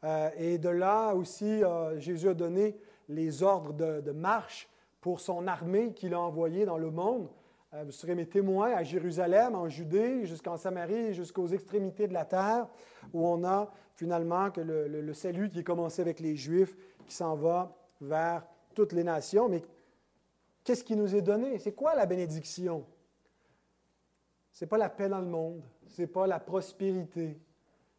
Euh, 0.03 0.29
et 0.37 0.57
de 0.57 0.69
là 0.69 1.13
aussi, 1.13 1.63
euh, 1.63 1.99
Jésus 1.99 2.29
a 2.29 2.33
donné 2.33 2.77
les 3.09 3.43
ordres 3.43 3.73
de, 3.73 4.11
marche 4.11 4.69
pour 5.01 5.19
son 5.19 5.47
armée 5.47 5.93
qu'il 5.93 6.13
a 6.13 6.19
envoyée 6.19 6.65
dans 6.65 6.77
le 6.77 6.91
monde. 6.91 7.29
Euh, 7.73 7.83
vous 7.85 7.91
serez 7.91 8.15
mes 8.15 8.27
témoins 8.27 8.73
à 8.73 8.83
Jérusalem, 8.83 9.55
en 9.55 9.67
Judée, 9.69 10.25
jusqu'en 10.25 10.57
Samarie, 10.57 11.13
jusqu'aux 11.13 11.47
extrémités 11.47 12.07
de 12.07 12.13
la 12.13 12.25
terre, 12.25 12.67
où 13.13 13.27
on 13.27 13.43
a 13.43 13.71
finalement 13.95 14.51
que 14.51 14.61
le, 14.61 14.87
le 14.87 15.13
salut 15.13 15.49
qui 15.49 15.59
est 15.59 15.63
commencé 15.63 16.01
avec 16.01 16.19
les 16.19 16.35
Juifs, 16.35 16.77
qui 17.07 17.15
s'en 17.15 17.35
va 17.35 17.75
vers 17.99 18.45
toutes 18.75 18.93
les 18.93 19.03
nations. 19.03 19.49
Mais 19.49 19.63
Qu'est-ce 20.67 20.83
qui 20.83 20.97
nous 20.97 21.15
est 21.15 21.21
donné? 21.21 21.59
C'est 21.59 21.71
quoi 21.71 21.95
la 21.95 22.05
bénédiction? 22.05 22.85
Ce 24.51 24.65
n'est 24.65 24.67
pas 24.67 24.77
la 24.77 24.89
paix 24.89 25.07
dans 25.07 25.21
le 25.21 25.25
monde, 25.25 25.63
ce 25.85 26.01
n'est 26.01 26.09
pas 26.09 26.27
la 26.27 26.41
prospérité, 26.41 27.39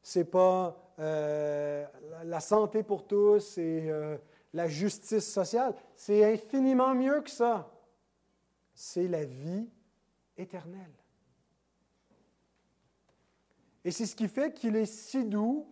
ce 0.02 0.18
n'est 0.18 0.26
pas 0.26 0.76
euh, 0.98 1.86
la 2.24 2.40
santé 2.40 2.82
pour 2.82 3.06
tous, 3.06 3.40
c'est 3.40 3.88
euh, 3.88 4.16
la 4.52 4.68
justice 4.68 5.30
sociale. 5.30 5.74
C'est 5.94 6.24
infiniment 6.32 6.94
mieux 6.94 7.20
que 7.20 7.30
ça. 7.30 7.70
C'est 8.74 9.08
la 9.08 9.24
vie 9.24 9.68
éternelle. 10.36 10.92
Et 13.84 13.90
c'est 13.90 14.06
ce 14.06 14.16
qui 14.16 14.28
fait 14.28 14.52
qu'il 14.52 14.76
est 14.76 14.86
si 14.86 15.24
doux 15.24 15.66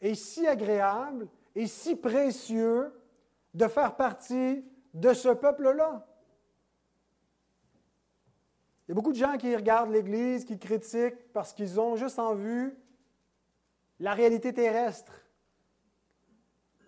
et 0.00 0.14
si 0.14 0.46
agréable 0.46 1.28
et 1.54 1.66
si 1.66 1.94
précieux 1.94 2.92
de 3.52 3.68
faire 3.68 3.96
partie 3.96 4.64
de 4.92 5.12
ce 5.12 5.28
peuple-là. 5.28 6.06
Il 8.86 8.90
y 8.90 8.92
a 8.92 8.94
beaucoup 8.94 9.12
de 9.12 9.18
gens 9.18 9.36
qui 9.38 9.54
regardent 9.54 9.92
l'Église, 9.92 10.44
qui 10.44 10.58
critiquent 10.58 11.32
parce 11.32 11.52
qu'ils 11.52 11.80
ont 11.80 11.96
juste 11.96 12.18
en 12.18 12.34
vue 12.34 12.76
la 14.00 14.14
réalité 14.14 14.52
terrestre 14.52 15.12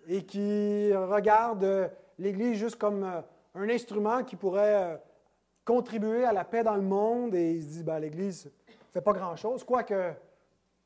et 0.09 0.25
qui 0.25 0.95
regardent 0.95 1.91
l'Église 2.19 2.59
juste 2.59 2.77
comme 2.77 3.05
euh, 3.05 3.21
un 3.55 3.69
instrument 3.69 4.25
qui 4.25 4.37
pourrait 4.37 4.75
euh, 4.75 4.97
contribuer 5.65 6.25
à 6.25 6.33
la 6.33 6.45
paix 6.45 6.63
dans 6.63 6.77
le 6.77 6.83
monde 6.83 7.35
et 7.35 7.53
ils 7.53 7.63
se 7.63 7.69
disent 7.69 7.85
ben, 7.85 7.99
l'Église 7.99 8.47
ne 8.47 8.93
fait 8.93 9.01
pas 9.01 9.13
grand-chose, 9.13 9.65
quoique 9.65 10.13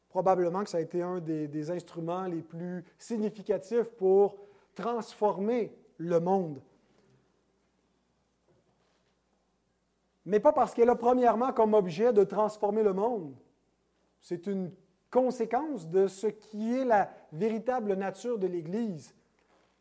probablement 0.09 0.65
que 0.65 0.71
ça 0.71 0.79
a 0.79 0.81
été 0.81 1.03
un 1.03 1.21
des, 1.21 1.49
des 1.49 1.71
instruments 1.71 2.25
les 2.25 2.43
plus 2.43 2.85
significatifs 2.99 3.89
pour 3.91 4.37
transformer 4.75 5.73
le 5.99 6.19
monde. 6.19 6.61
mais 10.31 10.41
pas 10.41 10.53
parce 10.53 10.75
qu'elle 10.75 10.91
a 10.91 10.95
premièrement 10.95 11.53
comme 11.53 11.75
objet 11.75 12.13
de 12.13 12.25
transformer 12.25 12.83
le 12.83 12.93
monde. 12.93 13.35
C'est 14.21 14.47
une 14.47 14.71
conséquence 15.11 15.89
de 15.89 16.07
ce 16.07 16.27
qui 16.27 16.75
est 16.75 16.85
la 16.85 17.11
véritable 17.33 17.95
nature 17.95 18.39
de 18.39 18.47
l'Église, 18.47 19.15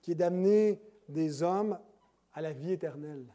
qui 0.01 0.11
est 0.11 0.15
d'amener 0.15 0.81
des 1.07 1.43
hommes 1.43 1.79
à 2.33 2.41
la 2.41 2.53
vie 2.53 2.71
éternelle. 2.71 3.25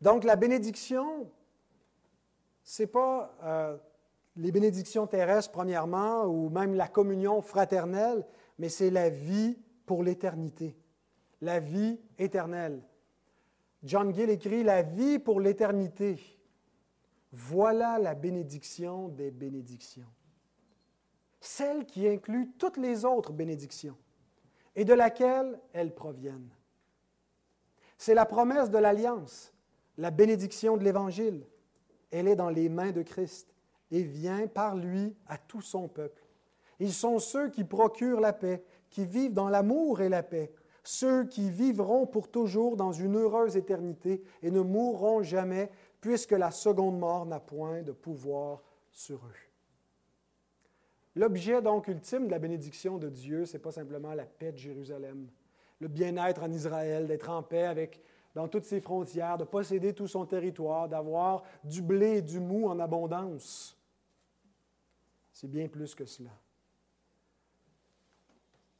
Donc 0.00 0.24
la 0.24 0.36
bénédiction, 0.36 1.30
ce 2.62 2.82
n'est 2.82 2.86
pas 2.86 3.34
euh, 3.42 3.76
les 4.36 4.52
bénédictions 4.52 5.06
terrestres 5.06 5.50
premièrement, 5.50 6.24
ou 6.24 6.48
même 6.48 6.74
la 6.74 6.88
communion 6.88 7.42
fraternelle, 7.42 8.24
mais 8.58 8.68
c'est 8.68 8.90
la 8.90 9.10
vie 9.10 9.58
pour 9.84 10.02
l'éternité, 10.02 10.76
la 11.40 11.58
vie 11.58 12.00
éternelle. 12.18 12.82
John 13.82 14.12
Gill 14.14 14.30
écrit 14.30 14.64
La 14.64 14.82
vie 14.82 15.18
pour 15.18 15.40
l'éternité. 15.40 16.37
Voilà 17.32 17.98
la 17.98 18.14
bénédiction 18.14 19.08
des 19.08 19.30
bénédictions. 19.30 20.08
Celle 21.40 21.84
qui 21.86 22.08
inclut 22.08 22.50
toutes 22.58 22.78
les 22.78 23.04
autres 23.04 23.32
bénédictions 23.32 23.96
et 24.74 24.84
de 24.84 24.94
laquelle 24.94 25.60
elles 25.72 25.94
proviennent. 25.94 26.50
C'est 27.96 28.14
la 28.14 28.26
promesse 28.26 28.70
de 28.70 28.78
l'alliance, 28.78 29.52
la 29.96 30.10
bénédiction 30.10 30.76
de 30.76 30.84
l'Évangile. 30.84 31.46
Elle 32.10 32.28
est 32.28 32.36
dans 32.36 32.50
les 32.50 32.68
mains 32.68 32.92
de 32.92 33.02
Christ 33.02 33.54
et 33.90 34.02
vient 34.02 34.46
par 34.46 34.76
lui 34.76 35.16
à 35.26 35.36
tout 35.36 35.60
son 35.60 35.88
peuple. 35.88 36.24
Ils 36.80 36.92
sont 36.92 37.18
ceux 37.18 37.50
qui 37.50 37.64
procurent 37.64 38.20
la 38.20 38.32
paix, 38.32 38.64
qui 38.88 39.04
vivent 39.04 39.34
dans 39.34 39.48
l'amour 39.48 40.00
et 40.00 40.08
la 40.08 40.22
paix, 40.22 40.52
ceux 40.84 41.24
qui 41.24 41.50
vivront 41.50 42.06
pour 42.06 42.30
toujours 42.30 42.76
dans 42.76 42.92
une 42.92 43.16
heureuse 43.16 43.56
éternité 43.56 44.22
et 44.42 44.50
ne 44.50 44.60
mourront 44.60 45.22
jamais, 45.22 45.70
puisque 46.00 46.32
la 46.32 46.50
seconde 46.50 46.98
mort 46.98 47.26
n'a 47.26 47.40
point 47.40 47.82
de 47.82 47.92
pouvoir 47.92 48.62
sur 48.90 49.16
eux. 49.16 49.48
L'objet 51.16 51.60
donc 51.60 51.88
ultime 51.88 52.26
de 52.26 52.30
la 52.30 52.38
bénédiction 52.38 52.98
de 52.98 53.08
Dieu, 53.08 53.44
ce 53.44 53.54
n'est 53.54 53.58
pas 53.62 53.72
simplement 53.72 54.14
la 54.14 54.24
paix 54.24 54.52
de 54.52 54.58
Jérusalem, 54.58 55.28
le 55.80 55.88
bien-être 55.88 56.42
en 56.42 56.50
Israël, 56.52 57.06
d'être 57.06 57.28
en 57.28 57.42
paix 57.42 57.64
avec, 57.64 58.00
dans 58.34 58.46
toutes 58.46 58.64
ses 58.64 58.80
frontières, 58.80 59.38
de 59.38 59.44
posséder 59.44 59.94
tout 59.94 60.06
son 60.06 60.26
territoire, 60.26 60.88
d'avoir 60.88 61.42
du 61.64 61.82
blé 61.82 62.18
et 62.18 62.22
du 62.22 62.38
mou 62.38 62.68
en 62.68 62.78
abondance. 62.78 63.76
C'est 65.32 65.50
bien 65.50 65.68
plus 65.68 65.94
que 65.94 66.04
cela. 66.04 66.30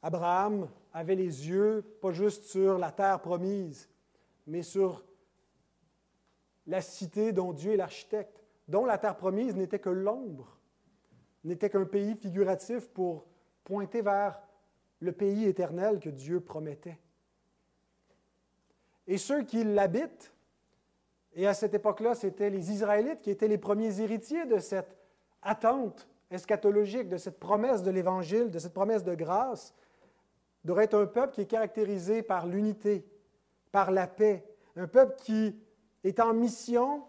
Abraham 0.01 0.69
avait 0.93 1.15
les 1.15 1.49
yeux 1.49 1.83
pas 2.01 2.11
juste 2.11 2.43
sur 2.43 2.77
la 2.77 2.91
terre 2.91 3.19
promise, 3.19 3.89
mais 4.47 4.63
sur 4.63 5.03
la 6.69 6.81
cité 6.81 7.31
dont 7.31 7.51
Dieu 7.51 7.73
est 7.73 7.77
l'architecte, 7.77 8.43
dont 8.67 8.85
la 8.85 8.99
terre 8.99 9.17
promise 9.17 9.55
n'était 9.55 9.79
que 9.79 9.89
l'ombre, 9.89 10.55
n'était 11.43 11.69
qu'un 11.69 11.85
pays 11.85 12.15
figuratif 12.15 12.87
pour 12.89 13.25
pointer 13.63 14.03
vers 14.03 14.39
le 14.99 15.11
pays 15.11 15.45
éternel 15.45 15.99
que 15.99 16.09
Dieu 16.09 16.39
promettait. 16.39 16.99
Et 19.07 19.17
ceux 19.17 19.41
qui 19.41 19.63
l'habitent, 19.63 20.31
et 21.33 21.47
à 21.47 21.55
cette 21.55 21.73
époque-là, 21.73 22.13
c'était 22.13 22.51
les 22.51 22.71
Israélites 22.71 23.21
qui 23.21 23.31
étaient 23.31 23.47
les 23.47 23.57
premiers 23.57 23.99
héritiers 24.01 24.45
de 24.45 24.59
cette 24.59 24.95
attente 25.41 26.07
eschatologique, 26.29 27.09
de 27.09 27.17
cette 27.17 27.39
promesse 27.39 27.81
de 27.81 27.89
l'Évangile, 27.89 28.51
de 28.51 28.59
cette 28.59 28.73
promesse 28.73 29.03
de 29.03 29.15
grâce, 29.15 29.73
devrait 30.63 30.83
être 30.83 30.99
un 30.99 31.07
peuple 31.07 31.33
qui 31.33 31.41
est 31.41 31.47
caractérisé 31.47 32.21
par 32.21 32.45
l'unité, 32.45 33.07
par 33.71 33.89
la 33.89 34.05
paix, 34.05 34.45
un 34.75 34.87
peuple 34.87 35.15
qui 35.17 35.59
est 36.03 36.19
en 36.19 36.33
mission 36.33 37.03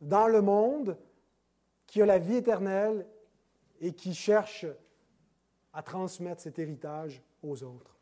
dans 0.00 0.28
le 0.28 0.42
monde, 0.42 0.98
qui 1.86 2.02
a 2.02 2.06
la 2.06 2.18
vie 2.18 2.36
éternelle 2.36 3.06
et 3.80 3.92
qui 3.92 4.14
cherche 4.14 4.66
à 5.72 5.82
transmettre 5.82 6.40
cet 6.40 6.58
héritage 6.58 7.22
aux 7.42 7.62
autres. 7.62 7.96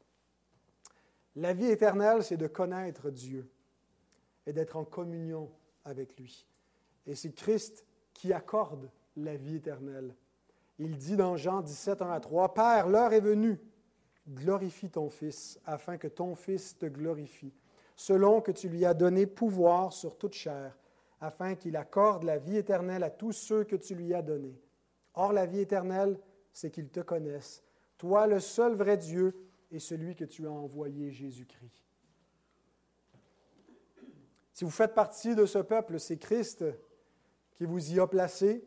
La 1.37 1.53
vie 1.53 1.67
éternelle, 1.67 2.23
c'est 2.23 2.37
de 2.37 2.47
connaître 2.47 3.11
Dieu 3.11 3.51
et 4.47 4.53
d'être 4.53 4.77
en 4.77 4.85
communion 4.85 5.51
avec 5.85 6.17
lui. 6.17 6.47
Et 7.07 7.15
c'est 7.15 7.33
Christ 7.33 7.85
qui 8.13 8.33
accorde 8.33 8.91
la 9.17 9.37
vie 9.37 9.57
éternelle. 9.57 10.15
il 10.79 10.97
dit 10.97 11.17
dans 11.17 11.37
Jean 11.37 11.61
17, 11.61 12.03
1 12.03 12.11
à 12.11 12.21
3, 12.21 12.55
Père, 12.55 12.89
l'heure 12.89 13.13
est 13.13 13.21
venue, 13.21 13.61
glorifie 14.29 14.91
ton 14.91 15.11
Fils, 15.11 15.61
afin 15.67 15.99
que 15.99 16.09
ton 16.09 16.35
Fils 16.35 16.79
te 16.79 16.87
glorifie, 16.87 17.53
selon 17.97 18.41
que 18.41 18.53
tu 18.53 18.69
lui 18.69 18.85
as 18.85 18.95
donné 18.95 19.27
pouvoir 19.27 19.93
sur 19.93 20.17
toute 20.17 20.35
chair, 20.35 20.77
afin 21.21 21.55
qu'il 21.55 21.77
accorde 21.77 22.25
la 22.25 22.39
vie 22.39 22.57
éternelle 22.57 23.03
à 23.03 23.11
tous 23.11 23.33
ceux 23.33 23.65
que 23.65 23.77
tu 23.77 23.95
lui 23.95 24.15
as 24.15 24.23
donnés. 24.23 24.61
Or, 25.15 25.33
la 25.33 25.47
vie 25.47 25.61
éternelle, 25.61 26.19
c'est 26.53 26.71
qu'ils 26.71 26.91
te 26.91 27.01
connaissent, 27.01 27.63
toi 27.99 28.27
le 28.27 28.41
seul 28.41 28.75
vrai 28.75 28.97
Dieu 28.97 29.35
et 29.71 29.79
celui 29.79 30.15
que 30.15 30.25
tu 30.25 30.47
as 30.47 30.51
envoyé, 30.51 31.11
Jésus-Christ. 31.11 31.83
Si 34.53 34.65
vous 34.65 34.71
faites 34.71 34.95
partie 34.95 35.35
de 35.35 35.47
ce 35.47 35.59
peuple, 35.59 35.99
c'est 35.99 36.17
Christ 36.17 36.65
qui 37.57 37.65
vous 37.65 37.93
y 37.93 37.99
a 37.99 38.07
placé, 38.07 38.65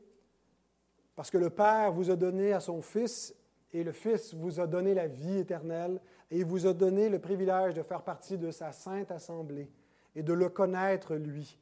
parce 1.16 1.32
que 1.32 1.38
le 1.38 1.50
Père 1.50 1.92
vous 1.94 2.12
a 2.12 2.16
donné 2.16 2.54
à 2.54 2.60
son 2.60 2.82
Fils 2.82 3.34
et 3.72 3.84
le 3.84 3.92
Fils 3.92 4.34
vous 4.34 4.60
a 4.60 4.68
donné 4.68 4.94
la 4.94 5.08
vie 5.08 5.38
éternelle 5.38 6.02
et 6.30 6.40
il 6.40 6.46
vous 6.46 6.66
a 6.66 6.74
donné 6.74 7.10
le 7.10 7.20
privilège 7.20 7.74
de 7.74 7.84
faire 7.84 8.04
partie 8.04 8.38
de 8.38 8.52
sa 8.52 8.72
sainte 8.72 9.12
assemblée 9.12 9.72
et 10.16 10.24
de 10.24 10.34
le 10.34 10.50
connaître 10.50 11.16
lui. 11.16 11.60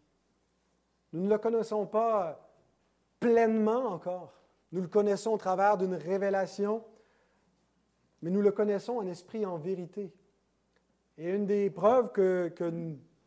Nous 1.13 1.24
ne 1.24 1.30
le 1.30 1.38
connaissons 1.38 1.86
pas 1.86 2.49
pleinement 3.20 3.86
encore. 3.86 4.34
Nous 4.72 4.82
le 4.82 4.88
connaissons 4.88 5.32
au 5.32 5.38
travers 5.38 5.78
d'une 5.78 5.93
révélation, 5.93 6.84
mais 8.22 8.32
nous 8.32 8.41
le 8.41 8.51
connaissons 8.51 8.97
en 8.97 9.07
esprit 9.07 9.45
en 9.45 9.57
vérité. 9.57 10.11
Et 11.18 11.30
une 11.30 11.45
des 11.45 11.70
preuves 11.70 12.11
que, 12.11 12.49
que 12.49 12.72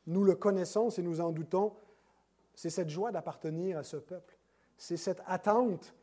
nous 0.06 0.24
le 0.24 0.34
connaissons, 0.34 0.90
si 0.90 1.02
nous 1.02 1.20
en 1.20 1.30
doutons, 1.30 1.74
c'est 2.54 2.70
cette 2.70 2.90
joie 2.90 3.12
d'appartenir 3.12 3.78
à 3.78 3.84
ce 3.84 3.96
peuple. 3.96 4.36
C'est 4.76 4.96
cette 4.96 5.22
attente 5.26 5.94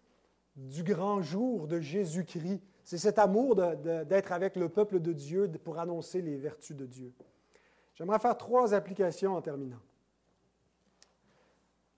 du 0.56 0.84
grand 0.84 1.22
jour 1.22 1.68
de 1.68 1.80
Jésus-Christ. 1.80 2.62
C'est 2.84 2.98
cet 2.98 3.20
amour 3.20 3.56
d'être 3.56 4.32
avec 4.32 4.56
le 4.56 4.70
peuple 4.70 5.00
de 5.00 5.12
Dieu 5.12 5.52
pour 5.64 5.80
annoncer 5.80 6.22
les 6.22 6.38
vertus 6.38 6.76
de 6.76 6.86
Dieu. 6.86 7.14
J'aimerais 7.96 8.20
faire 8.20 8.38
trois 8.38 8.74
applications 8.74 9.36
en 9.36 9.42
terminant. 9.42 9.82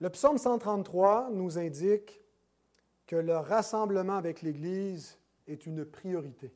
Le 0.00 0.10
psaume 0.10 0.38
133 0.38 1.30
nous 1.32 1.58
indique 1.58 2.22
que 3.06 3.16
le 3.16 3.36
rassemblement 3.36 4.16
avec 4.16 4.42
l'Église 4.42 5.18
est 5.46 5.66
une 5.66 5.84
priorité. 5.84 6.52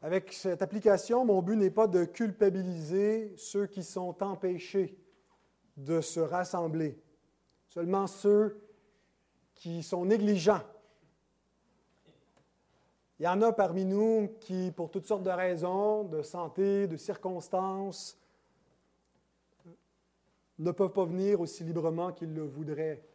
Avec 0.00 0.32
cette 0.32 0.62
application, 0.62 1.24
mon 1.24 1.42
but 1.42 1.56
n'est 1.56 1.70
pas 1.70 1.86
de 1.86 2.04
culpabiliser 2.04 3.32
ceux 3.36 3.66
qui 3.66 3.84
sont 3.84 4.20
empêchés 4.20 4.98
de 5.76 6.00
se 6.00 6.18
rassembler, 6.18 7.00
seulement 7.68 8.08
ceux 8.08 8.60
qui 9.62 9.84
sont 9.84 10.04
négligents. 10.04 10.60
Il 13.20 13.22
y 13.22 13.28
en 13.28 13.40
a 13.42 13.52
parmi 13.52 13.84
nous 13.84 14.36
qui, 14.40 14.72
pour 14.72 14.90
toutes 14.90 15.06
sortes 15.06 15.22
de 15.22 15.30
raisons, 15.30 16.02
de 16.02 16.20
santé, 16.22 16.88
de 16.88 16.96
circonstances, 16.96 18.18
ne 20.58 20.72
peuvent 20.72 20.92
pas 20.92 21.04
venir 21.04 21.40
aussi 21.40 21.62
librement 21.62 22.10
qu'ils 22.10 22.34
le 22.34 22.42
voudraient 22.42 23.06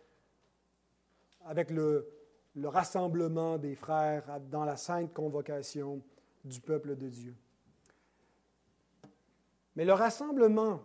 avec 1.43 1.69
le, 1.69 2.09
le, 2.55 2.69
rassemblement 2.69 3.57
des 3.57 3.75
frères 3.75 4.39
dans 4.49 4.63
la 4.63 4.77
sainte 4.77 5.13
convocation 5.13 6.01
du 6.45 6.61
peuple 6.61 6.95
de 6.95 7.09
Dieu. 7.09 7.35
Mais 9.75 9.83
le 9.83 9.91
rassemblement 9.91 10.79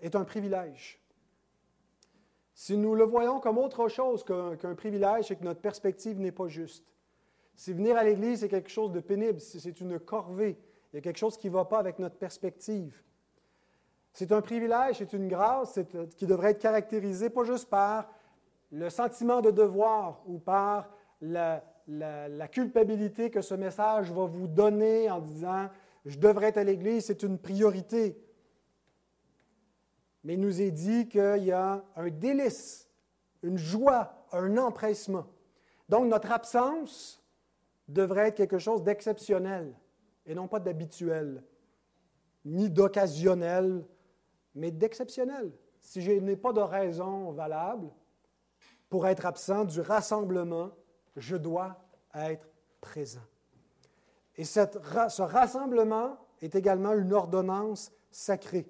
est 0.00 0.16
un 0.16 0.24
privilège. 0.24 0.98
Si 2.58 2.74
nous 2.78 2.94
le 2.94 3.04
voyons 3.04 3.38
comme 3.38 3.58
autre 3.58 3.86
chose 3.86 4.24
qu'un 4.24 4.74
privilège, 4.74 5.26
c'est 5.26 5.36
que 5.36 5.44
notre 5.44 5.60
perspective 5.60 6.18
n'est 6.18 6.32
pas 6.32 6.48
juste. 6.48 6.86
Si 7.54 7.74
venir 7.74 7.98
à 7.98 8.02
l'Église 8.02 8.42
est 8.42 8.48
quelque 8.48 8.70
chose 8.70 8.92
de 8.92 9.00
pénible, 9.00 9.40
si 9.40 9.60
c'est 9.60 9.78
une 9.78 9.98
corvée, 9.98 10.58
il 10.90 10.96
y 10.96 10.98
a 10.98 11.02
quelque 11.02 11.18
chose 11.18 11.36
qui 11.36 11.48
ne 11.48 11.52
va 11.52 11.66
pas 11.66 11.78
avec 11.78 11.98
notre 11.98 12.16
perspective. 12.16 13.02
C'est 14.14 14.32
un 14.32 14.40
privilège, 14.40 14.96
c'est 14.96 15.12
une 15.12 15.28
grâce 15.28 15.78
qui 16.16 16.26
devrait 16.26 16.52
être 16.52 16.58
caractérisée 16.58 17.28
pas 17.28 17.44
juste 17.44 17.68
par 17.68 18.10
le 18.72 18.88
sentiment 18.88 19.42
de 19.42 19.50
devoir 19.50 20.22
ou 20.26 20.38
par 20.38 20.88
la, 21.20 21.62
la 21.88 22.48
culpabilité 22.48 23.28
que 23.28 23.42
ce 23.42 23.54
message 23.54 24.10
va 24.10 24.24
vous 24.24 24.48
donner 24.48 25.10
en 25.10 25.20
disant 25.20 25.68
je 26.06 26.18
devrais 26.18 26.46
être 26.46 26.56
à 26.56 26.64
l'Église, 26.64 27.04
c'est 27.04 27.22
une 27.22 27.36
priorité 27.36 28.16
mais 30.26 30.34
il 30.34 30.40
nous 30.40 30.60
est 30.60 30.72
dit 30.72 31.06
qu'il 31.06 31.44
y 31.44 31.52
a 31.52 31.84
un 31.94 32.10
délice, 32.10 32.90
une 33.44 33.56
joie, 33.56 34.26
un 34.32 34.56
empressement. 34.56 35.24
Donc 35.88 36.06
notre 36.06 36.32
absence 36.32 37.24
devrait 37.86 38.28
être 38.28 38.34
quelque 38.34 38.58
chose 38.58 38.82
d'exceptionnel 38.82 39.72
et 40.26 40.34
non 40.34 40.48
pas 40.48 40.58
d'habituel, 40.58 41.44
ni 42.44 42.68
d'occasionnel, 42.68 43.84
mais 44.56 44.72
d'exceptionnel. 44.72 45.52
Si 45.80 46.02
je 46.02 46.10
n'ai 46.10 46.34
pas 46.34 46.52
de 46.52 46.58
raison 46.58 47.30
valable 47.30 47.88
pour 48.88 49.06
être 49.06 49.26
absent 49.26 49.64
du 49.64 49.80
rassemblement, 49.80 50.72
je 51.14 51.36
dois 51.36 51.76
être 52.12 52.48
présent. 52.80 53.22
Et 54.34 54.44
ce 54.44 55.22
rassemblement 55.22 56.18
est 56.40 56.56
également 56.56 56.94
une 56.94 57.12
ordonnance 57.12 57.92
sacrée 58.10 58.68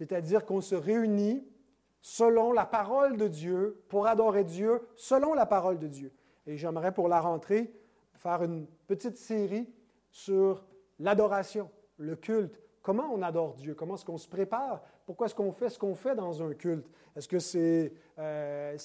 c'est-à-dire 0.00 0.46
qu'on 0.46 0.62
se 0.62 0.74
réunit 0.74 1.46
selon 2.00 2.52
la 2.52 2.64
parole 2.64 3.18
de 3.18 3.28
Dieu 3.28 3.82
pour 3.90 4.06
adorer 4.06 4.44
Dieu 4.44 4.80
selon 4.96 5.34
la 5.34 5.44
parole 5.44 5.78
de 5.78 5.88
Dieu. 5.88 6.10
Et 6.46 6.56
j'aimerais 6.56 6.94
pour 6.94 7.06
la 7.06 7.20
rentrée 7.20 7.70
faire 8.14 8.42
une 8.42 8.66
petite 8.86 9.18
série 9.18 9.68
sur 10.10 10.64
l'adoration, 11.00 11.70
le 11.98 12.16
culte. 12.16 12.62
Comment 12.80 13.12
on 13.12 13.20
adore 13.20 13.52
Dieu? 13.52 13.74
Comment 13.74 13.96
est-ce 13.96 14.06
qu'on 14.06 14.16
se 14.16 14.26
prépare? 14.26 14.80
Pourquoi 15.04 15.26
est-ce 15.26 15.34
qu'on 15.34 15.52
fait 15.52 15.68
ce 15.68 15.78
qu'on 15.78 15.94
fait 15.94 16.14
dans 16.14 16.42
un 16.42 16.54
culte? 16.54 16.88
Est-ce 17.14 17.28
que 17.28 17.38
c'est 17.38 17.92
euh, 18.18 18.78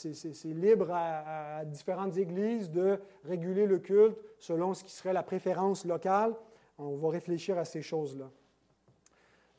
libre 0.44 0.92
à, 0.92 1.60
à, 1.60 1.64
différentes 1.66 2.18
églises 2.18 2.70
de 2.70 3.00
réguler 3.24 3.68
le 3.68 3.80
culte 3.80 4.18
selon 4.38 4.74
ce 4.74 4.84
qui 4.84 4.92
serait 4.92 5.14
la 5.14 5.24
préférence 5.24 5.86
locale? 5.86 6.36
On 6.78 6.98
va 6.98 7.08
réfléchir 7.08 7.58
à 7.58 7.64
ces 7.64 7.82
choses-là. 7.82 8.30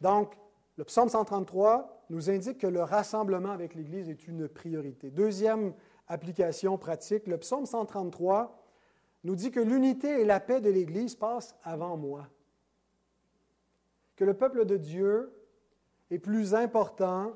Donc, 0.02 0.36
le 0.76 0.84
psaume 0.84 1.08
133 1.08 2.04
nous 2.10 2.30
indique 2.30 2.58
que 2.58 2.66
le 2.66 2.82
rassemblement 2.82 3.50
avec 3.50 3.74
l'Église 3.74 4.08
est 4.08 4.28
une 4.28 4.48
priorité. 4.48 5.10
Deuxième 5.10 5.72
application 6.06 6.76
pratique, 6.78 7.26
le 7.26 7.38
psaume 7.38 7.66
133 7.66 8.62
nous 9.24 9.34
dit 9.34 9.50
que 9.50 9.60
l'unité 9.60 10.20
et 10.20 10.24
la 10.24 10.38
paix 10.38 10.60
de 10.60 10.70
l'Église 10.70 11.16
passent 11.16 11.56
avant 11.62 11.96
moi. 11.96 12.28
Que 14.14 14.24
le 14.24 14.34
peuple 14.34 14.66
de 14.66 14.76
Dieu 14.76 15.32
est 16.10 16.18
plus 16.18 16.54
important 16.54 17.32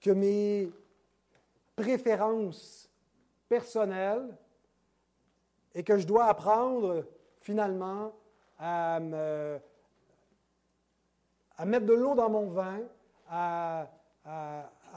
que 0.00 0.10
mes 0.10 0.72
préférences 1.76 2.90
personnelles 3.48 4.36
et 5.74 5.84
que 5.84 5.98
je 5.98 6.06
dois 6.06 6.24
apprendre 6.24 7.06
finalement 7.40 8.12
à 8.58 8.98
me 9.00 9.58
à 11.56 11.64
mettre 11.64 11.86
de 11.86 11.92
l'eau 11.92 12.14
dans 12.14 12.30
mon 12.30 12.48
vin, 12.48 12.80
à, 13.28 13.88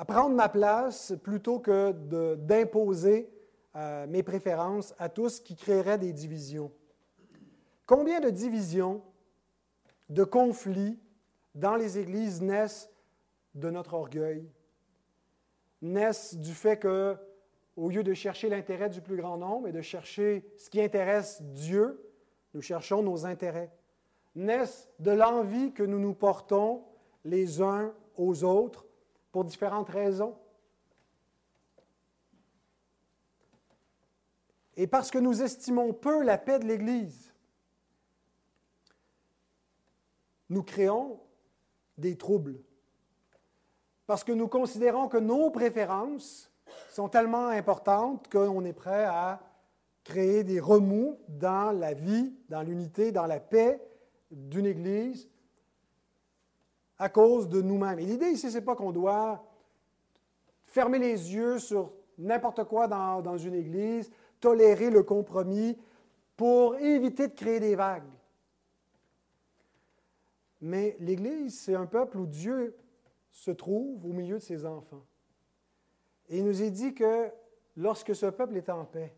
prendre 0.07 0.35
ma 0.35 0.49
place 0.49 1.13
plutôt 1.23 1.59
que 1.59 1.91
d'imposer 2.35 3.29
euh, 3.75 4.07
mes 4.07 4.23
préférences 4.23 4.93
à 4.97 5.09
tous 5.09 5.39
qui 5.39 5.55
créeraient 5.55 5.97
des 5.97 6.13
divisions. 6.13 6.71
Combien 7.85 8.19
de 8.19 8.29
divisions, 8.29 9.01
de 10.09 10.23
conflits 10.23 10.99
dans 11.55 11.75
les 11.75 11.97
églises 11.97 12.41
naissent 12.41 12.89
de 13.55 13.69
notre 13.69 13.93
orgueil, 13.93 14.49
naissent 15.81 16.35
du 16.35 16.53
fait 16.53 16.77
que, 16.77 17.17
au 17.75 17.89
lieu 17.89 18.03
de 18.03 18.13
chercher 18.13 18.49
l'intérêt 18.49 18.89
du 18.89 19.01
plus 19.01 19.17
grand 19.17 19.37
nombre 19.37 19.67
et 19.67 19.71
de 19.71 19.81
chercher 19.81 20.45
ce 20.57 20.69
qui 20.69 20.81
intéresse 20.81 21.41
Dieu, 21.41 22.03
nous 22.53 22.61
cherchons 22.61 23.03
nos 23.03 23.25
intérêts 23.25 23.71
naissent 24.37 24.89
de 24.99 25.11
l'envie 25.11 25.73
que 25.73 25.83
nous 25.83 25.99
nous 25.99 26.13
portons 26.13 26.83
les 27.25 27.61
uns 27.61 27.93
aux 28.15 28.43
autres 28.43 28.85
pour 29.31 29.43
différentes 29.43 29.89
raisons. 29.89 30.35
Et 34.75 34.87
parce 34.87 35.09
que 35.09 35.17
nous 35.17 35.41
estimons 35.41 35.91
peu 35.91 36.23
la 36.23 36.37
paix 36.37 36.59
de 36.59 36.65
l'Église, 36.65 37.33
nous 40.49 40.63
créons 40.63 41.19
des 41.97 42.15
troubles. 42.15 42.59
Parce 44.05 44.23
que 44.23 44.31
nous 44.31 44.47
considérons 44.47 45.07
que 45.07 45.17
nos 45.17 45.49
préférences 45.49 46.51
sont 46.91 47.09
tellement 47.09 47.47
importantes 47.47 48.31
qu'on 48.31 48.63
est 48.65 48.73
prêt 48.73 49.05
à 49.05 49.41
créer 50.03 50.43
des 50.43 50.59
remous 50.59 51.19
dans 51.27 51.71
la 51.71 51.93
vie, 51.93 52.33
dans 52.47 52.61
l'unité, 52.61 53.11
dans 53.11 53.25
la 53.25 53.39
paix 53.39 53.81
d'une 54.31 54.65
Église 54.65 55.29
à 56.97 57.09
cause 57.09 57.47
de 57.47 57.61
nous-mêmes. 57.61 57.99
Et 57.99 58.05
l'idée 58.05 58.29
ici, 58.29 58.49
ce 58.51 58.57
n'est 58.57 58.63
pas 58.63 58.75
qu'on 58.75 58.91
doit 58.91 59.43
fermer 60.63 60.99
les 60.99 61.33
yeux 61.33 61.59
sur 61.59 61.91
n'importe 62.17 62.63
quoi 62.65 62.87
dans, 62.87 63.37
une 63.37 63.53
Église, 63.53 64.11
tolérer 64.39 64.89
le 64.89 65.03
compromis 65.03 65.77
pour 66.35 66.75
éviter 66.77 67.27
de 67.27 67.33
créer 67.33 67.59
des 67.59 67.75
vagues. 67.75 68.03
Mais 70.61 70.97
l'Église, 70.99 71.59
c'est 71.59 71.75
un 71.75 71.85
peuple 71.85 72.17
où 72.17 72.25
Dieu 72.25 72.75
se 73.31 73.51
trouve 73.51 74.03
au 74.05 74.13
milieu 74.13 74.35
de 74.35 74.43
ses 74.43 74.65
enfants. 74.65 75.05
Et 76.29 76.39
il 76.39 76.45
nous 76.45 76.61
est 76.61 76.71
dit 76.71 76.93
que 76.93 77.29
lorsque 77.75 78.15
ce 78.15 78.25
peuple 78.25 78.57
est 78.57 78.69
en 78.69 78.83
paix, 78.85 79.15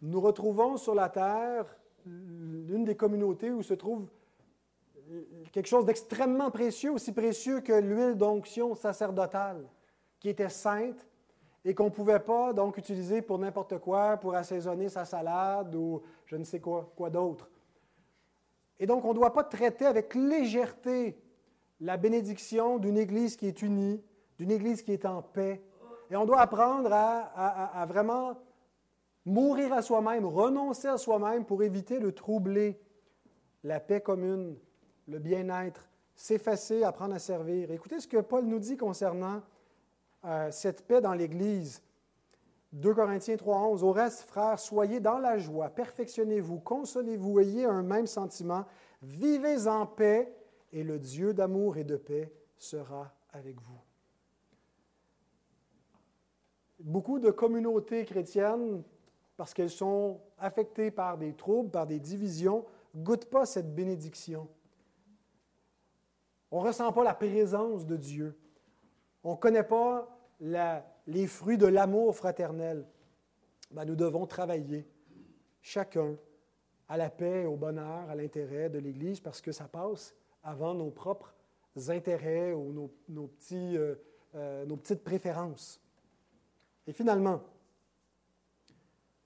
nous 0.00 0.20
retrouvons 0.20 0.76
sur 0.76 0.94
la 0.94 1.08
terre 1.08 1.66
l'une 2.06 2.84
des 2.84 2.96
communautés 2.96 3.50
où 3.50 3.62
se 3.62 3.74
trouve 3.74 4.08
quelque 5.52 5.66
chose 5.66 5.84
d'extrêmement 5.84 6.50
précieux, 6.50 6.92
aussi 6.92 7.12
précieux 7.12 7.60
que 7.60 7.72
l'huile 7.72 8.16
d'onction 8.16 8.74
sacerdotale, 8.74 9.68
qui 10.20 10.28
était 10.28 10.48
sainte 10.48 11.06
et 11.64 11.74
qu'on 11.74 11.84
ne 11.84 11.90
pouvait 11.90 12.20
pas 12.20 12.52
donc 12.52 12.76
utiliser 12.76 13.22
pour 13.22 13.38
n'importe 13.38 13.78
quoi, 13.78 14.16
pour 14.16 14.34
assaisonner 14.34 14.88
sa 14.88 15.04
salade 15.04 15.74
ou 15.74 16.02
je 16.26 16.36
ne 16.36 16.44
sais 16.44 16.60
quoi, 16.60 16.92
quoi 16.96 17.10
d'autre. 17.10 17.48
Et 18.78 18.86
donc, 18.86 19.04
on 19.04 19.10
ne 19.10 19.14
doit 19.14 19.32
pas 19.32 19.44
traiter 19.44 19.86
avec 19.86 20.14
légèreté 20.14 21.16
la 21.80 21.96
bénédiction 21.96 22.78
d'une 22.78 22.98
Église 22.98 23.36
qui 23.36 23.46
est 23.46 23.62
unie, 23.62 24.02
d'une 24.38 24.50
Église 24.50 24.82
qui 24.82 24.92
est 24.92 25.04
en 25.04 25.22
paix. 25.22 25.62
Et 26.10 26.16
on 26.16 26.24
doit 26.24 26.40
apprendre 26.40 26.92
à, 26.92 27.86
vraiment 27.88 28.36
mourir 29.24 29.72
à 29.72 29.82
soi-même, 29.82 30.26
renoncer 30.26 30.88
à 30.88 30.98
soi-même 30.98 31.44
pour 31.44 31.62
éviter 31.62 32.00
de 32.00 32.10
troubler 32.10 32.80
la 33.64 33.80
paix 33.80 34.00
commune, 34.00 34.56
le 35.06 35.18
bien-être, 35.18 35.88
s'effacer, 36.14 36.82
apprendre 36.82 37.14
à 37.14 37.18
servir. 37.18 37.70
Écoutez 37.70 38.00
ce 38.00 38.08
que 38.08 38.18
Paul 38.18 38.44
nous 38.44 38.58
dit 38.58 38.76
concernant 38.76 39.42
euh, 40.24 40.50
cette 40.50 40.86
paix 40.86 41.00
dans 41.00 41.14
l'Église. 41.14 41.82
2 42.72 42.94
Corinthiens 42.94 43.36
3.11, 43.36 43.82
Au 43.82 43.92
reste, 43.92 44.22
frères, 44.22 44.58
soyez 44.58 44.98
dans 44.98 45.18
la 45.18 45.36
joie, 45.38 45.68
perfectionnez-vous, 45.68 46.60
consolez-vous, 46.60 47.40
ayez 47.40 47.66
un 47.66 47.82
même 47.82 48.06
sentiment, 48.06 48.64
vivez 49.02 49.66
en 49.66 49.86
paix, 49.86 50.34
et 50.72 50.82
le 50.82 50.98
Dieu 50.98 51.34
d'amour 51.34 51.76
et 51.76 51.84
de 51.84 51.96
paix 51.96 52.32
sera 52.56 53.12
avec 53.32 53.60
vous. 53.60 53.80
Beaucoup 56.80 57.18
de 57.18 57.30
communautés 57.30 58.06
chrétiennes, 58.06 58.82
parce 59.42 59.54
qu'elles 59.54 59.70
sont 59.70 60.20
affectées 60.38 60.92
par 60.92 61.18
des 61.18 61.32
troubles, 61.32 61.68
par 61.68 61.84
des 61.84 61.98
divisions, 61.98 62.64
goûtent 62.94 63.28
pas 63.28 63.44
cette 63.44 63.74
bénédiction. 63.74 64.48
On 66.52 66.62
ne 66.62 66.68
ressent 66.68 66.92
pas 66.92 67.02
la 67.02 67.12
présence 67.12 67.84
de 67.84 67.96
Dieu. 67.96 68.38
On 69.24 69.32
ne 69.32 69.36
connaît 69.36 69.64
pas 69.64 70.16
les 70.38 71.26
fruits 71.26 71.58
de 71.58 71.66
l'amour 71.66 72.14
fraternel, 72.14 72.86
ben, 73.72 73.84
nous 73.84 73.96
devons 73.96 74.28
travailler 74.28 74.86
chacun 75.60 76.14
à 76.88 76.96
la 76.96 77.10
paix, 77.10 77.44
au 77.44 77.56
bonheur, 77.56 78.08
à 78.08 78.14
l'intérêt 78.14 78.70
de 78.70 78.78
l'Église, 78.78 79.18
parce 79.18 79.40
que 79.40 79.50
ça 79.50 79.66
passe 79.66 80.14
avant 80.44 80.72
nos 80.72 80.92
propres 80.92 81.34
intérêts 81.88 82.52
ou 82.52 82.72
nos, 83.08 83.26
petits, 83.26 83.76
euh, 83.76 83.96
euh, 84.36 84.64
nos 84.66 84.76
petites 84.76 85.02
préférences. 85.02 85.80
Et 86.86 86.92
finalement, 86.92 87.42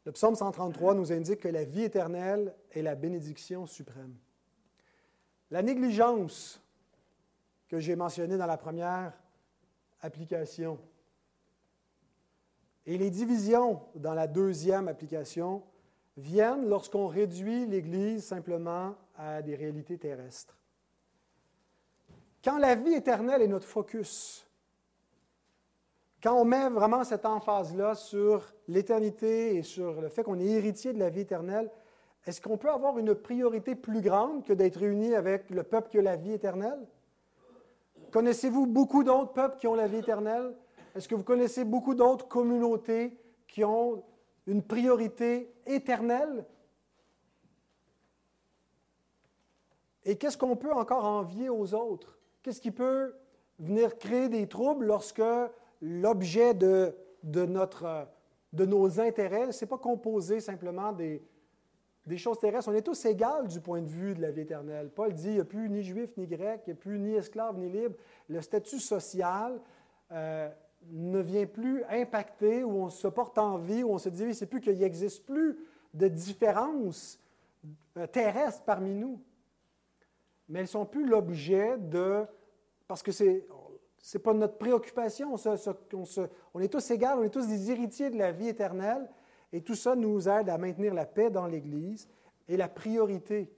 le 0.07 0.13
psaume 0.13 0.37
133 0.37 0.95
nous 0.95 1.13
indique 1.13 1.41
que 1.41 1.49
la 1.49 1.65
vie 1.65 1.83
éternelle 1.83 2.55
est 2.71 2.81
la 2.81 2.95
bénédiction 2.95 3.67
suprême. 3.67 4.15
La 5.51 5.63
négligence 5.63 6.63
que 7.69 7.81
j'ai 7.81 7.97
mentionnée 7.97 8.39
dans 8.39 8.47
la 8.47 8.57
première 8.57 9.13
application 10.01 10.79
et 12.87 12.97
les 12.97 13.11
divisions 13.11 13.83
dans 13.97 14.15
la 14.15 14.29
deuxième 14.29 14.87
application 14.87 15.65
viennent 16.17 16.69
lorsqu'on 16.69 17.09
réduit 17.09 17.67
l'Église 17.67 18.25
simplement 18.25 18.95
à 19.17 19.43
des 19.43 19.57
réalités 19.57 19.99
terrestres. 19.99 20.57
Quand 22.45 22.59
la 22.59 22.77
vie 22.77 22.95
éternelle 22.95 23.43
est 23.43 23.49
notre 23.49 23.67
focus, 23.67 24.46
quand 26.27 26.41
on 26.41 26.45
met 26.45 26.69
vraiment 26.71 27.05
cette 27.05 27.25
emphase-là 27.25 27.95
sur 27.95 28.53
l'éternité 28.67 29.55
et 29.55 29.63
sur 29.63 30.01
le 30.01 30.09
fait 30.09 30.25
qu'on 30.25 30.41
est 30.41 30.47
héritier 30.47 30.93
de 30.93 30.99
la 30.99 31.09
vie 31.09 31.21
éternelle, 31.21 31.71
est-ce 32.27 32.41
qu'on 32.41 32.57
peut 32.57 32.69
avoir 32.69 32.99
une 32.99 33.15
priorité 33.15 33.77
plus 33.77 34.01
grande 34.01 34.43
que 34.43 34.53
d'être 34.53 34.81
réuni 34.81 35.15
avec 35.15 35.49
le 35.51 35.63
peuple 35.63 35.89
qui 35.89 35.99
a 35.99 36.03
la 36.03 36.17
vie 36.17 36.33
éternelle? 36.33 36.85
Connaissez-vous 38.11 38.67
beaucoup 38.67 39.05
d'autres 39.05 39.35
peuples 39.35 39.57
qui 39.57 39.69
ont 39.69 39.77
la 39.77 39.87
vie 39.87 39.99
éternelle? 39.99 40.53
Est-ce 40.97 41.07
que 41.07 41.15
vous 41.15 41.23
connaissez 41.23 41.63
beaucoup 41.65 41.95
d'autres 41.95 42.27
communautés 42.27 43.17
qui 43.47 43.63
ont 43.63 44.03
une 44.49 44.65
priorité 44.65 45.55
éternelle? 45.65 46.45
Et 50.05 50.19
qu'est-ce 50.19 50.37
qu'on 50.37 50.57
peut 50.57 50.73
encore 50.73 51.05
envier 51.05 51.51
aux 51.51 51.73
autres? 51.73 52.19
Qu'est-ce 52.43 52.61
qui 52.61 52.73
peut 52.73 53.15
venir 53.61 53.97
créer 53.97 54.29
des 54.29 54.49
troubles 54.49 54.87
lorsque 54.87 55.23
l'objet 55.81 56.55
de, 56.55 56.95
de, 57.23 57.45
notre, 57.45 58.09
de 58.53 58.65
nos 58.65 59.01
intérêts, 59.01 59.53
ce 59.53 59.65
n'est 59.65 59.69
pas 59.69 59.79
composé 59.79 60.41
simplement 60.41 60.93
des, 60.93 61.23
des 62.07 62.19
choses 62.19 62.39
terrestres. 62.39 62.69
On 62.69 62.75
est 62.75 62.83
tous 62.83 63.05
égaux 63.05 63.47
du 63.49 63.61
point 63.61 63.83
de 63.83 63.89
vue 63.89 64.15
de 64.15 64.23
la 64.23 64.31
vie 64.31 64.43
éternelle. 64.43 64.91
Paul 64.91 65.13
dit, 65.13 65.29
il 65.29 65.35
n'y 65.35 65.41
a 65.41 65.45
plus 65.45 65.69
ni 65.69 65.83
juif 65.83 66.17
ni 66.17 66.27
grec, 66.27 66.63
il 66.67 66.71
n'y 66.71 66.79
a 66.79 66.81
plus 66.81 66.99
ni 66.99 67.15
esclave 67.15 67.59
ni 67.59 67.69
libre. 67.69 67.97
Le 68.29 68.41
statut 68.41 68.79
social 68.79 69.61
euh, 70.13 70.49
ne 70.91 71.19
vient 71.19 71.47
plus 71.47 71.83
impacter, 71.91 72.63
où 72.63 72.85
on 72.85 72.91
se 72.91 73.09
porte 73.09 73.39
en 73.39 73.59
vie, 73.59 73.83
où 73.83 73.91
on 73.91 73.99
se 73.99 74.09
dit, 74.09 74.35
c'est 74.35 74.47
plus 74.47 74.61
qu'il 74.61 74.79
n'existe 74.79 75.27
plus 75.27 75.59
de 75.95 76.09
différences 76.09 77.19
euh, 77.97 78.07
terrestres 78.07 78.63
parmi 78.65 78.95
nous. 78.95 79.21
Mais 80.49 80.61
elles 80.61 80.67
ne 80.67 80.69
sont 80.69 80.87
plus 80.87 81.07
l'objet 81.07 81.77
de... 81.77 82.25
Parce 82.87 83.03
que 83.03 83.11
c'est 83.11 83.49
n'est 84.15 84.21
pas 84.21 84.35
notre 84.35 84.59
préoccupation. 84.59 85.35
On, 85.35 86.61
est 86.61 86.69
tous 86.69 86.91
égaux, 86.91 87.07
on 87.19 87.23
est 87.23 87.31
tous 87.31 87.47
des 87.47 87.71
héritiers 87.71 88.11
de 88.11 88.19
la 88.19 88.33
vie 88.33 88.49
éternelle. 88.49 89.09
Et 89.53 89.63
tout 89.63 89.75
ça 89.75 89.95
nous 89.95 90.29
aide 90.29 90.49
à 90.49 90.59
maintenir 90.59 90.95
la 90.95 91.07
paix 91.07 91.31
dans 91.31 91.47
l'Église 91.47 92.09
et 92.49 92.57
la 92.57 92.69
priorité 92.69 93.51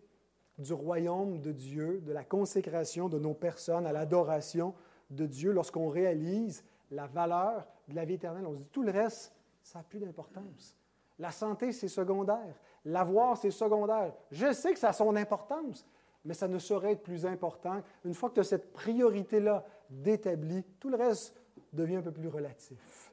du 0.58 0.72
royaume 0.72 1.40
de 1.40 1.52
Dieu, 1.52 2.00
de 2.04 2.12
la 2.12 2.24
consécration 2.24 3.08
de 3.08 3.18
nos 3.18 3.34
personnes 3.34 3.86
à 3.86 3.92
l'adoration 3.92 4.74
de 5.10 5.26
Dieu 5.26 5.52
lorsqu'on 5.52 5.88
réalise 5.88 6.64
la 6.90 7.06
valeur 7.06 7.66
de 7.88 7.94
la 7.94 8.04
vie 8.04 8.14
éternelle. 8.14 8.46
On 8.46 8.54
se 8.54 8.60
dit 8.60 8.68
tout 8.68 8.82
le 8.82 8.90
reste, 8.90 9.32
ça 9.62 9.78
n'a 9.78 9.84
plus 9.84 10.00
d'importance. 10.00 10.76
La 11.18 11.30
santé, 11.30 11.72
c'est 11.72 11.88
secondaire. 11.88 12.54
L'avoir, 12.84 13.36
c'est 13.36 13.50
secondaire. 13.50 14.12
Je 14.30 14.52
sais 14.52 14.72
que 14.72 14.78
ça 14.78 14.90
a 14.90 14.92
son 14.92 15.16
importance, 15.16 15.86
mais 16.24 16.34
ça 16.34 16.48
ne 16.48 16.58
saurait 16.58 16.92
être 16.92 17.02
plus 17.02 17.26
important. 17.26 17.82
Une 18.04 18.14
fois 18.14 18.28
que 18.28 18.34
tu 18.34 18.40
as 18.40 18.44
cette 18.44 18.72
priorité-là 18.72 19.64
d'établie, 19.90 20.64
tout 20.80 20.88
le 20.88 20.96
reste 20.96 21.34
devient 21.72 21.96
un 21.96 22.02
peu 22.02 22.12
plus 22.12 22.28
relatif. 22.28 23.12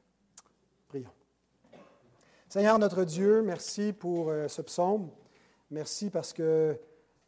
Prions. 0.88 1.10
Seigneur 2.48 2.78
notre 2.78 3.04
Dieu, 3.04 3.42
merci 3.42 3.92
pour 3.92 4.30
euh, 4.30 4.48
ce 4.48 4.62
psaume. 4.62 5.10
Merci 5.70 6.10
parce 6.10 6.32
qu'il 6.32 6.78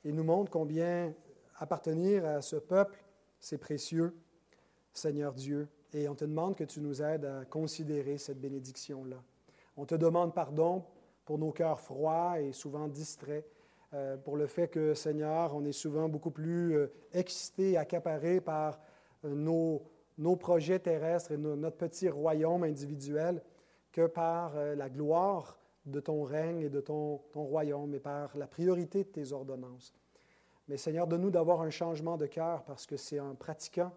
nous 0.05 0.25
montre 0.25 0.51
combien 0.51 1.13
appartenir 1.57 2.25
à 2.25 2.41
ce 2.41 2.57
peuple, 2.57 3.03
c'est 3.41 3.59
précieux, 3.59 4.17
Seigneur 4.93 5.35
Dieu. 5.35 5.69
Et 5.93 6.09
on 6.09 6.15
te 6.15 6.25
demande 6.25 6.55
que 6.55 6.65
tu 6.65 6.81
nous 6.81 7.03
aides 7.03 7.25
à 7.25 7.45
considérer 7.45 8.19
cette 8.19 8.41
bénédiction-là. 8.41 9.17
On 9.77 9.87
te 9.87 9.95
demande 9.95 10.35
pardon 10.35 10.85
pour 11.25 11.39
nos 11.39 11.51
cœurs 11.51 11.81
froids 11.81 12.41
et 12.41 12.53
souvent 12.53 12.89
distraits, 12.89 13.47
euh, 13.95 14.17
pour 14.17 14.37
le 14.37 14.47
fait 14.47 14.69
que, 14.69 14.95
Seigneur, 14.95 15.55
on 15.55 15.65
est 15.65 15.73
souvent 15.73 16.09
beaucoup 16.09 16.31
plus 16.31 16.77
euh, 16.77 16.93
excités, 17.13 17.77
accaparés 17.77 18.41
par 18.41 18.79
nos, 19.25 19.83
nos, 20.17 20.37
projets 20.37 20.79
terrestres 20.79 21.33
et 21.33 21.37
notre 21.37 21.77
petit 21.77 22.09
royaume 22.09 22.65
individuel 22.65 23.43
que 23.93 24.07
par 24.07 24.55
la 24.55 24.89
gloire 24.89 25.59
de 25.91 26.01
ton 26.01 26.23
règne 26.23 26.61
et 26.61 26.69
de 26.69 26.81
ton, 26.81 27.21
royaume 27.35 27.95
et 27.95 28.01
par 28.01 28.37
la 28.37 28.47
priorité 28.47 29.05
de 29.05 29.09
tes 29.09 29.33
ordonnances. 29.33 29.95
Mais 30.69 30.77
Seigneur, 30.77 31.07
donne-nous 31.07 31.31
d'avoir 31.31 31.63
un 31.63 31.71
changement 31.71 32.17
de 32.17 32.27
cœur 32.27 32.63
parce 32.65 32.87
que 32.87 32.97
c'est 32.97 33.21
en 33.21 33.35
pratiquant 33.35 33.93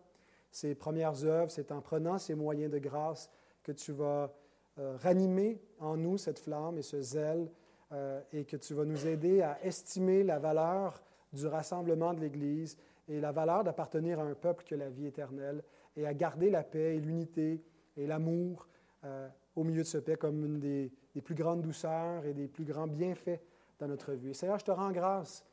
ces 0.52 0.76
premières 0.76 1.24
œuvres, 1.26 1.52
c'est 1.52 1.72
en 1.72 1.82
prenant 1.82 2.18
ces 2.18 2.36
moyens 2.36 2.72
de 2.72 2.80
grâce 2.80 3.30
que 3.64 3.72
tu 3.72 3.92
vas 3.92 4.34
euh, 4.80 4.98
ranimer 4.98 5.62
en 5.80 5.98
nous 5.98 6.18
cette 6.18 6.40
flamme 6.40 6.78
et 6.78 6.82
ce 6.82 7.02
zèle 7.02 7.50
euh, 7.92 8.22
et 8.32 8.46
que 8.46 8.58
tu 8.58 8.74
vas 8.74 8.86
nous 8.86 9.08
aider 9.08 9.42
à 9.42 9.64
estimer 9.64 10.24
la 10.24 10.40
valeur 10.40 11.02
du 11.34 11.48
rassemblement 11.48 12.14
de 12.14 12.22
l'Église 12.22 12.78
et 13.12 13.20
la 13.20 13.32
valeur 13.32 13.64
d'appartenir 13.64 14.20
à 14.20 14.24
un 14.24 14.34
peuple 14.34 14.64
qui 14.64 14.74
a 14.74 14.78
la 14.78 14.90
vie 14.90 15.06
éternelle 15.06 15.64
et 15.96 16.06
à 16.06 16.14
garder 16.14 16.50
la 16.50 16.64
paix 16.64 16.96
et 16.96 17.00
l'unité 17.00 17.64
et 17.98 18.08
l'amour 18.08 18.68
euh, 19.04 19.28
au 19.56 19.64
milieu 19.64 19.82
de 19.82 19.88
ce 19.88 19.98
paix 19.98 20.16
comme 20.16 20.46
une 20.46 20.60
des, 20.60 20.92
plus 21.24 21.36
grandes 21.36 21.62
douceurs 21.62 22.26
et 22.26 22.34
des 22.34 22.48
plus 22.48 22.64
grands 22.64 22.88
bienfaits 22.88 23.42
dans 23.80 23.88
notre 23.88 24.14
vie. 24.14 24.34
Seigneur, 24.34 24.60
je 24.60 24.66
te 24.66 24.72
rends 24.72 24.92
grâce 24.92 25.44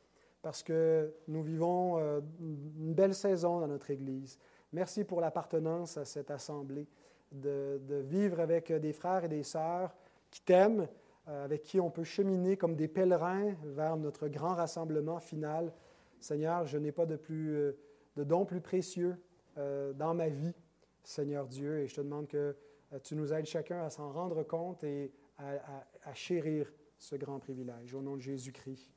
parce 0.41 0.63
que 0.63 1.13
nous 1.27 1.43
vivons 1.43 1.99
une 2.39 2.93
belle 2.93 3.13
saison 3.13 3.59
dans 3.59 3.67
notre 3.67 3.91
Église. 3.91 4.39
Merci 4.71 5.03
pour 5.03 5.19
l'appartenance 5.19 5.97
à 5.97 6.05
cette 6.05 6.31
assemblée. 6.31 6.87
de, 7.31 7.81
de 7.87 7.95
vivre 7.95 8.39
avec 8.39 8.71
des 8.71 8.93
frères 8.93 9.25
et 9.25 9.27
des 9.27 9.43
sœurs 9.43 9.93
qui 10.31 10.41
t'aiment, 10.41 10.87
euh, 11.27 11.45
avec 11.45 11.63
qui 11.63 11.79
on 11.79 11.89
peut 11.89 12.03
cheminer 12.03 12.57
comme 12.57 12.75
des 12.75 12.87
pèlerins 12.87 13.53
vers 13.63 13.97
notre 13.97 14.27
grand 14.27 14.55
rassemblement 14.55 15.19
final. 15.19 15.71
Seigneur, 16.19 16.65
je 16.65 16.77
n'ai 16.77 16.91
pas 16.91 17.05
de, 17.05 17.15
plus, 17.15 17.55
euh, 17.55 17.73
don 18.17 18.45
plus 18.45 18.61
précieux 18.61 19.17
euh, 19.57 19.93
dans 19.93 20.13
ma 20.13 20.29
vie, 20.29 20.55
Seigneur 21.03 21.47
Dieu, 21.47 21.79
et 21.79 21.87
je 21.87 21.95
te 21.95 22.01
demande 22.01 22.27
que 22.27 22.55
tu 23.03 23.15
nous 23.15 23.31
aides 23.33 23.45
chacun 23.45 23.83
à 23.83 23.89
s'en 23.89 24.11
rendre 24.11 24.43
compte 24.43 24.83
et 24.83 25.13
à 25.37 26.13
chérir 26.15 26.73
ce 26.97 27.15
grand 27.15 27.39
privilège. 27.39 27.93
Au 27.93 28.01
nom 28.01 28.15
de 28.15 28.21
Jésus-Christ. 28.21 28.91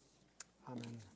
Amen. 0.67 1.12